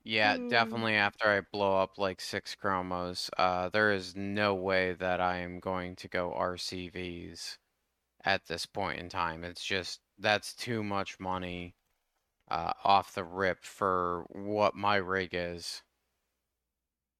Yeah, 0.04 0.38
definitely 0.48 0.94
after 0.94 1.28
I 1.28 1.40
blow 1.40 1.78
up 1.78 1.98
like 1.98 2.20
six 2.20 2.54
chromos, 2.54 3.28
uh, 3.38 3.68
there 3.70 3.90
is 3.92 4.14
no 4.14 4.54
way 4.54 4.92
that 4.92 5.20
I 5.20 5.38
am 5.38 5.58
going 5.60 5.96
to 5.96 6.08
go 6.08 6.32
RCVs 6.32 7.58
at 8.24 8.46
this 8.46 8.66
point 8.66 9.00
in 9.00 9.08
time. 9.08 9.44
It's 9.44 9.64
just, 9.64 10.00
that's 10.18 10.54
too 10.54 10.82
much 10.84 11.18
money, 11.20 11.74
uh, 12.50 12.74
off 12.84 13.14
the 13.14 13.24
rip 13.24 13.64
for 13.64 14.24
what 14.30 14.74
my 14.76 14.96
rig 14.96 15.30
is. 15.34 15.82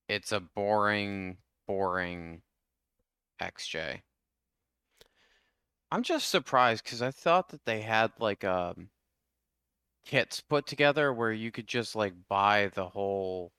It's 0.09 0.33
a 0.33 0.41
boring, 0.41 1.39
boring 1.67 2.43
XJ. 3.41 4.03
I'm 5.95 6.03
just 6.03 6.29
surprised 6.29 6.83
because 6.83 7.01
I 7.03 7.13
thought 7.13 7.51
that 7.51 7.65
they 7.67 7.83
had 7.83 8.11
like, 8.19 8.43
um, 8.43 8.91
kits 10.05 10.41
put 10.41 10.67
together 10.67 11.13
where 11.13 11.31
you 11.31 11.53
could 11.53 11.69
just 11.69 11.95
like 11.95 12.15
buy 12.29 12.67
the 12.75 12.89
whole 12.89 13.53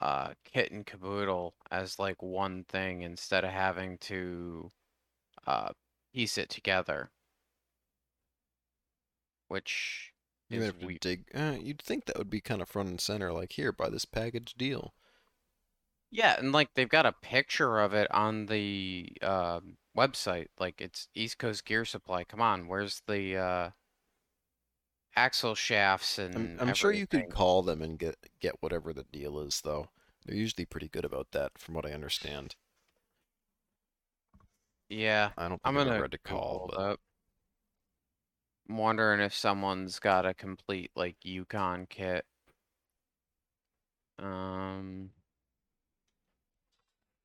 uh 0.00 0.32
kit 0.44 0.72
and 0.72 0.86
caboodle 0.86 1.54
as 1.70 1.98
like 1.98 2.22
one 2.22 2.64
thing 2.64 3.02
instead 3.02 3.44
of 3.44 3.50
having 3.50 3.98
to 3.98 4.72
uh 5.46 5.72
piece 6.14 6.38
it 6.38 6.48
together. 6.48 7.10
Which 9.48 10.12
You 10.48 10.62
is 10.62 10.72
weird. 10.72 11.00
dig. 11.00 11.24
Uh, 11.34 11.56
you'd 11.60 11.82
think 11.82 12.06
that 12.06 12.16
would 12.16 12.30
be 12.30 12.40
kind 12.40 12.62
of 12.62 12.68
front 12.68 12.88
and 12.88 13.00
center, 13.00 13.30
like 13.30 13.52
here, 13.52 13.72
buy 13.72 13.90
this 13.90 14.06
package 14.06 14.54
deal. 14.54 14.94
Yeah, 16.10 16.38
and 16.38 16.50
like 16.50 16.72
they've 16.74 16.88
got 16.88 17.04
a 17.04 17.12
picture 17.12 17.78
of 17.80 17.92
it 17.92 18.10
on 18.10 18.46
the 18.46 19.12
um 19.20 19.76
website. 19.96 20.46
Like 20.58 20.80
it's 20.80 21.08
East 21.14 21.38
Coast 21.38 21.64
Gear 21.64 21.84
Supply. 21.84 22.24
Come 22.24 22.40
on, 22.40 22.68
where's 22.68 23.02
the 23.06 23.36
uh 23.36 23.70
axle 25.16 25.54
shafts 25.54 26.18
and? 26.18 26.58
I'm 26.60 26.68
I'm 26.68 26.74
sure 26.74 26.92
you 26.92 27.06
could 27.06 27.30
call 27.30 27.62
them 27.62 27.82
and 27.82 27.98
get 27.98 28.16
get 28.40 28.56
whatever 28.60 28.92
the 28.92 29.04
deal 29.04 29.38
is, 29.40 29.60
though. 29.62 29.88
They're 30.24 30.36
usually 30.36 30.64
pretty 30.64 30.88
good 30.88 31.04
about 31.04 31.32
that, 31.32 31.52
from 31.58 31.74
what 31.74 31.86
I 31.86 31.92
understand. 31.92 32.56
Yeah, 34.88 35.30
I 35.36 35.48
don't 35.48 35.60
I'm 35.64 35.74
gonna 35.74 36.08
to 36.08 36.18
call, 36.18 36.70
but. 36.74 36.98
I'm 38.68 38.78
wondering 38.78 39.20
if 39.20 39.34
someone's 39.34 39.98
got 39.98 40.24
a 40.24 40.32
complete 40.32 40.90
like 40.96 41.16
Yukon 41.22 41.86
kit. 41.88 42.24
Um, 44.18 45.10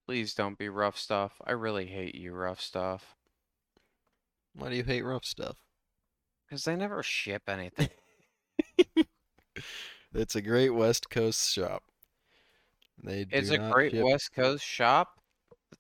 please 0.10 0.34
don't 0.34 0.57
be 0.57 0.66
RuffStuff. 0.66 1.34
I 1.45 1.51
really 1.51 1.86
hate 1.86 2.16
you, 2.16 2.32
RuffStuff, 2.32 3.01
why 4.55 4.70
do 4.70 4.76
you 4.76 4.84
hate 4.84 5.03
RuffStuff? 5.03 5.53
because 6.47 6.64
they 6.64 6.76
never 6.76 7.03
ship 7.03 7.43
anything. 7.47 7.89
It's 10.12 10.34
a 10.34 10.41
great 10.41 10.72
West 10.72 11.12
Coast 11.12 11.53
shop. 11.53 11.84
They 13.03 13.26
do 13.26 13.38
It's 13.38 13.51
a 13.51 13.60
great 13.60 13.91
ship. 13.91 14.03
West 14.03 14.34
Coast 14.34 14.66
shop 14.66 15.20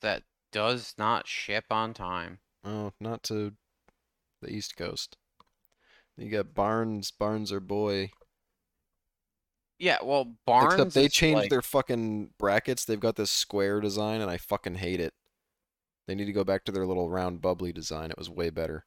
that 0.01 0.21
does 0.51 0.93
not 0.99 1.27
ship 1.27 1.65
on 1.71 1.95
time. 1.95 2.37
Oh, 2.63 2.91
not 2.99 3.23
to 3.23 3.53
the 4.43 4.51
East 4.51 4.77
Coast. 4.77 5.17
You 6.15 6.29
got 6.29 6.53
Barnes. 6.53 7.09
Barnes 7.09 7.51
or 7.51 7.59
boy. 7.59 8.11
Yeah, 9.79 9.97
well, 10.03 10.35
Barnes 10.45 10.73
Except 10.73 10.93
they 10.93 11.07
changed 11.07 11.37
like, 11.37 11.49
their 11.49 11.61
fucking 11.61 12.31
brackets. 12.37 12.83
They've 12.83 12.99
got 12.99 13.15
this 13.15 13.31
square 13.31 13.79
design, 13.79 14.19
and 14.19 14.29
I 14.29 14.37
fucking 14.37 14.75
hate 14.75 14.99
it. 14.99 15.13
They 16.05 16.15
need 16.15 16.25
to 16.25 16.33
go 16.33 16.43
back 16.43 16.65
to 16.65 16.71
their 16.71 16.85
little 16.85 17.09
round 17.09 17.41
bubbly 17.41 17.71
design. 17.71 18.11
It 18.11 18.17
was 18.17 18.29
way 18.29 18.49
better. 18.49 18.85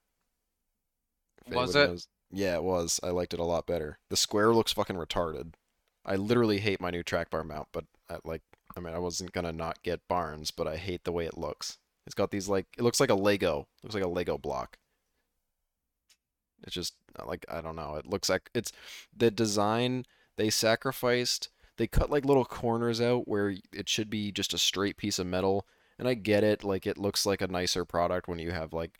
If 1.47 1.55
Was 1.55 1.75
it? 1.75 1.89
knows- 1.89 2.09
Yeah, 2.31 2.57
it 2.57 2.63
was. 2.63 3.01
I 3.03 3.09
liked 3.09 3.33
it 3.33 3.41
a 3.41 3.45
lot 3.45 3.67
better. 3.67 3.99
The 4.11 4.17
square 4.17 4.53
looks 4.53 4.73
fucking 4.73 4.97
retarded. 4.97 5.55
I 6.05 6.17
literally 6.17 6.59
hate 6.59 6.81
my 6.81 6.91
new 6.91 7.03
track 7.03 7.31
bar 7.31 7.45
mount, 7.45 7.69
but 7.73 7.85
I 8.11 8.19
like 8.25 8.43
I 8.77 8.81
mean 8.81 8.95
I 8.95 8.99
wasn't 8.99 9.33
gonna 9.33 9.53
not 9.53 9.83
get 9.83 10.07
Barnes, 10.09 10.51
but 10.51 10.67
I 10.67 10.77
hate 10.77 11.05
the 11.05 11.13
way 11.13 11.27
it 11.27 11.39
looks. 11.39 11.79
It's 12.07 12.15
got 12.15 12.31
these 12.31 12.49
like 12.49 12.67
it 12.77 12.83
looks 12.83 13.01
like 13.01 13.11
a 13.11 13.15
Lego. 13.15 13.69
looks 13.83 13.95
like 13.95 14.05
a 14.05 14.09
Lego 14.09 14.37
block. 14.37 14.79
It's 16.65 16.75
just 16.75 16.95
uh, 17.19 17.27
like 17.27 17.45
I 17.49 17.61
don't 17.61 17.77
know. 17.77 17.95
It 17.97 18.07
looks 18.07 18.29
like 18.29 18.51
it's 18.55 18.73
the 19.17 19.31
design 19.31 20.05
they 20.37 20.51
sacrificed. 20.51 21.49
They 21.79 21.87
cut 21.87 22.11
like 22.11 22.25
little 22.25 22.45
corners 22.45 23.01
out 23.01 23.27
where 23.27 23.55
it 23.73 23.89
should 23.89 24.11
be 24.11 24.31
just 24.31 24.55
a 24.55 24.59
straight 24.59 24.97
piece 24.97 25.19
of 25.19 25.27
metal. 25.27 25.67
And 25.99 26.09
I 26.09 26.15
get 26.15 26.45
it, 26.45 26.65
like 26.65 26.87
it 26.87 26.99
looks 26.99 27.25
like 27.25 27.41
a 27.41 27.47
nicer 27.47 27.85
product 27.85 28.29
when 28.29 28.39
you 28.39 28.51
have 28.51 28.73
like 28.73 28.99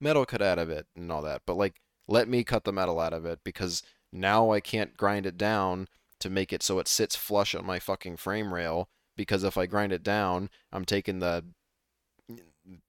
metal 0.00 0.24
cut 0.24 0.42
out 0.42 0.58
of 0.58 0.70
it 0.70 0.86
and 0.96 1.10
all 1.10 1.22
that. 1.22 1.42
But 1.46 1.56
like 1.56 1.80
let 2.08 2.28
me 2.28 2.42
cut 2.42 2.64
the 2.64 2.72
metal 2.72 2.98
out 2.98 3.12
of 3.12 3.24
it 3.24 3.40
because 3.44 3.82
now 4.12 4.50
I 4.50 4.60
can't 4.60 4.96
grind 4.96 5.26
it 5.26 5.38
down 5.38 5.88
to 6.18 6.28
make 6.28 6.52
it 6.52 6.62
so 6.62 6.78
it 6.78 6.88
sits 6.88 7.14
flush 7.14 7.54
on 7.54 7.64
my 7.64 7.78
fucking 7.78 8.16
frame 8.16 8.52
rail 8.52 8.88
because 9.16 9.44
if 9.44 9.56
I 9.56 9.66
grind 9.66 9.92
it 9.92 10.02
down, 10.02 10.50
I'm 10.72 10.84
taking 10.84 11.20
the 11.20 11.44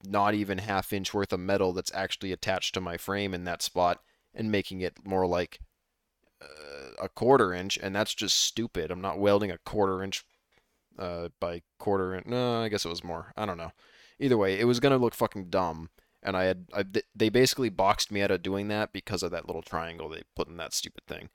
not 0.04 0.34
even 0.34 0.58
half 0.58 0.92
inch 0.92 1.14
worth 1.14 1.32
of 1.32 1.40
metal 1.40 1.72
that's 1.72 1.92
actually 1.94 2.32
attached 2.32 2.74
to 2.74 2.80
my 2.80 2.96
frame 2.96 3.32
in 3.34 3.44
that 3.44 3.62
spot 3.62 4.00
and 4.34 4.50
making 4.50 4.80
it 4.80 4.98
more 5.04 5.26
like 5.26 5.60
a 7.00 7.08
quarter 7.08 7.52
inch, 7.52 7.78
and 7.82 7.94
that's 7.94 8.14
just 8.14 8.38
stupid. 8.38 8.90
I'm 8.90 9.00
not 9.00 9.18
welding 9.18 9.50
a 9.50 9.58
quarter 9.58 10.02
inch 10.02 10.24
uh, 10.98 11.28
by 11.40 11.62
quarter 11.78 12.14
inch. 12.14 12.26
No, 12.26 12.62
I 12.62 12.68
guess 12.68 12.84
it 12.84 12.90
was 12.90 13.04
more. 13.04 13.32
I 13.36 13.46
don't 13.46 13.58
know. 13.58 13.72
Either 14.18 14.36
way, 14.36 14.58
it 14.58 14.64
was 14.64 14.80
gonna 14.80 14.98
look 14.98 15.14
fucking 15.14 15.50
dumb, 15.50 15.90
and 16.22 16.36
I 16.36 16.44
had 16.44 16.66
I, 16.72 16.84
they 17.14 17.28
basically 17.28 17.70
boxed 17.70 18.12
me 18.12 18.22
out 18.22 18.30
of 18.30 18.42
doing 18.42 18.68
that 18.68 18.92
because 18.92 19.22
of 19.22 19.30
that 19.32 19.46
little 19.46 19.62
triangle 19.62 20.08
they 20.08 20.22
put 20.36 20.48
in 20.48 20.56
that 20.58 20.74
stupid 20.74 21.04
thing. 21.06 21.28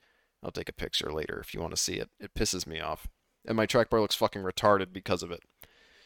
I'll 0.43 0.51
take 0.51 0.69
a 0.69 0.73
picture 0.73 1.11
later 1.11 1.39
if 1.39 1.53
you 1.53 1.59
want 1.59 1.75
to 1.75 1.81
see 1.81 1.95
it. 1.95 2.09
It 2.19 2.33
pisses 2.33 2.67
me 2.67 2.79
off, 2.79 3.07
and 3.45 3.57
my 3.57 3.65
track 3.65 3.89
bar 3.89 3.99
looks 3.99 4.15
fucking 4.15 4.43
retarded 4.43 4.93
because 4.93 5.23
of 5.23 5.31
it. 5.31 5.41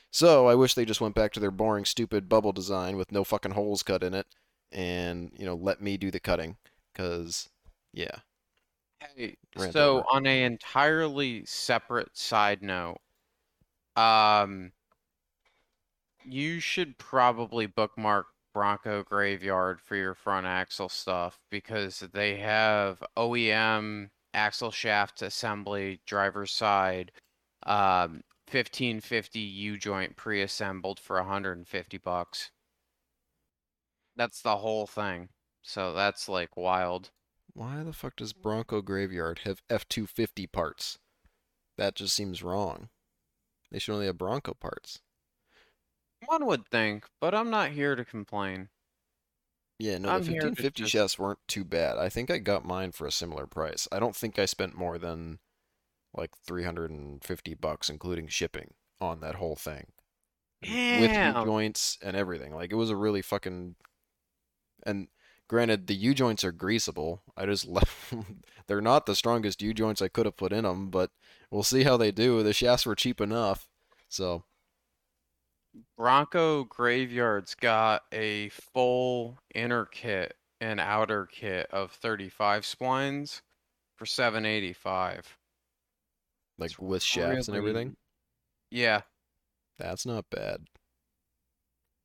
So 0.10 0.48
I 0.48 0.56
wish 0.56 0.74
they 0.74 0.86
just 0.86 1.02
went 1.02 1.16
back 1.16 1.32
to 1.34 1.40
their 1.40 1.52
boring, 1.52 1.86
stupid 1.86 2.28
bubble 2.28 2.52
design 2.52 2.98
with 2.98 3.12
no 3.12 3.24
fucking 3.24 3.52
holes 3.52 3.84
cut 3.84 4.04
in 4.04 4.14
it, 4.14 4.28
and 4.72 5.32
you 5.38 5.46
know 5.46 5.56
let 5.56 5.82
me 5.82 5.98
do 5.98 6.10
the 6.10 6.20
cutting, 6.20 6.58
cause 6.96 7.50
yeah, 7.94 8.20
Hey, 9.02 9.36
Rant 9.56 9.74
so 9.74 9.98
over. 10.00 10.06
on 10.12 10.28
a 10.28 10.44
entirely 10.44 11.44
separate 11.46 12.16
side 12.16 12.62
note, 12.62 13.00
um, 13.96 14.72
you 16.24 16.60
should 16.60 16.98
probably 16.98 17.66
bookmark 17.66 18.28
Bronco 18.54 19.04
Graveyard 19.04 19.82
for 19.82 19.96
your 19.96 20.14
front 20.14 20.46
axle 20.46 20.90
stuff 20.90 21.40
because 21.50 22.00
they 22.14 22.38
have 22.38 23.04
OEM 23.18 24.10
axle 24.34 24.72
shaft 24.72 25.22
assembly, 25.22 26.02
driver's 26.06 26.52
side, 26.52 27.12
um, 27.64 28.24
1550 28.50 29.40
U 29.40 29.78
joint 29.78 30.16
pre-assembled 30.16 31.00
for 31.00 31.18
150 31.18 31.98
bucks. 31.98 32.52
That's 34.16 34.42
the 34.42 34.58
whole 34.58 34.86
thing. 34.88 35.30
So 35.64 35.94
that's 35.94 36.30
like 36.30 36.56
wild. 36.58 37.12
Why 37.54 37.84
the 37.84 37.94
fuck 37.94 38.16
does 38.16 38.34
Bronco 38.34 38.82
Graveyard 38.82 39.42
have 39.46 39.62
F250 39.70 40.52
parts? 40.52 40.98
That 41.78 41.96
just 41.96 42.16
seems 42.16 42.44
wrong. 42.44 42.90
They 43.72 43.80
should 43.80 43.94
only 43.94 44.06
have 44.06 44.18
Bronco 44.18 44.54
parts. 44.54 45.00
One 46.26 46.46
would 46.46 46.68
think, 46.68 47.06
but 47.20 47.34
I'm 47.34 47.50
not 47.50 47.72
here 47.72 47.96
to 47.96 48.06
complain. 48.06 48.70
Yeah, 49.80 49.98
no, 49.98 50.10
I'm 50.10 50.22
the 50.22 50.28
to 50.28 50.34
1550 50.34 50.84
just- 50.84 50.92
shafts 50.92 51.18
weren't 51.20 51.40
too 51.48 51.64
bad. 51.64 51.98
I 51.98 52.10
think 52.10 52.30
I 52.30 52.38
got 52.38 52.64
mine 52.66 52.92
for 52.92 53.08
a 53.08 53.12
similar 53.12 53.48
price. 53.48 53.88
I 53.92 54.00
don't 54.00 54.16
think 54.16 54.38
I 54.38 54.46
spent 54.46 54.76
more 54.78 55.00
than 55.00 55.40
like 56.14 56.38
350 56.46 57.54
bucks, 57.56 57.90
including 57.90 58.28
shipping 58.28 58.74
on 59.00 59.22
that 59.22 59.36
whole 59.36 59.56
thing 59.56 59.88
with 60.62 60.70
Damn. 60.70 61.36
U 61.38 61.46
joints 61.46 61.98
and 62.04 62.16
everything. 62.16 62.54
Like 62.54 62.72
it 62.72 62.76
was 62.76 62.92
a 62.92 62.96
really 62.96 63.24
fucking 63.24 63.76
and 64.86 65.08
granted 65.52 65.88
the 65.88 65.96
U 65.96 66.14
joints 66.14 66.46
are 66.46 66.54
greasable. 66.54 67.20
I 67.36 67.46
just 67.46 67.68
left 67.68 68.14
they're 68.68 68.80
not 68.80 69.06
the 69.06 69.18
strongest 69.18 69.62
U 69.62 69.74
joints 69.74 70.02
I 70.02 70.08
could 70.08 70.26
have 70.26 70.38
put 70.38 70.54
in 70.54 70.64
them, 70.64 70.90
but 70.90 71.12
we'll 71.52 71.62
see 71.62 71.84
how 71.84 71.98
they 71.98 72.10
do. 72.10 72.42
The 72.42 72.54
shafts 72.54 72.86
were 72.86 72.96
cheap 72.96 73.20
enough. 73.20 73.68
So, 74.08 74.46
Bronco 75.98 76.64
Graveyard's 76.64 77.54
got 77.56 78.04
a 78.14 78.48
full 78.50 79.40
inner 79.54 79.86
kit 79.86 80.38
and 80.62 80.80
outer 80.80 81.26
kit 81.26 81.68
of 81.70 81.92
35 81.92 82.64
splines 82.64 83.42
for 83.98 84.06
785. 84.06 85.38
like 86.58 86.72
It's 86.72 86.80
with 86.80 87.04
shafts 87.04 87.50
and 87.50 87.58
everything, 87.58 87.98
Yeah, 88.70 89.02
that's 89.78 90.06
not 90.06 90.30
bad. 90.30 90.68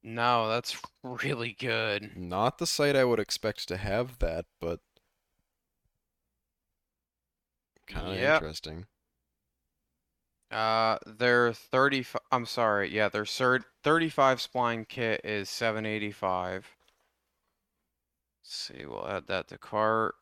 No, 0.07 0.49
that's 0.49 0.81
really 1.03 1.53
good. 1.53 2.17
Not 2.17 2.57
the 2.59 2.67
site 2.67 2.97
I 2.97 3.05
would 3.05 3.19
expect 3.21 3.69
to 3.69 3.77
have 3.77 4.19
that, 4.21 4.47
but 4.61 4.81
kind 7.87 8.07
of 8.07 8.15
Yep. 8.15 8.43
interesting. 8.43 8.87
Uh, 10.51 10.99
their 11.07 11.53
30, 11.53 12.07
I'm 12.31 12.47
sorry, 12.47 12.89
yeah, 12.95 13.09
their 13.09 13.27
third 13.27 13.65
35 13.83 14.39
spline 14.39 14.89
kit 14.89 15.21
is 15.25 15.51
785. 15.51 16.77
See, 18.43 18.87
we'll 18.87 19.07
add 19.07 19.27
that 19.27 19.49
to 19.49 19.59
cart. 19.59 20.15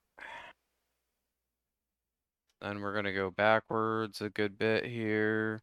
Then 2.61 2.80
we're 2.80 2.95
gonna 2.95 3.12
go 3.12 3.30
backwards 3.30 4.20
a 4.20 4.30
good 4.30 4.59
bit 4.59 4.87
here. 4.87 5.62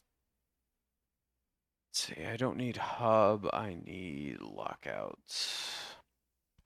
Let's 1.92 2.08
see, 2.16 2.24
I 2.26 2.38
don't 2.38 2.56
need 2.56 2.78
hub, 2.78 3.50
I 3.52 3.76
need 3.84 4.40
lockouts. 4.40 5.96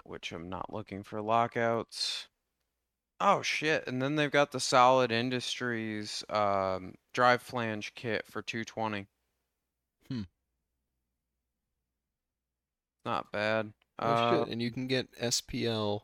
Which 0.03 0.31
I'm 0.31 0.49
not 0.49 0.71
looking 0.71 1.01
for 1.01 1.19
lockouts. 1.19 2.27
Oh 3.19 3.41
shit, 3.41 3.87
and 3.87 3.99
then 4.01 4.15
they've 4.17 4.29
got 4.29 4.51
the 4.51 4.59
Solid 4.59 5.11
Industries 5.11 6.23
um 6.29 6.93
drive 7.13 7.41
flange 7.41 7.95
kit 7.95 8.27
for 8.27 8.43
220. 8.43 9.07
Hmm. 10.09 10.21
Not 13.03 13.31
bad. 13.31 13.73
Oh 13.97 14.07
Uh, 14.07 14.39
shit, 14.45 14.51
and 14.53 14.61
you 14.61 14.69
can 14.71 14.85
get 14.87 15.11
SPL. 15.19 16.01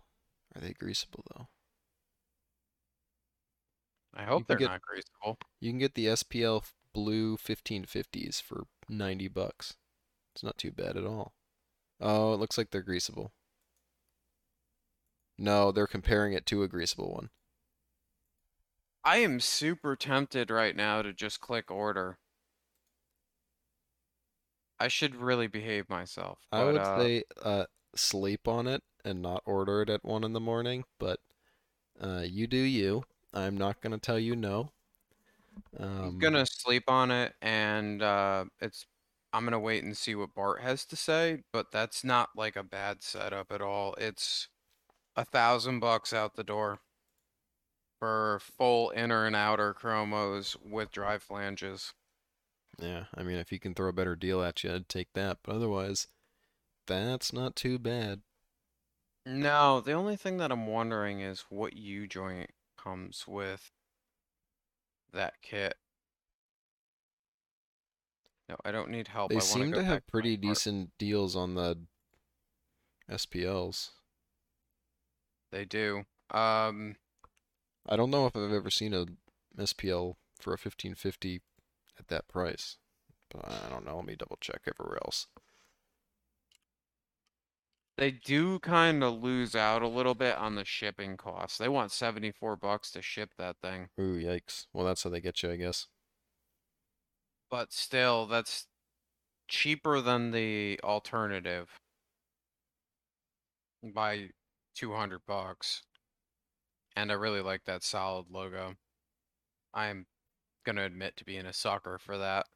Are 0.56 0.62
they 0.62 0.74
greasable 0.74 1.24
though? 1.36 1.48
I 4.16 4.24
hope 4.24 4.48
they're 4.48 4.58
get- 4.58 4.70
not 4.72 4.82
greasable. 4.82 5.38
You 5.60 5.70
can 5.72 5.78
get 5.80 5.94
the 5.94 6.08
SPL 6.08 6.64
blue 6.94 7.38
1550s 7.38 8.42
for 8.42 8.66
90 8.92 9.28
bucks. 9.30 9.76
It's 10.34 10.44
not 10.44 10.58
too 10.58 10.72
bad 10.72 10.98
at 10.98 11.06
all. 11.06 11.34
Oh, 12.00 12.34
it 12.34 12.38
looks 12.38 12.58
like 12.58 12.72
they're 12.72 12.84
greasable. 12.84 13.32
No, 15.38 15.72
they're 15.72 15.88
comparing 15.88 16.34
it 16.34 16.46
to 16.48 16.64
a 16.64 16.70
greasable 16.70 17.14
one. 17.14 17.30
I 19.04 19.18
am 19.18 19.40
super 19.40 19.96
tempted 19.96 20.52
right 20.52 20.76
now 20.76 21.02
to 21.02 21.14
just 21.14 21.40
click 21.40 21.72
order. 21.72 22.20
I 24.80 24.88
should 24.88 25.16
really 25.16 25.48
behave 25.48 25.90
myself, 25.90 26.40
I 26.52 26.60
but 26.60 26.74
would 26.74 26.82
uh, 26.82 27.00
say 27.00 27.24
uh, 27.42 27.66
sleep 27.96 28.48
on 28.48 28.68
it 28.68 28.84
and 29.06 29.22
not 29.22 29.44
order 29.46 29.82
it 29.82 29.90
at 29.90 30.04
one 30.04 30.24
in 30.24 30.34
the 30.34 30.40
morning, 30.40 30.86
but 31.00 31.20
uh, 32.00 32.24
you 32.26 32.48
do 32.48 32.58
you. 32.58 33.04
I'm 33.34 33.58
not 33.58 33.82
gonna 33.82 33.98
tell 33.98 34.20
you 34.20 34.36
no. 34.36 34.72
I'm 36.04 36.18
Um, 36.18 36.20
gonna 36.20 36.46
sleep 36.46 36.90
on 36.90 37.12
it 37.12 37.36
and 37.42 38.02
uh 38.02 38.46
it's 38.60 38.86
I'm 39.34 39.46
gonna 39.46 39.60
wait 39.60 39.84
and 39.84 39.98
see 39.98 40.16
what 40.16 40.34
Bart 40.34 40.62
has 40.62 40.86
to 40.88 40.96
say, 40.96 41.44
but 41.54 41.72
that's 41.72 42.04
not 42.04 42.30
like 42.36 42.56
a 42.56 42.64
bad 42.64 43.02
setup 43.04 43.52
at 43.52 43.62
all. 43.62 43.94
It's 43.96 44.50
a 45.16 45.26
thousand 45.26 45.80
bucks 45.82 46.14
out 46.14 46.36
the 46.36 46.44
door 46.46 46.80
for 48.00 48.40
full 48.42 48.90
inner 48.90 49.26
and 49.26 49.34
outer 49.34 49.74
chromos 49.74 50.58
with 50.62 50.92
drive 50.92 51.24
flanges. 51.24 51.94
Yeah, 52.78 53.06
I 53.16 53.24
mean, 53.24 53.38
if 53.38 53.50
he 53.50 53.60
can 53.60 53.74
throw 53.74 53.88
a 53.90 53.94
better 53.94 54.16
deal 54.16 54.42
at 54.44 54.62
you, 54.64 54.74
I'd 54.74 54.90
take 54.90 55.14
that. 55.14 55.40
But 55.44 55.56
otherwise, 55.56 56.08
that's 56.88 57.34
not 57.34 57.56
too 57.56 57.80
bad. 57.80 58.24
No, 59.26 59.82
the 59.82 59.94
only 59.94 60.16
thing 60.16 60.38
that 60.38 60.52
I'm 60.52 60.68
wondering 60.68 61.22
is 61.22 61.42
what 61.50 61.74
U 61.74 62.08
joint 62.08 62.52
comes 62.78 63.28
with 63.28 63.72
that 65.14 65.34
kit. 65.42 65.76
No, 68.50 68.58
I 68.66 68.72
don't 68.72 68.90
need 68.90 69.08
help. 69.08 69.30
They 69.30 69.38
I 69.38 69.40
seem 69.40 69.72
to 69.74 69.84
have 69.84 70.06
pretty 70.08 70.36
decent 70.36 70.92
deals 70.98 71.36
on 71.36 71.56
the 71.56 71.78
SPLs. 73.10 73.92
They 75.52 75.66
do. 75.66 76.06
Um, 76.32 76.96
I 77.88 77.96
don't 77.96 78.12
know 78.12 78.26
if 78.26 78.36
I've 78.36 78.52
ever 78.52 78.70
seen 78.70 78.94
a 78.94 79.06
SPL 79.58 80.16
for 80.40 80.52
a 80.52 80.60
1550 80.60 81.42
at 82.00 82.08
that 82.08 82.28
price. 82.28 82.78
But 83.30 83.46
I 83.48 83.70
don't 83.70 83.86
know. 83.86 83.98
Let 83.98 84.06
me 84.06 84.16
double 84.16 84.38
check 84.42 84.62
everywhere 84.68 85.00
else. 85.06 85.28
They 87.98 88.12
do 88.12 88.60
kind 88.60 89.04
of 89.04 89.22
lose 89.22 89.56
out 89.56 89.82
a 89.82 89.88
little 89.88 90.16
bit 90.16 90.38
on 90.38 90.56
the 90.56 90.66
shipping 90.66 91.18
costs. 91.18 91.58
They 91.58 91.70
want 91.70 91.92
74 91.92 92.56
bucks 92.56 92.92
to 92.92 93.02
ship 93.02 93.32
that 93.38 93.58
thing. 93.62 93.90
Ooh, 94.00 94.18
yikes. 94.18 94.66
Well, 94.74 94.86
that's 94.86 95.04
how 95.04 95.10
they 95.10 95.22
get 95.22 95.44
you, 95.44 95.52
I 95.52 95.58
guess. 95.58 95.88
But 97.50 97.74
still, 97.74 98.28
that's 98.28 98.68
cheaper 99.48 100.00
than 100.00 100.32
the 100.32 100.80
alternative 100.84 101.80
by 103.84 104.30
200 104.76 105.22
bucks. 105.28 105.84
And 106.96 107.12
I 107.12 107.16
really 107.16 107.42
like 107.42 107.66
that 107.66 107.84
solid 107.84 108.28
logo. 108.30 108.76
I'm 109.74 110.06
gonna 110.66 110.86
admit 110.86 111.18
to 111.18 111.26
being 111.26 111.46
a 111.46 111.54
sucker 111.54 111.98
for 111.98 112.18
that. 112.18 112.48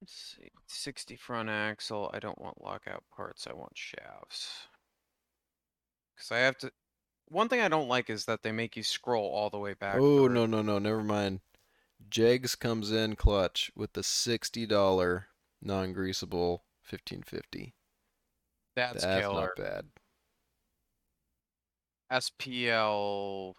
Let's 0.00 0.36
see, 0.36 0.50
60 0.66 1.16
front 1.16 1.48
axle. 1.48 2.10
I 2.14 2.20
don't 2.20 2.40
want 2.40 2.62
lockout 2.62 3.04
parts, 3.14 3.46
I 3.48 3.52
want 3.52 3.76
shafts. 3.76 4.68
Cause 6.16 6.32
I 6.32 6.38
have 6.38 6.58
to, 6.58 6.72
one 7.28 7.48
thing 7.48 7.60
I 7.60 7.68
don't 7.68 7.88
like 7.88 8.10
is 8.10 8.24
that 8.24 8.42
they 8.42 8.52
make 8.52 8.76
you 8.76 8.82
scroll 8.82 9.30
all 9.30 9.50
the 9.50 9.58
way 9.58 9.74
back. 9.74 9.96
Oh, 9.98 10.28
no, 10.28 10.46
no, 10.46 10.62
no. 10.62 10.78
Never 10.78 11.02
mind. 11.02 11.40
Jegs 12.08 12.54
comes 12.54 12.90
in 12.92 13.16
clutch 13.16 13.70
with 13.74 13.92
the 13.92 14.00
$60 14.00 15.24
non-greasable 15.60 16.60
1550. 16.88 17.74
That's, 18.74 19.02
That's 19.02 19.20
killer. 19.20 19.52
not 19.56 19.56
bad. 19.56 19.84
SPL. 22.10 23.54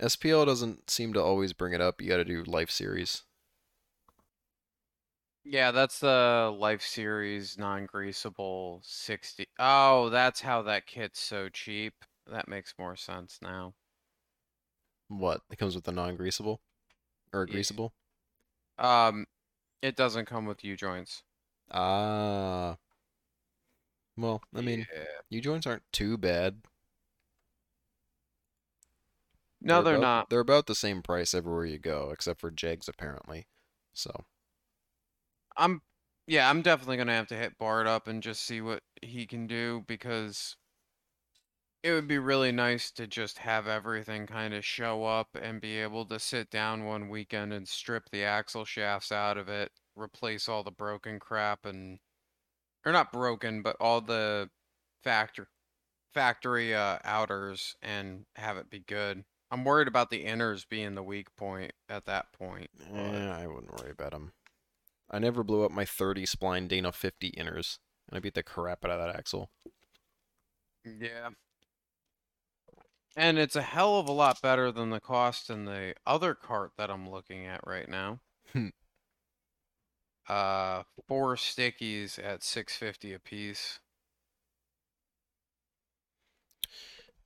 SPL 0.00 0.46
doesn't 0.46 0.88
seem 0.88 1.12
to 1.12 1.22
always 1.22 1.52
bring 1.52 1.74
it 1.74 1.80
up. 1.80 2.00
You 2.00 2.08
got 2.08 2.16
to 2.18 2.24
do 2.24 2.42
Life 2.44 2.70
Series. 2.70 3.24
Yeah, 5.50 5.72
that's 5.72 5.98
the 5.98 6.54
Life 6.56 6.80
Series 6.82 7.58
non-greasable 7.58 8.84
60. 8.84 9.46
Oh, 9.58 10.08
that's 10.08 10.40
how 10.40 10.62
that 10.62 10.86
kit's 10.86 11.18
so 11.20 11.48
cheap. 11.48 12.04
That 12.26 12.46
makes 12.48 12.74
more 12.78 12.94
sense 12.96 13.40
now. 13.42 13.74
What? 15.08 15.42
It 15.50 15.56
comes 15.56 15.74
with 15.74 15.84
the 15.84 15.92
non-greasable 15.92 16.60
or 17.32 17.46
Yeah. 17.46 17.62
greasable? 17.62 17.92
Um, 18.78 19.26
it 19.82 19.96
doesn't 19.96 20.26
come 20.26 20.46
with 20.46 20.64
U-joints. 20.64 21.24
Ah. 21.68 22.78
Well, 24.16 24.42
I 24.54 24.60
mean, 24.60 24.88
Yeah. 24.92 25.20
U 25.30 25.40
joints 25.40 25.66
aren't 25.66 25.90
too 25.92 26.16
bad. 26.18 26.62
No, 29.62 29.82
they're 29.82 29.96
about, 29.96 29.98
not. 29.98 30.28
They're 30.28 30.40
about 30.40 30.66
the 30.66 30.74
same 30.74 31.02
price 31.02 31.34
everywhere 31.34 31.64
you 31.66 31.78
go, 31.78 32.10
except 32.10 32.40
for 32.40 32.50
Jegs 32.50 32.88
apparently. 32.88 33.46
So 33.92 34.24
I'm, 35.56 35.82
yeah, 36.26 36.48
I'm 36.50 36.62
definitely 36.62 36.96
gonna 36.96 37.12
have 37.14 37.28
to 37.28 37.36
hit 37.36 37.58
Bart 37.58 37.86
up 37.86 38.06
and 38.08 38.22
just 38.22 38.42
see 38.42 38.60
what 38.60 38.82
he 39.02 39.26
can 39.26 39.46
do 39.46 39.84
because 39.86 40.56
it 41.82 41.92
would 41.92 42.08
be 42.08 42.18
really 42.18 42.52
nice 42.52 42.90
to 42.90 43.06
just 43.06 43.38
have 43.38 43.66
everything 43.66 44.26
kind 44.26 44.52
of 44.52 44.64
show 44.64 45.04
up 45.04 45.28
and 45.34 45.60
be 45.60 45.78
able 45.78 46.04
to 46.06 46.18
sit 46.18 46.50
down 46.50 46.84
one 46.84 47.08
weekend 47.08 47.52
and 47.52 47.66
strip 47.68 48.10
the 48.10 48.22
axle 48.22 48.64
shafts 48.64 49.10
out 49.10 49.38
of 49.38 49.48
it, 49.48 49.72
replace 49.96 50.48
all 50.48 50.62
the 50.62 50.70
broken 50.70 51.18
crap 51.18 51.64
and, 51.64 51.98
or 52.86 52.92
not 52.92 53.12
broken, 53.12 53.62
but 53.62 53.76
all 53.80 54.00
the 54.00 54.50
factory 55.04 55.46
factory 56.14 56.74
uh 56.74 56.98
outers 57.04 57.76
and 57.82 58.26
have 58.36 58.56
it 58.58 58.70
be 58.70 58.80
good. 58.80 59.24
I'm 59.50 59.64
worried 59.64 59.88
about 59.88 60.10
the 60.10 60.24
inners 60.26 60.68
being 60.68 60.94
the 60.96 61.02
weak 61.04 61.34
point 61.36 61.72
at 61.88 62.06
that 62.06 62.32
point. 62.32 62.70
eh, 62.94 63.28
I 63.30 63.46
wouldn't 63.48 63.72
worry 63.74 63.90
about 63.92 64.12
them. 64.12 64.32
I 65.10 65.18
never 65.18 65.42
blew 65.42 65.64
up 65.64 65.72
my 65.72 65.84
30 65.84 66.24
spline 66.24 66.68
Dana 66.68 66.92
50 66.92 67.32
inners, 67.32 67.78
and 68.08 68.16
I 68.16 68.20
beat 68.20 68.34
the 68.34 68.42
crap 68.42 68.84
out 68.84 68.92
of 68.92 68.98
that 68.98 69.16
axle. 69.16 69.50
Yeah. 70.84 71.30
And 73.16 73.38
it's 73.38 73.56
a 73.56 73.62
hell 73.62 73.98
of 73.98 74.08
a 74.08 74.12
lot 74.12 74.40
better 74.40 74.70
than 74.70 74.90
the 74.90 75.00
cost 75.00 75.50
in 75.50 75.64
the 75.64 75.94
other 76.06 76.34
cart 76.34 76.72
that 76.78 76.90
I'm 76.90 77.10
looking 77.10 77.44
at 77.44 77.60
right 77.66 77.88
now. 77.88 78.20
Hmm. 78.52 78.68
Uh, 80.28 80.84
four 81.08 81.34
stickies 81.34 82.18
at 82.22 82.44
six 82.44 82.76
fifty 82.76 83.12
a 83.12 83.18
piece. 83.18 83.80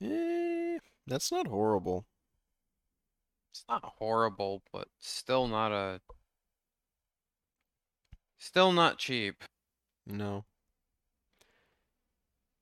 Eh, 0.01 0.79
that's 1.07 1.31
not 1.31 1.47
horrible. 1.47 2.07
It's 3.53 3.65
not 3.69 3.85
horrible, 3.99 4.63
but 4.73 4.89
still 4.99 5.47
not 5.47 5.71
a 5.71 6.01
still 8.45 8.73
not 8.73 8.99
cheap. 8.99 9.43
No. 10.07 10.45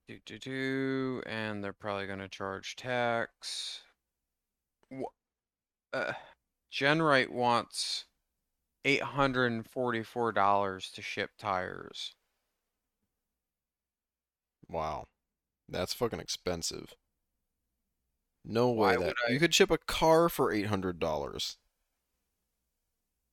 Do 0.09 0.19
do 0.25 0.39
do, 0.39 1.23
and 1.27 1.63
they're 1.63 1.73
probably 1.73 2.07
gonna 2.07 2.29
charge 2.29 2.77
tax. 2.77 3.81
Wha- 4.91 5.11
Uh, 5.93 6.15
GenRight 6.71 7.31
wants 7.31 8.07
eight 8.85 9.03
hundred 9.03 9.53
and 9.53 9.69
forty-four 9.69 10.33
dollars 10.33 10.91
to 10.93 11.03
ship 11.03 11.33
tires. 11.39 12.15
Wow. 14.69 15.07
That's 15.69 15.95
fucking 15.95 16.21
expensive. 16.21 16.95
No 18.45 18.71
Why 18.71 18.97
way 18.97 19.05
that 19.07 19.15
I- 19.29 19.33
you 19.33 19.39
could 19.39 19.55
ship 19.55 19.71
a 19.71 19.79
car 19.79 20.29
for 20.29 20.51
eight 20.53 20.67
hundred 20.67 20.99
dollars. 20.99 21.59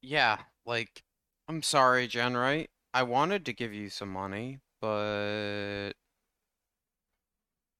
Yeah, 0.01 0.43
like, 0.65 1.03
I'm 1.49 1.63
sorry, 1.63 2.07
GenRight. 2.07 2.67
I 2.93 3.01
wanted 3.01 3.43
to 3.47 3.53
give 3.53 3.73
you 3.73 3.89
some 3.89 4.09
money, 4.09 4.59
but 4.79 5.93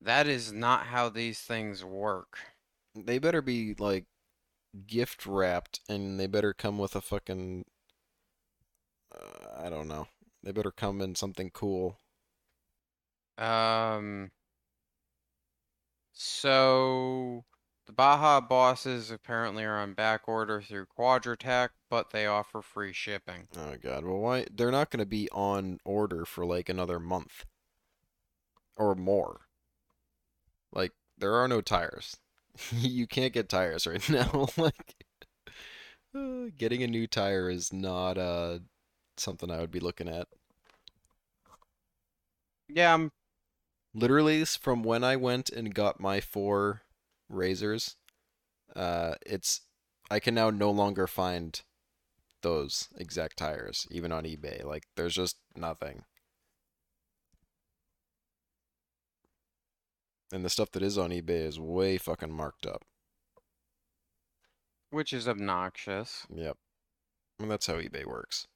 that 0.01 0.26
is 0.26 0.51
not 0.51 0.88
how 0.88 1.09
these 1.09 1.39
things 1.39 1.86
work. 1.86 2.39
They 2.95 3.20
better 3.20 3.43
be 3.43 3.76
like 3.78 4.05
gift 4.88 5.28
wrapped, 5.28 5.82
and 5.88 6.20
they 6.20 6.26
better 6.26 6.51
come 6.51 6.80
with 6.80 6.95
a 6.95 7.01
fucking. 7.01 7.65
Uh, 9.13 9.63
I 9.63 9.70
don't 9.70 9.88
know. 9.88 10.07
They 10.41 10.51
better 10.51 10.72
come 10.72 10.99
in 10.99 11.13
something 11.13 11.51
cool. 11.53 11.99
Um, 13.38 14.32
so 16.11 17.45
the 17.89 17.93
Baja 17.93 18.39
bosses 18.39 19.09
apparently 19.09 19.63
are 19.63 19.79
on 19.79 19.95
back 19.95 20.27
order 20.27 20.61
through 20.61 20.85
Quadratec, 20.95 21.69
but 21.89 22.11
they 22.11 22.27
offer 22.27 22.61
free 22.61 22.93
shipping. 22.93 23.47
Oh 23.57 23.77
god. 23.81 24.05
Well, 24.05 24.19
why? 24.19 24.45
They're 24.55 24.69
not 24.69 24.91
gonna 24.91 25.07
be 25.07 25.27
on 25.31 25.79
order 25.83 26.23
for 26.23 26.45
like 26.45 26.69
another 26.69 26.99
month 26.99 27.45
or 28.77 28.93
more. 28.93 29.47
Like 30.71 30.91
there 31.17 31.33
are 31.33 31.47
no 31.47 31.61
tires. 31.61 32.17
you 32.71 33.07
can't 33.07 33.33
get 33.33 33.49
tires 33.49 33.87
right 33.87 34.07
now. 34.11 34.49
like 34.57 35.05
uh, 36.13 36.51
getting 36.59 36.83
a 36.83 36.87
new 36.87 37.07
tire 37.07 37.49
is 37.49 37.73
not 37.73 38.19
uh 38.19 38.59
something 39.17 39.49
I 39.49 39.61
would 39.61 39.71
be 39.71 39.79
looking 39.79 40.07
at. 40.07 40.27
Yeah, 42.67 42.93
I'm 42.93 43.11
Literally, 43.93 44.45
from 44.45 44.83
when 44.83 45.03
I 45.03 45.15
went 45.15 45.49
and 45.49 45.73
got 45.73 45.99
my 45.99 46.21
four 46.21 46.83
Razrs, 47.32 47.95
uh, 48.75 49.15
it's 49.25 49.61
I 50.11 50.19
can 50.19 50.34
now 50.36 50.49
no 50.49 50.71
longer 50.71 51.07
find 51.07 51.61
those 52.41 52.88
exact 52.97 53.38
tires, 53.38 53.88
even 53.91 54.11
on 54.11 54.23
eBay. 54.23 54.63
Like, 54.63 54.84
there's 54.95 55.15
just 55.15 55.38
nothing. 55.55 56.03
And 60.32 60.45
the 60.45 60.49
stuff 60.49 60.71
that 60.71 60.84
is 60.84 60.97
on 60.97 61.09
eBay 61.11 61.45
is 61.47 61.59
way 61.59 61.97
fucking 61.97 62.32
marked 62.32 62.65
up. 62.65 62.84
which 64.91 65.13
is 65.13 65.27
obnoxious. 65.27 66.25
Yep. 66.34 66.57
And 67.39 67.51
that's 67.51 67.67
how 67.67 67.75
eBay 67.75 68.05
works. 68.05 68.47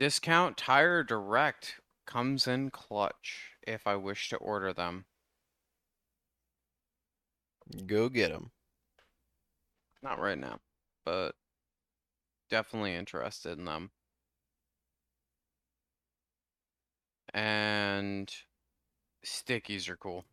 Discount 0.00 0.56
Tire 0.56 1.02
Direct 1.02 1.80
comes 2.06 2.46
in 2.46 2.70
clutch 2.70 3.52
if 3.68 3.86
I 3.86 3.96
wish 3.96 4.30
to 4.30 4.36
order 4.36 4.72
them. 4.72 5.04
Go 7.86 8.08
get 8.08 8.30
them. 8.30 8.50
Not 10.02 10.18
right 10.18 10.38
now, 10.38 10.60
but 11.04 11.34
definitely 12.48 12.94
interested 12.94 13.58
in 13.58 13.66
them. 13.66 13.90
And 17.34 18.32
stickies 19.24 19.88
are 19.88 19.96
cool. 19.96 20.24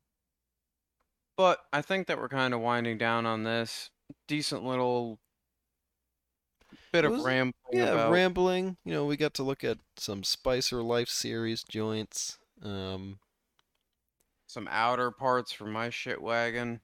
But 1.35 1.59
I 1.73 1.81
think 1.81 2.07
that 2.07 2.17
we're 2.17 2.29
kind 2.29 2.53
of 2.53 2.61
winding 2.61 2.97
down 2.97 3.25
on 3.25 3.43
this. 3.43 3.89
Decent 4.27 4.63
little 4.63 5.19
bit 6.93 7.03
It 7.03 7.11
of 7.11 7.25
rambling 7.25 7.53
Yeah, 7.73 7.89
about 7.89 8.11
rambling. 8.13 8.77
You 8.85 8.93
know, 8.93 9.05
we 9.05 9.17
got 9.17 9.33
to 9.35 9.43
look 9.43 9.63
at 9.63 9.79
some 9.97 10.23
Spicer 10.23 10.81
Life 10.81 11.09
series 11.09 11.63
joints. 11.63 12.37
Um, 12.63 13.19
some 14.55 14.69
outer 14.71 15.11
parts 15.11 15.51
for 15.51 15.65
my 15.65 15.89
shit 15.89 16.21
wagon. 16.21 16.79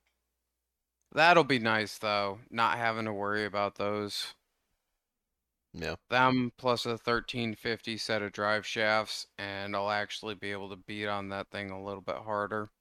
That'll 1.14 1.46
be 1.46 1.58
nice 1.58 1.98
though, 1.98 2.40
not 2.50 2.78
having 2.78 3.06
to 3.06 3.14
worry 3.14 3.46
about 3.46 3.76
those. 3.76 4.34
yeah. 5.74 5.96
Them 6.10 6.52
plus 6.58 6.86
a 6.86 6.90
1350 6.90 7.96
set 7.96 8.22
of 8.22 8.34
drive 8.34 8.66
shafts, 8.66 9.28
and 9.40 9.74
I'll 9.74 9.90
actually 9.90 10.36
be 10.36 10.52
able 10.52 10.70
to 10.70 10.76
beat 10.76 11.08
on 11.08 11.30
that 11.30 11.50
thing 11.50 11.72
a 11.72 11.82
little 11.82 12.02
bit 12.02 12.18
harder. 12.18 12.72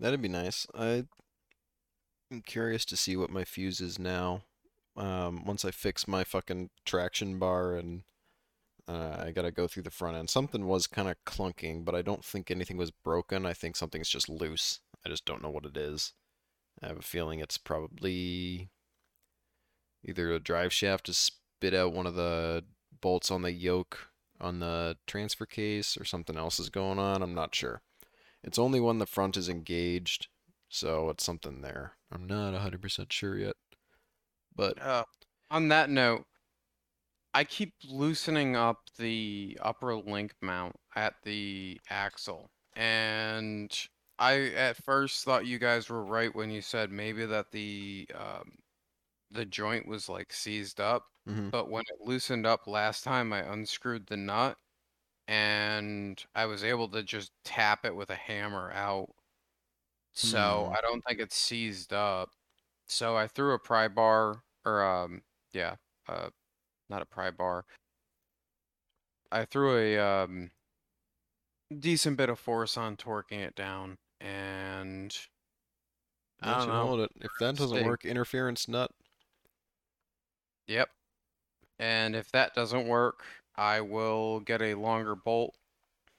That'd 0.00 0.22
be 0.22 0.28
nice. 0.28 0.66
I 0.74 1.04
am 2.32 2.40
curious 2.46 2.86
to 2.86 2.96
see 2.96 3.14
what 3.14 3.28
my 3.28 3.44
fuse 3.44 3.82
is 3.82 3.98
now. 3.98 4.44
Um, 4.96 5.44
once 5.44 5.66
I 5.66 5.70
fix 5.70 6.08
my 6.08 6.24
fucking 6.24 6.70
traction 6.86 7.38
bar 7.38 7.74
and 7.74 8.04
uh, 8.86 9.16
I 9.26 9.32
gotta 9.32 9.50
go 9.50 9.66
through 9.66 9.84
the 9.84 9.90
front 9.90 10.16
end. 10.16 10.30
Something 10.30 10.66
was 10.66 10.86
kind 10.86 11.08
of 11.08 11.16
clunking, 11.24 11.84
but 11.84 11.94
I 11.94 12.02
don't 12.02 12.24
think 12.24 12.50
anything 12.50 12.76
was 12.76 12.90
broken. 12.90 13.46
I 13.46 13.52
think 13.52 13.76
something's 13.76 14.08
just 14.08 14.28
loose. 14.28 14.80
I 15.04 15.08
just 15.08 15.24
don't 15.24 15.42
know 15.42 15.50
what 15.50 15.66
it 15.66 15.76
is. 15.76 16.12
I 16.82 16.88
have 16.88 16.98
a 16.98 17.02
feeling 17.02 17.40
it's 17.40 17.58
probably 17.58 18.68
either 20.04 20.32
a 20.32 20.40
drive 20.40 20.72
shaft 20.72 21.06
has 21.06 21.16
spit 21.16 21.74
out 21.74 21.92
one 21.92 22.06
of 22.06 22.14
the 22.14 22.64
bolts 23.00 23.30
on 23.30 23.42
the 23.42 23.52
yoke 23.52 24.08
on 24.40 24.60
the 24.60 24.96
transfer 25.06 25.46
case 25.46 25.96
or 25.96 26.04
something 26.04 26.36
else 26.36 26.58
is 26.58 26.68
going 26.68 26.98
on. 26.98 27.22
I'm 27.22 27.34
not 27.34 27.54
sure. 27.54 27.80
It's 28.42 28.58
only 28.58 28.80
when 28.80 28.98
the 28.98 29.06
front 29.06 29.36
is 29.36 29.48
engaged, 29.48 30.28
so 30.68 31.08
it's 31.08 31.24
something 31.24 31.62
there. 31.62 31.92
I'm 32.12 32.26
not 32.26 32.52
100% 32.52 33.10
sure 33.10 33.38
yet. 33.38 33.56
But 34.54 34.80
Uh, 34.82 35.04
on 35.50 35.68
that 35.68 35.88
note, 35.88 36.26
I 37.34 37.44
keep 37.44 37.74
loosening 37.84 38.56
up 38.56 38.90
the 38.96 39.58
upper 39.60 39.96
link 39.96 40.34
mount 40.40 40.76
at 40.94 41.16
the 41.22 41.80
axle, 41.90 42.50
and 42.74 43.70
I 44.18 44.50
at 44.50 44.76
first 44.84 45.24
thought 45.24 45.46
you 45.46 45.58
guys 45.58 45.88
were 45.90 46.04
right 46.04 46.34
when 46.34 46.50
you 46.50 46.62
said 46.62 46.90
maybe 46.92 47.26
that 47.26 47.50
the 47.50 48.08
um, 48.14 48.58
the 49.30 49.46
joint 49.46 49.86
was 49.88 50.08
like 50.08 50.32
seized 50.32 50.80
up, 50.80 51.06
mhm. 51.26 51.52
but 51.52 51.70
when 51.70 51.84
it 51.88 52.00
loosened 52.06 52.46
up 52.46 52.66
last 52.68 53.04
time, 53.04 53.32
I 53.32 53.40
unscrewed 53.40 54.06
the 54.08 54.16
nut, 54.18 54.58
and 55.28 56.24
I 56.34 56.46
was 56.46 56.64
able 56.64 56.90
to 56.90 57.02
just 57.04 57.32
tap 57.44 57.84
it 57.86 57.96
with 57.96 58.10
a 58.10 58.16
hammer 58.16 58.72
out. 58.72 59.14
So 60.14 60.66
Hmm. 60.66 60.74
I 60.76 60.80
don't 60.80 61.02
think 61.02 61.20
it's 61.20 61.36
seized 61.36 61.92
up. 61.92 62.30
So 62.86 63.16
I 63.16 63.26
threw 63.28 63.54
a 63.54 63.58
pry 63.58 63.88
bar, 63.88 64.44
or 64.64 64.84
um, 64.84 65.22
yeah, 65.52 65.76
uh, 66.08 66.30
not 66.88 67.02
a 67.02 67.06
pry 67.06 67.30
bar. 67.30 67.64
I 69.30 69.44
threw 69.44 69.76
a 69.76 69.98
um 69.98 70.50
decent 71.76 72.16
bit 72.16 72.28
of 72.28 72.38
force 72.38 72.76
on 72.76 72.96
torquing 72.96 73.40
it 73.40 73.54
down, 73.56 73.98
and 74.20 75.16
I 76.40 76.58
don't 76.58 76.68
know. 76.68 76.86
hold 76.86 77.00
it. 77.00 77.10
If 77.20 77.30
that 77.40 77.56
doesn't 77.56 77.78
see. 77.78 77.84
work, 77.84 78.04
interference 78.04 78.68
nut. 78.68 78.90
Yep. 80.68 80.88
And 81.78 82.14
if 82.14 82.30
that 82.32 82.54
doesn't 82.54 82.86
work, 82.86 83.24
I 83.56 83.80
will 83.80 84.40
get 84.40 84.62
a 84.62 84.74
longer 84.74 85.14
bolt, 85.14 85.54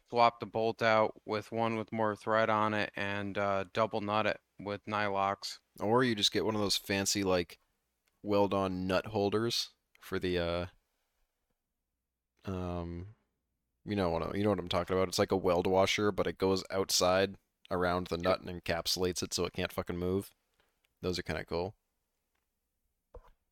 swap 0.10 0.40
the 0.40 0.46
bolt 0.46 0.82
out 0.82 1.14
with 1.26 1.52
one 1.52 1.78
with 1.78 1.92
more 1.94 2.16
thread 2.16 2.50
on 2.50 2.74
it, 2.74 2.92
and 2.96 3.38
uh, 3.38 3.66
double 3.74 4.02
nut 4.02 4.26
it 4.26 4.40
with 4.60 4.86
nylox. 4.86 5.60
Or 5.80 6.04
you 6.04 6.16
just 6.16 6.32
get 6.32 6.46
one 6.46 6.56
of 6.56 6.62
those 6.62 6.78
fancy 6.78 7.24
like 7.24 7.60
weld-on 8.24 8.88
nut 8.88 9.08
holders 9.08 9.70
for 10.06 10.20
the 10.20 10.38
uh 10.40 10.66
um 12.46 13.16
you 13.86 13.96
know 13.96 14.10
what 14.12 14.24
I- 14.24 14.38
you 14.38 14.44
know 14.44 14.50
what 14.52 14.60
I'm 14.60 14.70
talking 14.70 14.96
about. 14.96 15.10
It's 15.10 15.20
like 15.20 15.32
a 15.34 15.38
weld 15.38 15.68
washer, 15.68 16.12
but 16.12 16.28
it 16.28 16.38
goes 16.40 16.64
outside 16.72 17.38
around 17.72 18.08
the 18.08 18.18
nut 18.18 18.42
and 18.42 18.64
encapsulates 18.64 19.24
it 19.24 19.34
so 19.34 19.46
it 19.46 19.54
can't 19.54 19.74
fucking 19.74 19.98
move. 19.98 20.32
Those 21.02 21.20
are 21.20 21.24
kind 21.24 21.40
of 21.40 21.48
cool. 21.48 21.76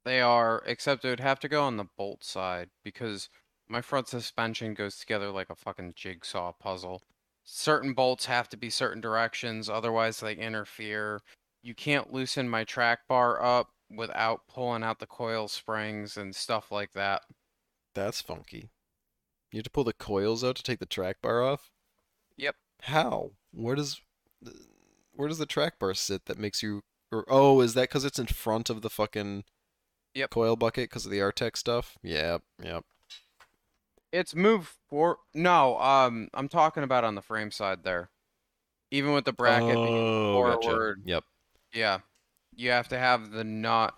They 0.06 0.22
are, 0.22 0.64
except 0.66 1.04
it 1.06 1.10
would 1.10 1.20
have 1.20 1.40
to 1.42 1.50
go 1.50 1.64
on 1.64 1.76
the 1.78 1.84
bolt 1.98 2.24
side 2.24 2.70
because 2.84 3.30
my 3.68 3.82
front 3.82 4.08
suspension 4.08 4.74
goes 4.74 4.98
together 4.98 5.30
like 5.30 5.50
a 5.50 5.56
fucking 5.56 5.94
jigsaw 5.96 6.54
puzzle. 6.54 7.02
certain 7.44 7.94
bolts 7.94 8.26
have 8.28 8.48
to 8.50 8.56
be 8.58 8.70
certain 8.70 9.02
directions, 9.02 9.68
otherwise 9.70 10.22
they 10.22 10.36
interfere. 10.36 11.22
You 11.62 11.76
can't 11.76 12.14
loosen 12.14 12.48
my 12.48 12.64
track 12.64 13.08
bar 13.10 13.42
up 13.44 13.74
without 13.96 14.48
pulling 14.48 14.84
out 14.84 15.00
the 15.00 15.06
coil 15.08 15.48
springs 15.48 16.18
and 16.18 16.36
stuff 16.36 16.72
like 16.72 16.94
that. 16.94 17.22
That's 17.94 18.22
funky. 18.22 18.70
You 19.52 19.58
have 19.60 19.66
to 19.66 19.70
pull 19.70 19.84
the 19.84 19.94
coils 19.94 20.44
out 20.44 20.56
to 20.56 20.64
take 20.64 20.80
the 20.80 20.86
track 20.86 21.18
bar 21.22 21.44
off? 21.44 21.72
Yep. 22.38 22.56
How? 22.82 23.32
Where 23.52 23.76
does 23.76 24.02
where 25.16 25.28
does 25.28 25.38
the 25.38 25.46
track 25.46 25.78
bar 25.80 25.94
sit 25.94 26.26
that 26.26 26.40
makes 26.40 26.64
you 26.64 26.82
or 27.12 27.24
oh, 27.28 27.62
is 27.62 27.76
that 27.76 27.90
cuz 27.92 28.04
it's 28.04 28.18
in 28.20 28.26
front 28.28 28.70
of 28.70 28.82
the 28.82 28.90
fucking 28.90 29.44
Yep. 30.16 30.30
coil 30.32 30.56
bucket 30.56 30.90
because 30.90 31.06
of 31.06 31.12
the 31.12 31.20
Artec 31.20 31.56
stuff? 31.58 31.98
Yep, 32.04 32.42
yep. 32.64 32.86
It's 34.12 34.36
moved 34.36 34.70
for 34.90 35.20
no, 35.34 35.80
um 35.80 36.30
I'm 36.34 36.50
talking 36.50 36.84
about 36.84 37.04
on 37.04 37.16
the 37.16 37.22
frame 37.22 37.52
side 37.52 37.84
there. 37.84 38.10
Even 38.92 39.14
with 39.14 39.26
the 39.26 39.34
bracket 39.34 39.76
oh, 39.76 40.44
gotcha. 40.44 40.68
forward, 40.68 41.02
Yep. 41.06 41.24
yeah. 41.74 42.00
You 42.56 42.72
have 42.72 42.88
to 42.90 42.98
have 42.98 43.32
the 43.32 43.44
nut 43.44 43.94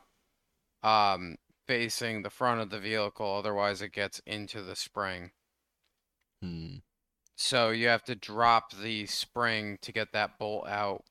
um 0.83 1.37
facing 1.67 2.21
the 2.21 2.29
front 2.29 2.61
of 2.61 2.69
the 2.69 2.79
vehicle, 2.79 3.25
otherwise 3.35 3.81
it 3.81 3.91
gets 3.91 4.19
into 4.25 4.61
the 4.61 4.75
spring. 4.75 5.31
Hmm. 6.41 6.77
So 7.37 7.69
you 7.69 7.87
have 7.87 8.03
to 8.05 8.15
drop 8.15 8.71
the 8.73 9.05
spring 9.05 9.77
to 9.81 9.91
get 9.91 10.11
that 10.13 10.37
bolt 10.39 10.67
out. 10.67 11.05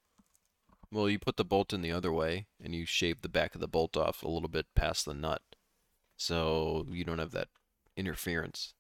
Well, 0.91 1.11
you 1.11 1.19
put 1.19 1.37
the 1.37 1.45
bolt 1.45 1.73
in 1.73 1.83
the 1.83 1.93
other 1.93 2.13
way 2.13 2.47
and 2.63 2.75
you 2.75 2.87
shave 2.87 3.21
the 3.23 3.29
back 3.29 3.55
of 3.55 3.61
the 3.61 3.69
bolt 3.69 3.97
off 3.97 4.23
a 4.23 4.29
little 4.29 4.49
bit 4.49 4.67
past 4.75 5.05
the 5.05 5.15
nut. 5.15 5.43
So 6.17 6.87
you 6.89 7.05
don't 7.05 7.19
have 7.19 7.33
that 7.33 7.49
interference. 7.97 8.75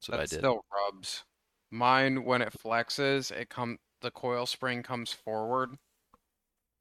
That's 0.00 0.08
what 0.08 0.16
That 0.16 0.20
I 0.20 0.26
did. 0.26 0.38
still 0.40 0.64
rubs. 0.72 1.24
Mine, 1.70 2.24
when 2.24 2.42
it 2.42 2.52
flexes, 2.52 3.30
it 3.30 3.48
come 3.48 3.78
the 4.00 4.10
coil 4.10 4.46
spring 4.46 4.82
comes 4.82 5.12
forward. 5.12 5.78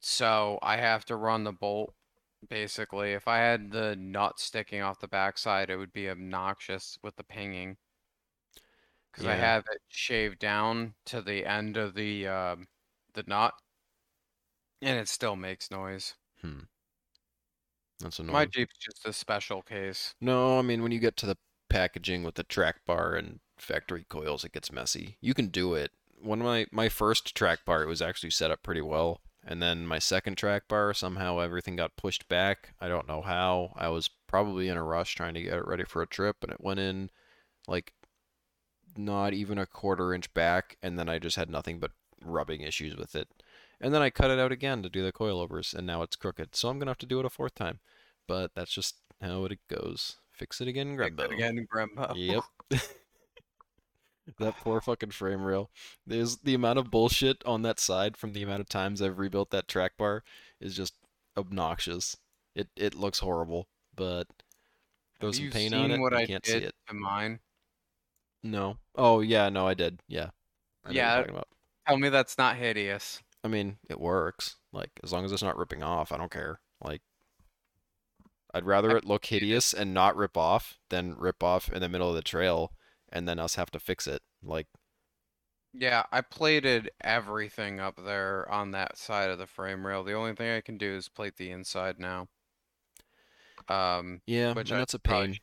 So 0.02 0.60
I 0.62 0.76
have 0.78 1.06
to 1.06 1.16
run 1.16 1.46
the 1.46 1.54
bolt. 1.54 1.96
Basically, 2.50 3.14
if 3.14 3.28
I 3.28 3.38
had 3.38 3.72
the 3.72 3.96
nut 3.96 4.40
sticking 4.40 4.82
off 4.82 5.00
the 5.00 5.08
backside, 5.08 5.70
it 5.70 5.78
would 5.78 5.94
be 5.94 6.10
obnoxious 6.10 6.98
with 7.04 7.16
the 7.18 7.24
pinging. 7.24 7.78
Because 9.12 9.28
I 9.28 9.36
Yeah. 9.36 9.36
have 9.36 9.66
it 9.72 9.82
shaved 9.88 10.40
down 10.40 10.96
to 11.06 11.22
the 11.22 11.46
end 11.46 11.78
of 11.78 11.94
the 11.94 12.26
um 12.28 12.68
the 13.14 13.22
nut, 13.24 13.54
and 14.82 15.00
it 15.00 15.08
still 15.08 15.36
makes 15.38 15.72
noise. 15.72 16.16
Hmm. 16.42 16.62
That's 18.00 18.20
My. 18.30 18.46
Jeep's 18.46 18.78
just 18.78 19.06
a 19.06 19.12
special 19.12 19.62
case. 19.62 20.16
No, 20.22 20.60
I 20.60 20.62
mean 20.62 20.82
when 20.82 20.92
you 20.92 21.00
get 21.00 21.18
to 21.18 21.26
the 21.26 21.38
packaging 21.70 22.24
with 22.24 22.36
the 22.36 22.44
track 22.44 22.86
bar 22.86 23.16
and 23.16 23.40
factory 23.58 24.06
coils, 24.06 24.44
it 24.44 24.52
gets 24.54 24.72
messy. 24.72 25.18
You 25.22 25.34
can 25.34 25.48
do 25.50 25.74
it. 25.76 25.92
One 26.18 26.40
of 26.40 26.46
my 26.46 26.68
my 26.72 26.88
first 26.90 27.36
track 27.36 27.66
bar, 27.66 27.84
it 27.84 27.88
was 27.88 28.02
actually 28.02 28.32
set 28.32 28.52
up 28.52 28.64
pretty 28.64 28.82
well, 28.82 29.22
and 29.46 29.62
then 29.62 29.88
my 29.88 30.00
second 30.00 30.38
track 30.38 30.68
bar, 30.68 30.94
somehow 30.94 31.40
everything 31.40 31.76
got 31.76 31.96
pushed 31.96 32.28
back. 32.28 32.74
I 32.80 32.88
don't 32.88 33.08
know 33.08 33.22
how. 33.22 33.74
I 33.76 33.90
was 33.90 34.10
probably 34.28 34.68
in 34.68 34.78
a 34.78 34.84
rush 34.84 35.16
trying 35.16 35.34
to 35.36 35.42
get 35.42 35.58
it 35.58 35.68
ready 35.68 35.86
for 35.86 36.02
a 36.02 36.08
trip, 36.08 36.38
and 36.44 36.52
it 36.52 36.62
went 36.62 36.80
in 36.80 37.10
like 37.68 37.94
not 38.98 39.34
even 39.34 39.58
a 39.58 39.66
quarter 39.66 40.14
inch 40.14 40.34
back, 40.34 40.78
and 40.82 41.00
then 41.00 41.10
I 41.10 41.20
just 41.20 41.38
had 41.38 41.50
nothing 41.50 41.80
but 41.80 41.92
rubbing 42.24 42.62
issues 42.62 42.96
with 42.96 43.16
it. 43.16 43.30
And 43.82 43.94
then 43.94 44.02
I 44.02 44.10
cut 44.10 44.32
it 44.32 44.40
out 44.40 44.52
again 44.52 44.84
to 44.84 44.90
do 44.90 45.04
the 45.04 45.14
coilovers, 45.14 45.74
and 45.74 45.88
now 45.88 46.02
it's 46.02 46.18
crooked. 46.18 46.56
So 46.56 46.70
I'm 46.70 46.80
gonna 46.80 46.92
have 46.92 46.98
to 47.00 47.06
do 47.06 47.20
it 47.20 47.26
a 47.26 47.30
fourth 47.30 47.56
time. 47.56 47.80
But 48.28 48.52
that's 48.56 48.74
just 48.74 48.98
how 49.22 49.46
it 49.46 49.60
goes. 49.70 50.18
Fix 50.32 50.62
it 50.62 50.68
again, 50.68 50.98
Fix 50.98 51.16
it. 51.18 51.32
Again, 51.32 51.66
Grandpa. 51.70 52.14
Yep. 52.14 52.44
that 54.40 54.58
poor 54.58 54.82
fucking 54.82 55.12
frame 55.12 55.44
rail. 55.44 55.70
There's 56.06 56.38
the 56.38 56.54
amount 56.54 56.80
of 56.80 56.92
bullshit 56.92 57.44
on 57.46 57.62
that 57.64 57.80
side 57.80 58.18
from 58.18 58.34
the 58.34 58.44
amount 58.44 58.62
of 58.62 58.70
times 58.70 59.02
I've 59.02 59.20
rebuilt 59.20 59.52
that 59.52 59.68
track 59.68 59.98
bar 59.98 60.24
is 60.60 60.76
just 60.76 60.94
obnoxious. 61.38 62.18
It 62.56 62.70
it 62.76 62.96
looks 62.96 63.20
horrible, 63.20 63.68
but 63.96 64.28
throw 65.20 65.32
some 65.32 65.50
paint 65.52 65.74
on 65.74 65.92
it, 65.92 66.00
what 66.00 66.14
I 66.14 66.26
can't 66.26 66.46
see 66.46 66.58
it. 66.58 66.76
to 66.88 66.94
mine? 66.94 67.40
No. 68.44 68.78
Oh 68.96 69.22
yeah, 69.22 69.50
no, 69.50 69.68
I 69.68 69.74
did. 69.74 70.00
Yeah. 70.08 70.30
I 70.86 70.94
know 70.94 71.02
what 71.02 71.06
you're 71.06 71.06
Yeah, 71.06 71.16
talking 71.16 71.32
about. 71.32 71.48
tell 71.88 71.98
me 71.98 72.10
that's 72.10 72.38
not 72.38 72.56
hideous. 72.58 73.22
I 73.44 73.48
mean, 73.48 73.78
it 73.90 74.00
works. 74.00 74.56
Like, 74.74 74.92
as 75.04 75.12
long 75.14 75.26
as 75.26 75.32
it's 75.32 75.44
not 75.44 75.58
ripping 75.58 75.84
off, 75.84 76.12
I 76.12 76.18
don't 76.18 76.32
care. 76.32 76.60
Like, 76.84 77.02
I'd 78.54 78.66
rather 78.66 78.96
it 78.98 79.06
look 79.06 79.26
hideous 79.26 79.74
and 79.74 79.94
not 79.94 80.16
rip 80.16 80.36
off 80.38 80.80
than 80.90 81.16
rip 81.16 81.44
off 81.44 81.70
in 81.72 81.82
the 81.82 81.90
middle 81.90 82.10
of 82.10 82.16
the 82.16 82.22
trail 82.22 82.74
and 83.12 83.28
then 83.28 83.40
us 83.40 83.56
have 83.56 83.72
to 83.72 83.80
fix 83.80 84.08
it. 84.08 84.22
Like, 84.44 84.68
Yeah, 85.74 86.06
I 86.12 86.22
plated 86.22 86.92
everything 87.02 87.80
up 87.80 87.96
there 88.04 88.48
on 88.52 88.70
that 88.72 88.98
side 89.00 89.30
of 89.32 89.38
the 89.40 89.48
frame 89.48 89.86
rail. 89.86 90.04
The 90.04 90.14
only 90.14 90.36
thing 90.36 90.52
I 90.56 90.62
can 90.62 90.78
do 90.78 90.94
is 90.96 91.10
plate 91.10 91.38
the 91.38 91.50
inside 91.52 92.00
now. 92.00 92.28
Um, 93.68 94.22
yeah, 94.26 94.54
which 94.54 94.72
and 94.72 94.80
that's 94.80 94.94
a 94.94 95.00
pain. 95.00 95.40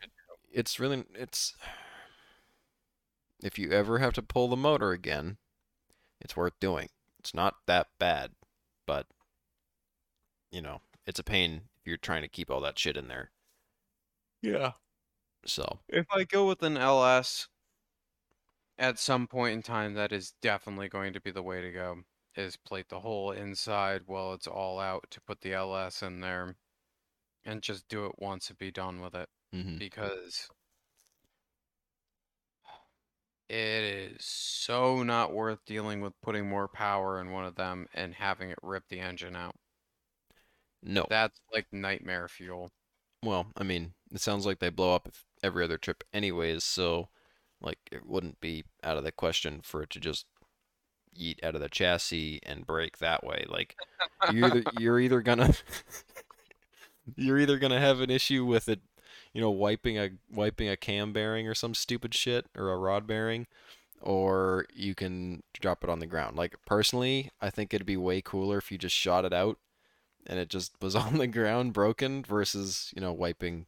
It's 0.50 0.80
really, 0.80 1.04
it's, 1.14 1.54
if 3.42 3.58
you 3.58 3.70
ever 3.72 3.98
have 3.98 4.14
to 4.14 4.22
pull 4.22 4.48
the 4.48 4.56
motor 4.56 4.92
again, 4.92 5.38
it's 6.20 6.36
worth 6.36 6.58
doing. 6.60 6.90
It's 7.20 7.34
not 7.34 7.56
that 7.66 7.88
bad, 7.98 8.32
but, 8.86 9.08
you 10.50 10.60
know, 10.60 10.80
it's 11.06 11.18
a 11.20 11.24
pain 11.24 11.68
if 11.80 11.86
you're 11.86 11.96
trying 11.96 12.22
to 12.22 12.28
keep 12.28 12.50
all 12.50 12.60
that 12.62 12.78
shit 12.78 12.96
in 12.96 13.06
there. 13.08 13.30
Yeah. 14.42 14.72
So, 15.46 15.80
If 15.88 16.06
I 16.12 16.22
go 16.22 16.46
with 16.46 16.62
an 16.62 16.76
LS 16.76 17.48
at 18.78 18.98
some 18.98 19.26
point 19.26 19.54
in 19.54 19.62
time, 19.62 19.94
that 19.94 20.12
is 20.12 20.32
definitely 20.42 20.88
going 20.88 21.12
to 21.12 21.20
be 21.20 21.30
the 21.30 21.42
way 21.42 21.60
to 21.62 21.72
go. 21.72 22.02
Is 22.34 22.56
plate 22.56 22.88
the 22.88 23.00
whole 23.00 23.30
inside 23.32 24.02
while 24.06 24.34
it's 24.34 24.46
all 24.46 24.78
out 24.78 25.10
to 25.10 25.20
put 25.22 25.40
the 25.40 25.54
LS 25.54 26.02
in 26.02 26.20
there 26.20 26.56
and 27.44 27.62
just 27.62 27.88
do 27.88 28.06
it 28.06 28.18
once 28.18 28.50
and 28.50 28.58
be 28.58 28.70
done 28.72 29.00
with 29.00 29.14
it. 29.14 29.28
mhm. 29.52 29.78
because 29.78 30.48
it 33.48 33.54
is 33.54 34.24
so 34.24 35.02
not 35.02 35.32
worth 35.32 35.64
dealing 35.64 36.00
with 36.00 36.20
putting 36.20 36.48
more 36.48 36.68
power 36.68 37.20
in 37.20 37.30
one 37.32 37.44
of 37.44 37.54
them 37.56 37.86
and 37.92 38.14
having 38.14 38.50
it 38.50 38.58
rip 38.62 38.86
the 38.88 39.00
engine 39.00 39.34
out. 39.36 39.56
no. 40.82 41.06
That's 41.08 41.40
like 41.52 41.66
nightmare 41.72 42.28
fuel. 42.28 42.70
Well, 43.22 43.52
I 43.56 43.62
mean, 43.64 43.94
it 44.12 44.20
sounds 44.20 44.46
like 44.46 44.58
they 44.58 44.70
blow 44.70 44.94
up 44.94 45.08
every 45.42 45.64
other 45.64 45.78
trip 45.78 46.04
anyways, 46.12 46.64
so 46.64 47.08
like 47.60 47.78
it 47.90 48.06
wouldn't 48.06 48.40
be 48.40 48.64
out 48.82 48.96
of 48.96 49.04
the 49.04 49.12
question 49.12 49.60
for 49.62 49.82
it 49.82 49.90
to 49.90 50.00
just 50.00 50.26
eat 51.14 51.40
out 51.42 51.54
of 51.54 51.60
the 51.60 51.68
chassis 51.68 52.40
and 52.44 52.66
break 52.66 52.98
that 52.98 53.24
way. 53.24 53.44
Like 53.48 53.76
you're 54.32 54.46
either 54.46 54.62
you're 54.78 55.00
either 55.00 55.20
gonna 55.20 55.54
you're 57.16 57.38
either 57.38 57.58
gonna 57.58 57.80
have 57.80 58.00
an 58.00 58.10
issue 58.10 58.44
with 58.44 58.68
it, 58.68 58.80
you 59.32 59.40
know, 59.40 59.50
wiping 59.50 59.98
a 59.98 60.10
wiping 60.30 60.68
a 60.68 60.76
cam 60.76 61.12
bearing 61.12 61.48
or 61.48 61.54
some 61.54 61.74
stupid 61.74 62.14
shit 62.14 62.46
or 62.56 62.70
a 62.70 62.78
rod 62.78 63.06
bearing, 63.06 63.46
or 64.00 64.66
you 64.74 64.94
can 64.94 65.42
drop 65.60 65.82
it 65.84 65.90
on 65.90 65.98
the 66.00 66.06
ground. 66.06 66.36
Like 66.36 66.56
personally, 66.66 67.30
I 67.40 67.50
think 67.50 67.72
it'd 67.72 67.86
be 67.86 67.96
way 67.96 68.20
cooler 68.22 68.58
if 68.58 68.70
you 68.70 68.78
just 68.78 68.96
shot 68.96 69.24
it 69.24 69.32
out 69.32 69.58
and 70.26 70.38
it 70.38 70.48
just 70.48 70.72
was 70.80 70.94
on 70.96 71.18
the 71.18 71.26
ground 71.26 71.72
broken 71.72 72.22
versus, 72.24 72.92
you 72.94 73.00
know, 73.00 73.12
wiping 73.12 73.66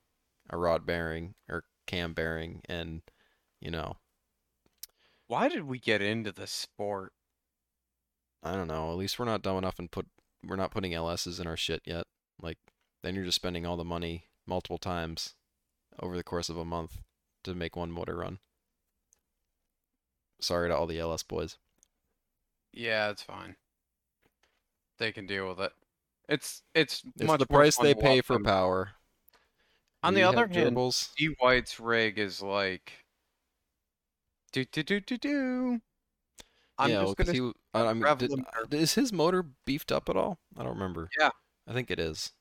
a 0.50 0.56
rod 0.56 0.86
bearing 0.86 1.34
or 1.48 1.64
cam 1.86 2.12
bearing 2.14 2.60
and, 2.68 3.02
you 3.60 3.70
know, 3.70 3.96
Why 5.28 5.48
did 5.48 5.62
we 5.64 5.78
get 5.78 6.02
into 6.02 6.32
this 6.32 6.50
sport? 6.50 7.12
I 8.42 8.54
don't 8.54 8.68
know, 8.68 8.90
at 8.90 8.96
least 8.96 9.18
we're 9.18 9.24
not 9.26 9.42
dumb 9.42 9.58
enough 9.58 9.78
and 9.78 9.90
put 9.90 10.06
we're 10.44 10.56
not 10.56 10.70
putting 10.70 10.92
LSs 10.92 11.40
in 11.40 11.46
our 11.46 11.56
shit 11.56 11.82
yet. 11.84 12.06
Like 12.40 12.58
then 13.02 13.14
you're 13.14 13.24
just 13.24 13.36
spending 13.36 13.66
all 13.66 13.76
the 13.76 13.84
money 13.84 14.24
multiple 14.46 14.78
times 14.78 15.34
over 16.00 16.16
the 16.16 16.24
course 16.24 16.48
of 16.48 16.56
a 16.56 16.64
month 16.64 17.00
to 17.44 17.54
make 17.54 17.76
one 17.76 17.90
motor 17.92 18.16
run. 18.16 18.38
Sorry 20.40 20.68
to 20.68 20.76
all 20.76 20.86
the 20.88 20.98
LS 20.98 21.22
boys. 21.22 21.58
Yeah, 22.72 23.10
it's 23.10 23.22
fine. 23.22 23.56
They 24.98 25.12
can 25.12 25.26
deal 25.26 25.48
with 25.48 25.60
it. 25.60 25.72
It's 26.28 26.62
it's 26.74 27.02
It's 27.18 27.22
much 27.26 27.38
the 27.38 27.46
more 27.48 27.60
price 27.60 27.76
they 27.76 27.94
pay 27.94 28.20
for 28.20 28.34
them. 28.34 28.42
power. 28.44 28.92
On 30.02 30.14
the 30.14 30.22
other 30.22 30.46
hand. 30.46 30.82
D 31.16 31.34
White's 31.40 31.78
rig 31.80 32.18
is 32.18 32.42
like 32.42 33.04
do 34.52 34.64
do 34.64 34.82
do 34.82 35.00
do 35.00 35.16
do. 35.18 35.80
I'm 36.78 36.90
yeah, 36.90 37.02
just 37.02 37.06
well, 37.06 37.14
gonna 37.14 37.32
he, 37.32 37.52
I, 37.74 37.86
I 37.86 37.94
mean, 37.94 38.16
did, 38.16 38.74
is 38.74 38.94
his 38.94 39.12
motor 39.12 39.44
beefed 39.66 39.90
up 39.90 40.08
at 40.08 40.16
all? 40.16 40.38
I 40.56 40.62
don't 40.62 40.74
remember. 40.74 41.08
Yeah. 41.18 41.30
I 41.66 41.72
think 41.72 41.90
it 41.90 41.98
is. 41.98 42.32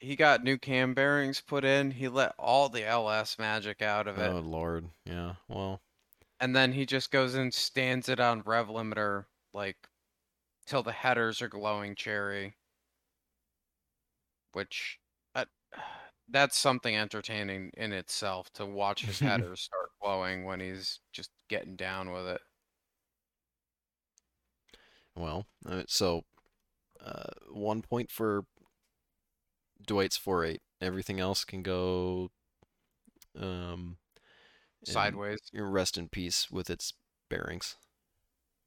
he 0.00 0.16
got 0.16 0.44
new 0.44 0.58
cam 0.58 0.94
bearings 0.94 1.40
put 1.40 1.64
in. 1.64 1.90
He 1.92 2.08
let 2.08 2.34
all 2.38 2.68
the 2.68 2.84
LS 2.86 3.38
magic 3.38 3.82
out 3.82 4.06
of 4.06 4.18
it. 4.18 4.30
Oh 4.30 4.40
Lord, 4.40 4.90
yeah. 5.04 5.34
Well, 5.48 5.80
And 6.40 6.54
then 6.54 6.72
he 6.72 6.86
just 6.86 7.10
goes 7.10 7.34
and 7.34 7.52
stands 7.52 8.08
it 8.08 8.20
on 8.20 8.42
rev 8.42 8.68
limiter 8.68 9.26
like 9.52 9.76
till 10.66 10.82
the 10.82 10.92
headers 10.92 11.42
are 11.42 11.48
glowing 11.48 11.94
cherry. 11.94 12.54
Which 14.52 14.98
uh, 15.34 15.44
that's 16.28 16.58
something 16.58 16.96
entertaining 16.96 17.70
in 17.76 17.92
itself 17.92 18.52
to 18.54 18.66
watch 18.66 19.04
his 19.04 19.18
headers 19.20 19.62
start 19.62 19.90
glowing 20.02 20.44
when 20.44 20.60
he's 20.60 21.00
just 21.12 21.30
getting 21.48 21.76
down 21.76 22.12
with 22.12 22.26
it. 22.26 22.40
Well, 25.16 25.46
uh, 25.68 25.82
so 25.88 26.22
uh, 27.04 27.30
one 27.50 27.82
point 27.82 28.10
for 28.10 28.44
Dwight's 29.86 30.16
four 30.16 30.44
eight. 30.44 30.60
Everything 30.80 31.18
else 31.18 31.44
can 31.44 31.62
go 31.62 32.30
um, 33.38 33.96
Sideways, 34.84 35.40
rest 35.52 35.98
in 35.98 36.08
peace 36.08 36.50
with 36.50 36.70
its 36.70 36.92
bearings 37.28 37.76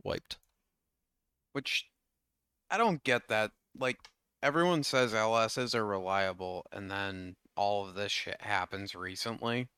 wiped. 0.04 0.38
which 1.54 1.86
I 2.70 2.78
don't 2.78 3.04
get 3.04 3.30
that. 3.30 3.52
Like 3.78 3.98
everyone 4.44 4.84
says 4.84 5.14
LSs 5.14 5.74
are 5.74 5.86
reliable, 5.86 6.66
and 6.74 6.92
then 6.92 7.36
all 7.56 7.88
of 7.88 7.96
this 7.96 8.12
shit 8.12 8.42
happens 8.42 8.94
recently, 8.94 9.70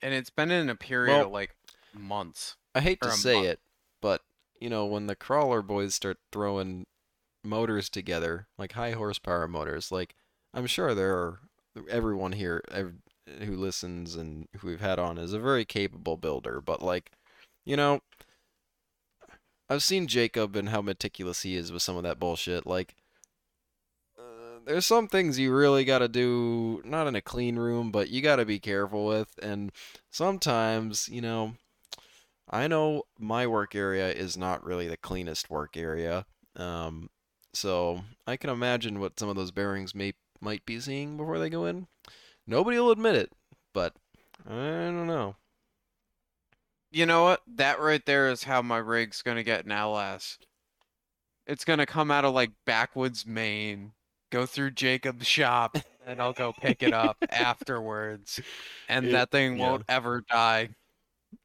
and 0.00 0.14
it's 0.14 0.30
been 0.30 0.52
in 0.52 0.70
a 0.70 0.76
period 0.76 1.12
Well- 1.12 1.26
of 1.26 1.32
like 1.32 1.56
months. 1.94 2.56
I 2.74 2.80
hate 2.80 3.00
to 3.02 3.10
say 3.10 3.34
month. 3.34 3.46
it, 3.46 3.60
but 4.02 4.22
you 4.60 4.68
know 4.68 4.86
when 4.86 5.06
the 5.06 5.16
crawler 5.16 5.62
boys 5.62 5.94
start 5.94 6.18
throwing 6.32 6.86
motors 7.44 7.88
together, 7.88 8.48
like 8.58 8.72
high 8.72 8.92
horsepower 8.92 9.46
motors, 9.48 9.92
like 9.92 10.14
I'm 10.52 10.66
sure 10.66 10.94
there 10.94 11.14
are 11.14 11.40
everyone 11.88 12.32
here 12.32 12.62
ev 12.70 12.94
who 13.42 13.56
listens 13.56 14.14
and 14.14 14.48
who 14.58 14.68
we've 14.68 14.80
had 14.80 14.98
on 14.98 15.18
is 15.18 15.32
a 15.32 15.38
very 15.38 15.64
capable 15.64 16.16
builder, 16.16 16.60
but 16.60 16.82
like, 16.82 17.10
you 17.64 17.76
know, 17.76 18.00
I've 19.68 19.82
seen 19.82 20.06
Jacob 20.06 20.56
and 20.56 20.68
how 20.68 20.82
meticulous 20.82 21.42
he 21.42 21.56
is 21.56 21.72
with 21.72 21.82
some 21.82 21.96
of 21.96 22.02
that 22.02 22.18
bullshit. 22.20 22.66
Like, 22.66 22.94
uh, 24.18 24.58
there's 24.66 24.84
some 24.84 25.08
things 25.08 25.38
you 25.38 25.54
really 25.54 25.84
got 25.84 26.00
to 26.00 26.08
do, 26.08 26.82
not 26.84 27.06
in 27.06 27.16
a 27.16 27.22
clean 27.22 27.56
room, 27.56 27.90
but 27.90 28.10
you 28.10 28.20
got 28.20 28.36
to 28.36 28.44
be 28.44 28.58
careful 28.60 29.06
with, 29.06 29.30
and 29.42 29.72
sometimes, 30.10 31.08
you 31.08 31.22
know. 31.22 31.54
I 32.48 32.66
know 32.68 33.04
my 33.18 33.46
work 33.46 33.74
area 33.74 34.10
is 34.10 34.36
not 34.36 34.64
really 34.64 34.88
the 34.88 34.96
cleanest 34.96 35.50
work 35.50 35.76
area. 35.76 36.26
Um, 36.56 37.08
so 37.52 38.02
I 38.26 38.36
can 38.36 38.50
imagine 38.50 39.00
what 39.00 39.18
some 39.18 39.28
of 39.28 39.36
those 39.36 39.50
bearings 39.50 39.94
may 39.94 40.14
might 40.40 40.66
be 40.66 40.78
seeing 40.80 41.16
before 41.16 41.38
they 41.38 41.48
go 41.50 41.64
in. 41.64 41.86
Nobody 42.46 42.78
will 42.78 42.90
admit 42.90 43.14
it, 43.16 43.32
but 43.72 43.94
I 44.46 44.50
don't 44.52 45.06
know. 45.06 45.36
You 46.90 47.06
know 47.06 47.24
what? 47.24 47.42
That 47.46 47.80
right 47.80 48.04
there 48.06 48.30
is 48.30 48.44
how 48.44 48.62
my 48.62 48.76
rig's 48.78 49.22
gonna 49.22 49.42
get 49.42 49.64
an 49.64 49.72
LS. 49.72 50.38
It's 51.46 51.64
gonna 51.64 51.86
come 51.86 52.10
out 52.10 52.24
of 52.24 52.34
like 52.34 52.52
backwoods 52.66 53.26
Maine, 53.26 53.92
go 54.30 54.46
through 54.46 54.72
Jacob's 54.72 55.26
shop, 55.26 55.76
and 56.06 56.20
I'll 56.20 56.32
go 56.32 56.52
pick 56.52 56.82
it 56.82 56.92
up 56.92 57.16
afterwards. 57.30 58.40
And 58.88 59.06
It- 59.06 59.12
that 59.12 59.30
thing 59.30 59.58
yeah. 59.58 59.70
won't 59.70 59.84
ever 59.88 60.22
die. 60.28 60.70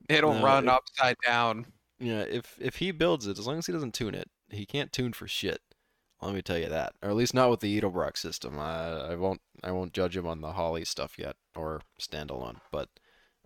It'll 0.10 0.34
No, 0.34 0.44
run 0.44 0.66
it- 0.66 0.70
upside 0.72 1.16
down. 1.26 1.72
Yeah, 2.00 2.22
if 2.22 2.58
if 2.60 2.78
he 2.78 2.92
builds 2.92 3.28
it, 3.28 3.38
as 3.40 3.46
long 3.48 3.58
as 3.58 3.66
he 3.68 3.74
doesn't 3.74 3.94
tune 3.94 4.16
it, 4.16 4.30
he 4.50 4.66
can't 4.66 4.92
tune 4.92 5.14
for 5.14 5.28
shit. 5.28 5.62
Let 6.22 6.34
me 6.34 6.42
tell 6.42 6.58
you 6.58 6.68
that, 6.70 6.94
or 7.02 7.10
at 7.10 7.16
least 7.16 7.34
not 7.34 7.50
with 7.50 7.60
the 7.62 7.80
Edelbrock 7.80 8.18
system. 8.18 8.58
I 8.60 9.12
I 9.12 9.16
won't 9.16 9.42
I 9.64 9.72
won't 9.72 9.94
judge 9.94 10.18
him 10.18 10.26
on 10.28 10.42
the 10.42 10.54
Holley 10.54 10.84
stuff 10.86 11.18
yet 11.20 11.36
or 11.56 11.82
standalone, 12.02 12.60
but 12.72 12.90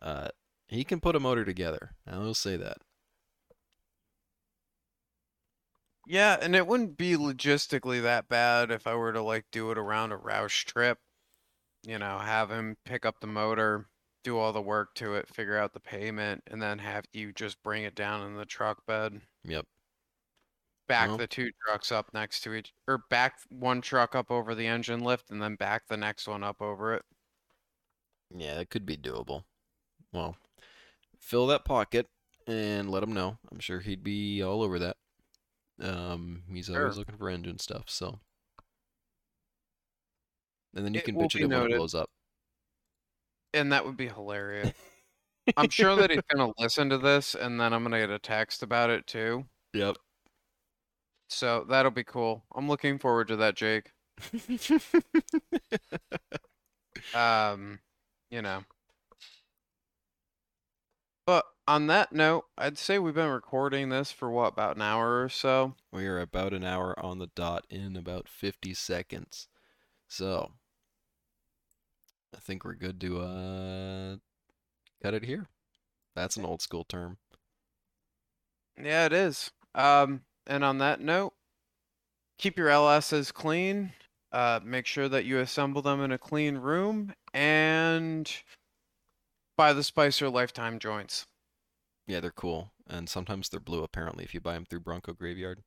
uh, 0.01 0.29
he 0.67 0.83
can 0.83 0.99
put 0.99 1.15
a 1.15 1.19
motor 1.19 1.43
together. 1.45 1.91
I 2.07 2.17
will 2.19 2.33
say 2.33 2.55
that. 2.57 2.77
Yeah, 6.05 6.37
and 6.41 6.55
it 6.55 6.67
wouldn't 6.67 6.97
be 6.97 7.13
logistically 7.15 8.01
that 8.01 8.27
bad 8.27 8.71
if 8.71 8.87
I 8.87 8.95
were 8.95 9.13
to 9.13 9.21
like 9.21 9.45
do 9.51 9.71
it 9.71 9.77
around 9.77 10.11
a 10.11 10.17
Roush 10.17 10.65
trip. 10.65 10.99
You 11.83 11.97
know, 11.99 12.19
have 12.19 12.49
him 12.51 12.77
pick 12.85 13.05
up 13.05 13.19
the 13.19 13.27
motor, 13.27 13.87
do 14.23 14.37
all 14.37 14.53
the 14.53 14.61
work 14.61 14.95
to 14.95 15.15
it, 15.15 15.27
figure 15.27 15.57
out 15.57 15.73
the 15.73 15.79
payment, 15.79 16.43
and 16.47 16.61
then 16.61 16.79
have 16.79 17.05
you 17.13 17.31
just 17.33 17.61
bring 17.63 17.83
it 17.83 17.95
down 17.95 18.25
in 18.25 18.35
the 18.35 18.45
truck 18.45 18.85
bed. 18.85 19.21
Yep. 19.43 19.65
Back 20.87 21.17
the 21.17 21.27
two 21.27 21.49
trucks 21.65 21.91
up 21.91 22.13
next 22.13 22.41
to 22.41 22.53
each, 22.53 22.73
or 22.87 22.99
back 23.09 23.39
one 23.49 23.81
truck 23.81 24.15
up 24.15 24.29
over 24.29 24.53
the 24.53 24.67
engine 24.67 24.99
lift 25.01 25.31
and 25.31 25.41
then 25.41 25.55
back 25.55 25.87
the 25.87 25.97
next 25.97 26.27
one 26.27 26.43
up 26.43 26.61
over 26.61 26.93
it. 26.93 27.03
Yeah, 28.35 28.59
it 28.59 28.69
could 28.69 28.85
be 28.85 28.97
doable. 28.97 29.43
Well, 30.11 30.35
fill 31.19 31.47
that 31.47 31.65
pocket 31.65 32.07
and 32.47 32.89
let 32.89 33.03
him 33.03 33.13
know. 33.13 33.37
I'm 33.51 33.59
sure 33.59 33.79
he'd 33.79 34.03
be 34.03 34.41
all 34.43 34.61
over 34.63 34.79
that. 34.79 34.97
Um, 35.79 36.43
he's 36.51 36.69
always 36.69 36.95
Sure. 36.95 36.99
looking 36.99 37.17
for 37.17 37.29
engine 37.29 37.59
stuff, 37.59 37.85
so. 37.89 38.19
And 40.75 40.85
then 40.85 40.93
you 40.93 40.99
It 40.99 41.05
can 41.05 41.15
will 41.15 41.23
bitch 41.27 41.33
be 41.33 41.41
him 41.41 41.51
when 41.51 41.61
it 41.63 41.63
noted. 41.63 41.77
blows 41.77 41.95
up. 41.95 42.09
And 43.53 43.71
that 43.71 43.85
would 43.85 43.97
be 43.97 44.07
hilarious. 44.07 44.73
I'm 45.57 45.69
sure 45.69 45.95
that 45.95 46.09
he's 46.09 46.21
gonna 46.33 46.53
listen 46.57 46.89
to 46.89 46.97
this 46.97 47.35
and 47.35 47.59
then 47.59 47.73
I'm 47.73 47.83
gonna 47.83 47.99
get 47.99 48.09
a 48.09 48.19
text 48.19 48.63
about 48.63 48.89
it 48.89 49.05
too. 49.07 49.45
Yep. 49.73 49.97
So 51.29 51.65
that'll 51.67 51.91
be 51.91 52.03
cool. 52.03 52.43
I'm 52.55 52.67
looking 52.67 52.99
forward 52.99 53.27
to 53.29 53.35
that, 53.37 53.55
Jake. 53.55 53.91
Um, 57.13 57.79
you 58.31 58.41
know. 58.41 58.63
But 61.25 61.45
on 61.67 61.87
that 61.87 62.11
note, 62.11 62.45
I'd 62.57 62.77
say 62.77 62.99
we've 62.99 63.13
been 63.13 63.29
recording 63.29 63.89
this 63.89 64.11
for 64.11 64.29
what, 64.29 64.53
about 64.53 64.75
an 64.75 64.81
hour 64.81 65.23
or 65.23 65.29
so? 65.29 65.75
We 65.91 66.05
are 66.07 66.19
about 66.19 66.53
an 66.53 66.63
hour 66.63 66.97
on 66.99 67.19
the 67.19 67.27
dot 67.27 67.65
in 67.69 67.95
about 67.95 68.27
50 68.27 68.73
seconds. 68.73 69.47
So, 70.07 70.51
I 72.33 72.39
think 72.39 72.63
we're 72.63 72.75
good 72.75 72.99
to 73.01 73.19
uh 73.19 74.15
cut 75.01 75.13
it 75.13 75.23
here. 75.23 75.47
That's 76.15 76.37
an 76.37 76.45
old 76.45 76.61
school 76.61 76.83
term. 76.83 77.17
Yeah, 78.81 79.05
it 79.05 79.13
is. 79.13 79.51
Um, 79.75 80.21
and 80.47 80.63
on 80.63 80.79
that 80.79 80.99
note, 80.99 81.33
keep 82.37 82.57
your 82.57 82.69
LSs 82.69 83.33
clean. 83.33 83.93
Uh, 84.31 84.59
make 84.63 84.85
sure 84.85 85.07
that 85.09 85.25
you 85.25 85.39
assemble 85.39 85.81
them 85.81 86.01
in 86.01 86.11
a 86.11 86.17
clean 86.17 86.57
room 86.57 87.13
and 87.33 88.31
buy 89.57 89.73
the 89.73 89.83
Spicer 89.83 90.29
lifetime 90.29 90.79
joints. 90.79 91.27
Yeah, 92.07 92.19
they're 92.19 92.31
cool. 92.31 92.71
And 92.87 93.07
sometimes 93.07 93.49
they're 93.49 93.59
blue 93.59 93.83
apparently 93.83 94.23
if 94.23 94.33
you 94.33 94.41
buy 94.41 94.53
them 94.53 94.65
through 94.65 94.81
Bronco 94.81 95.13
Graveyard. 95.13 95.63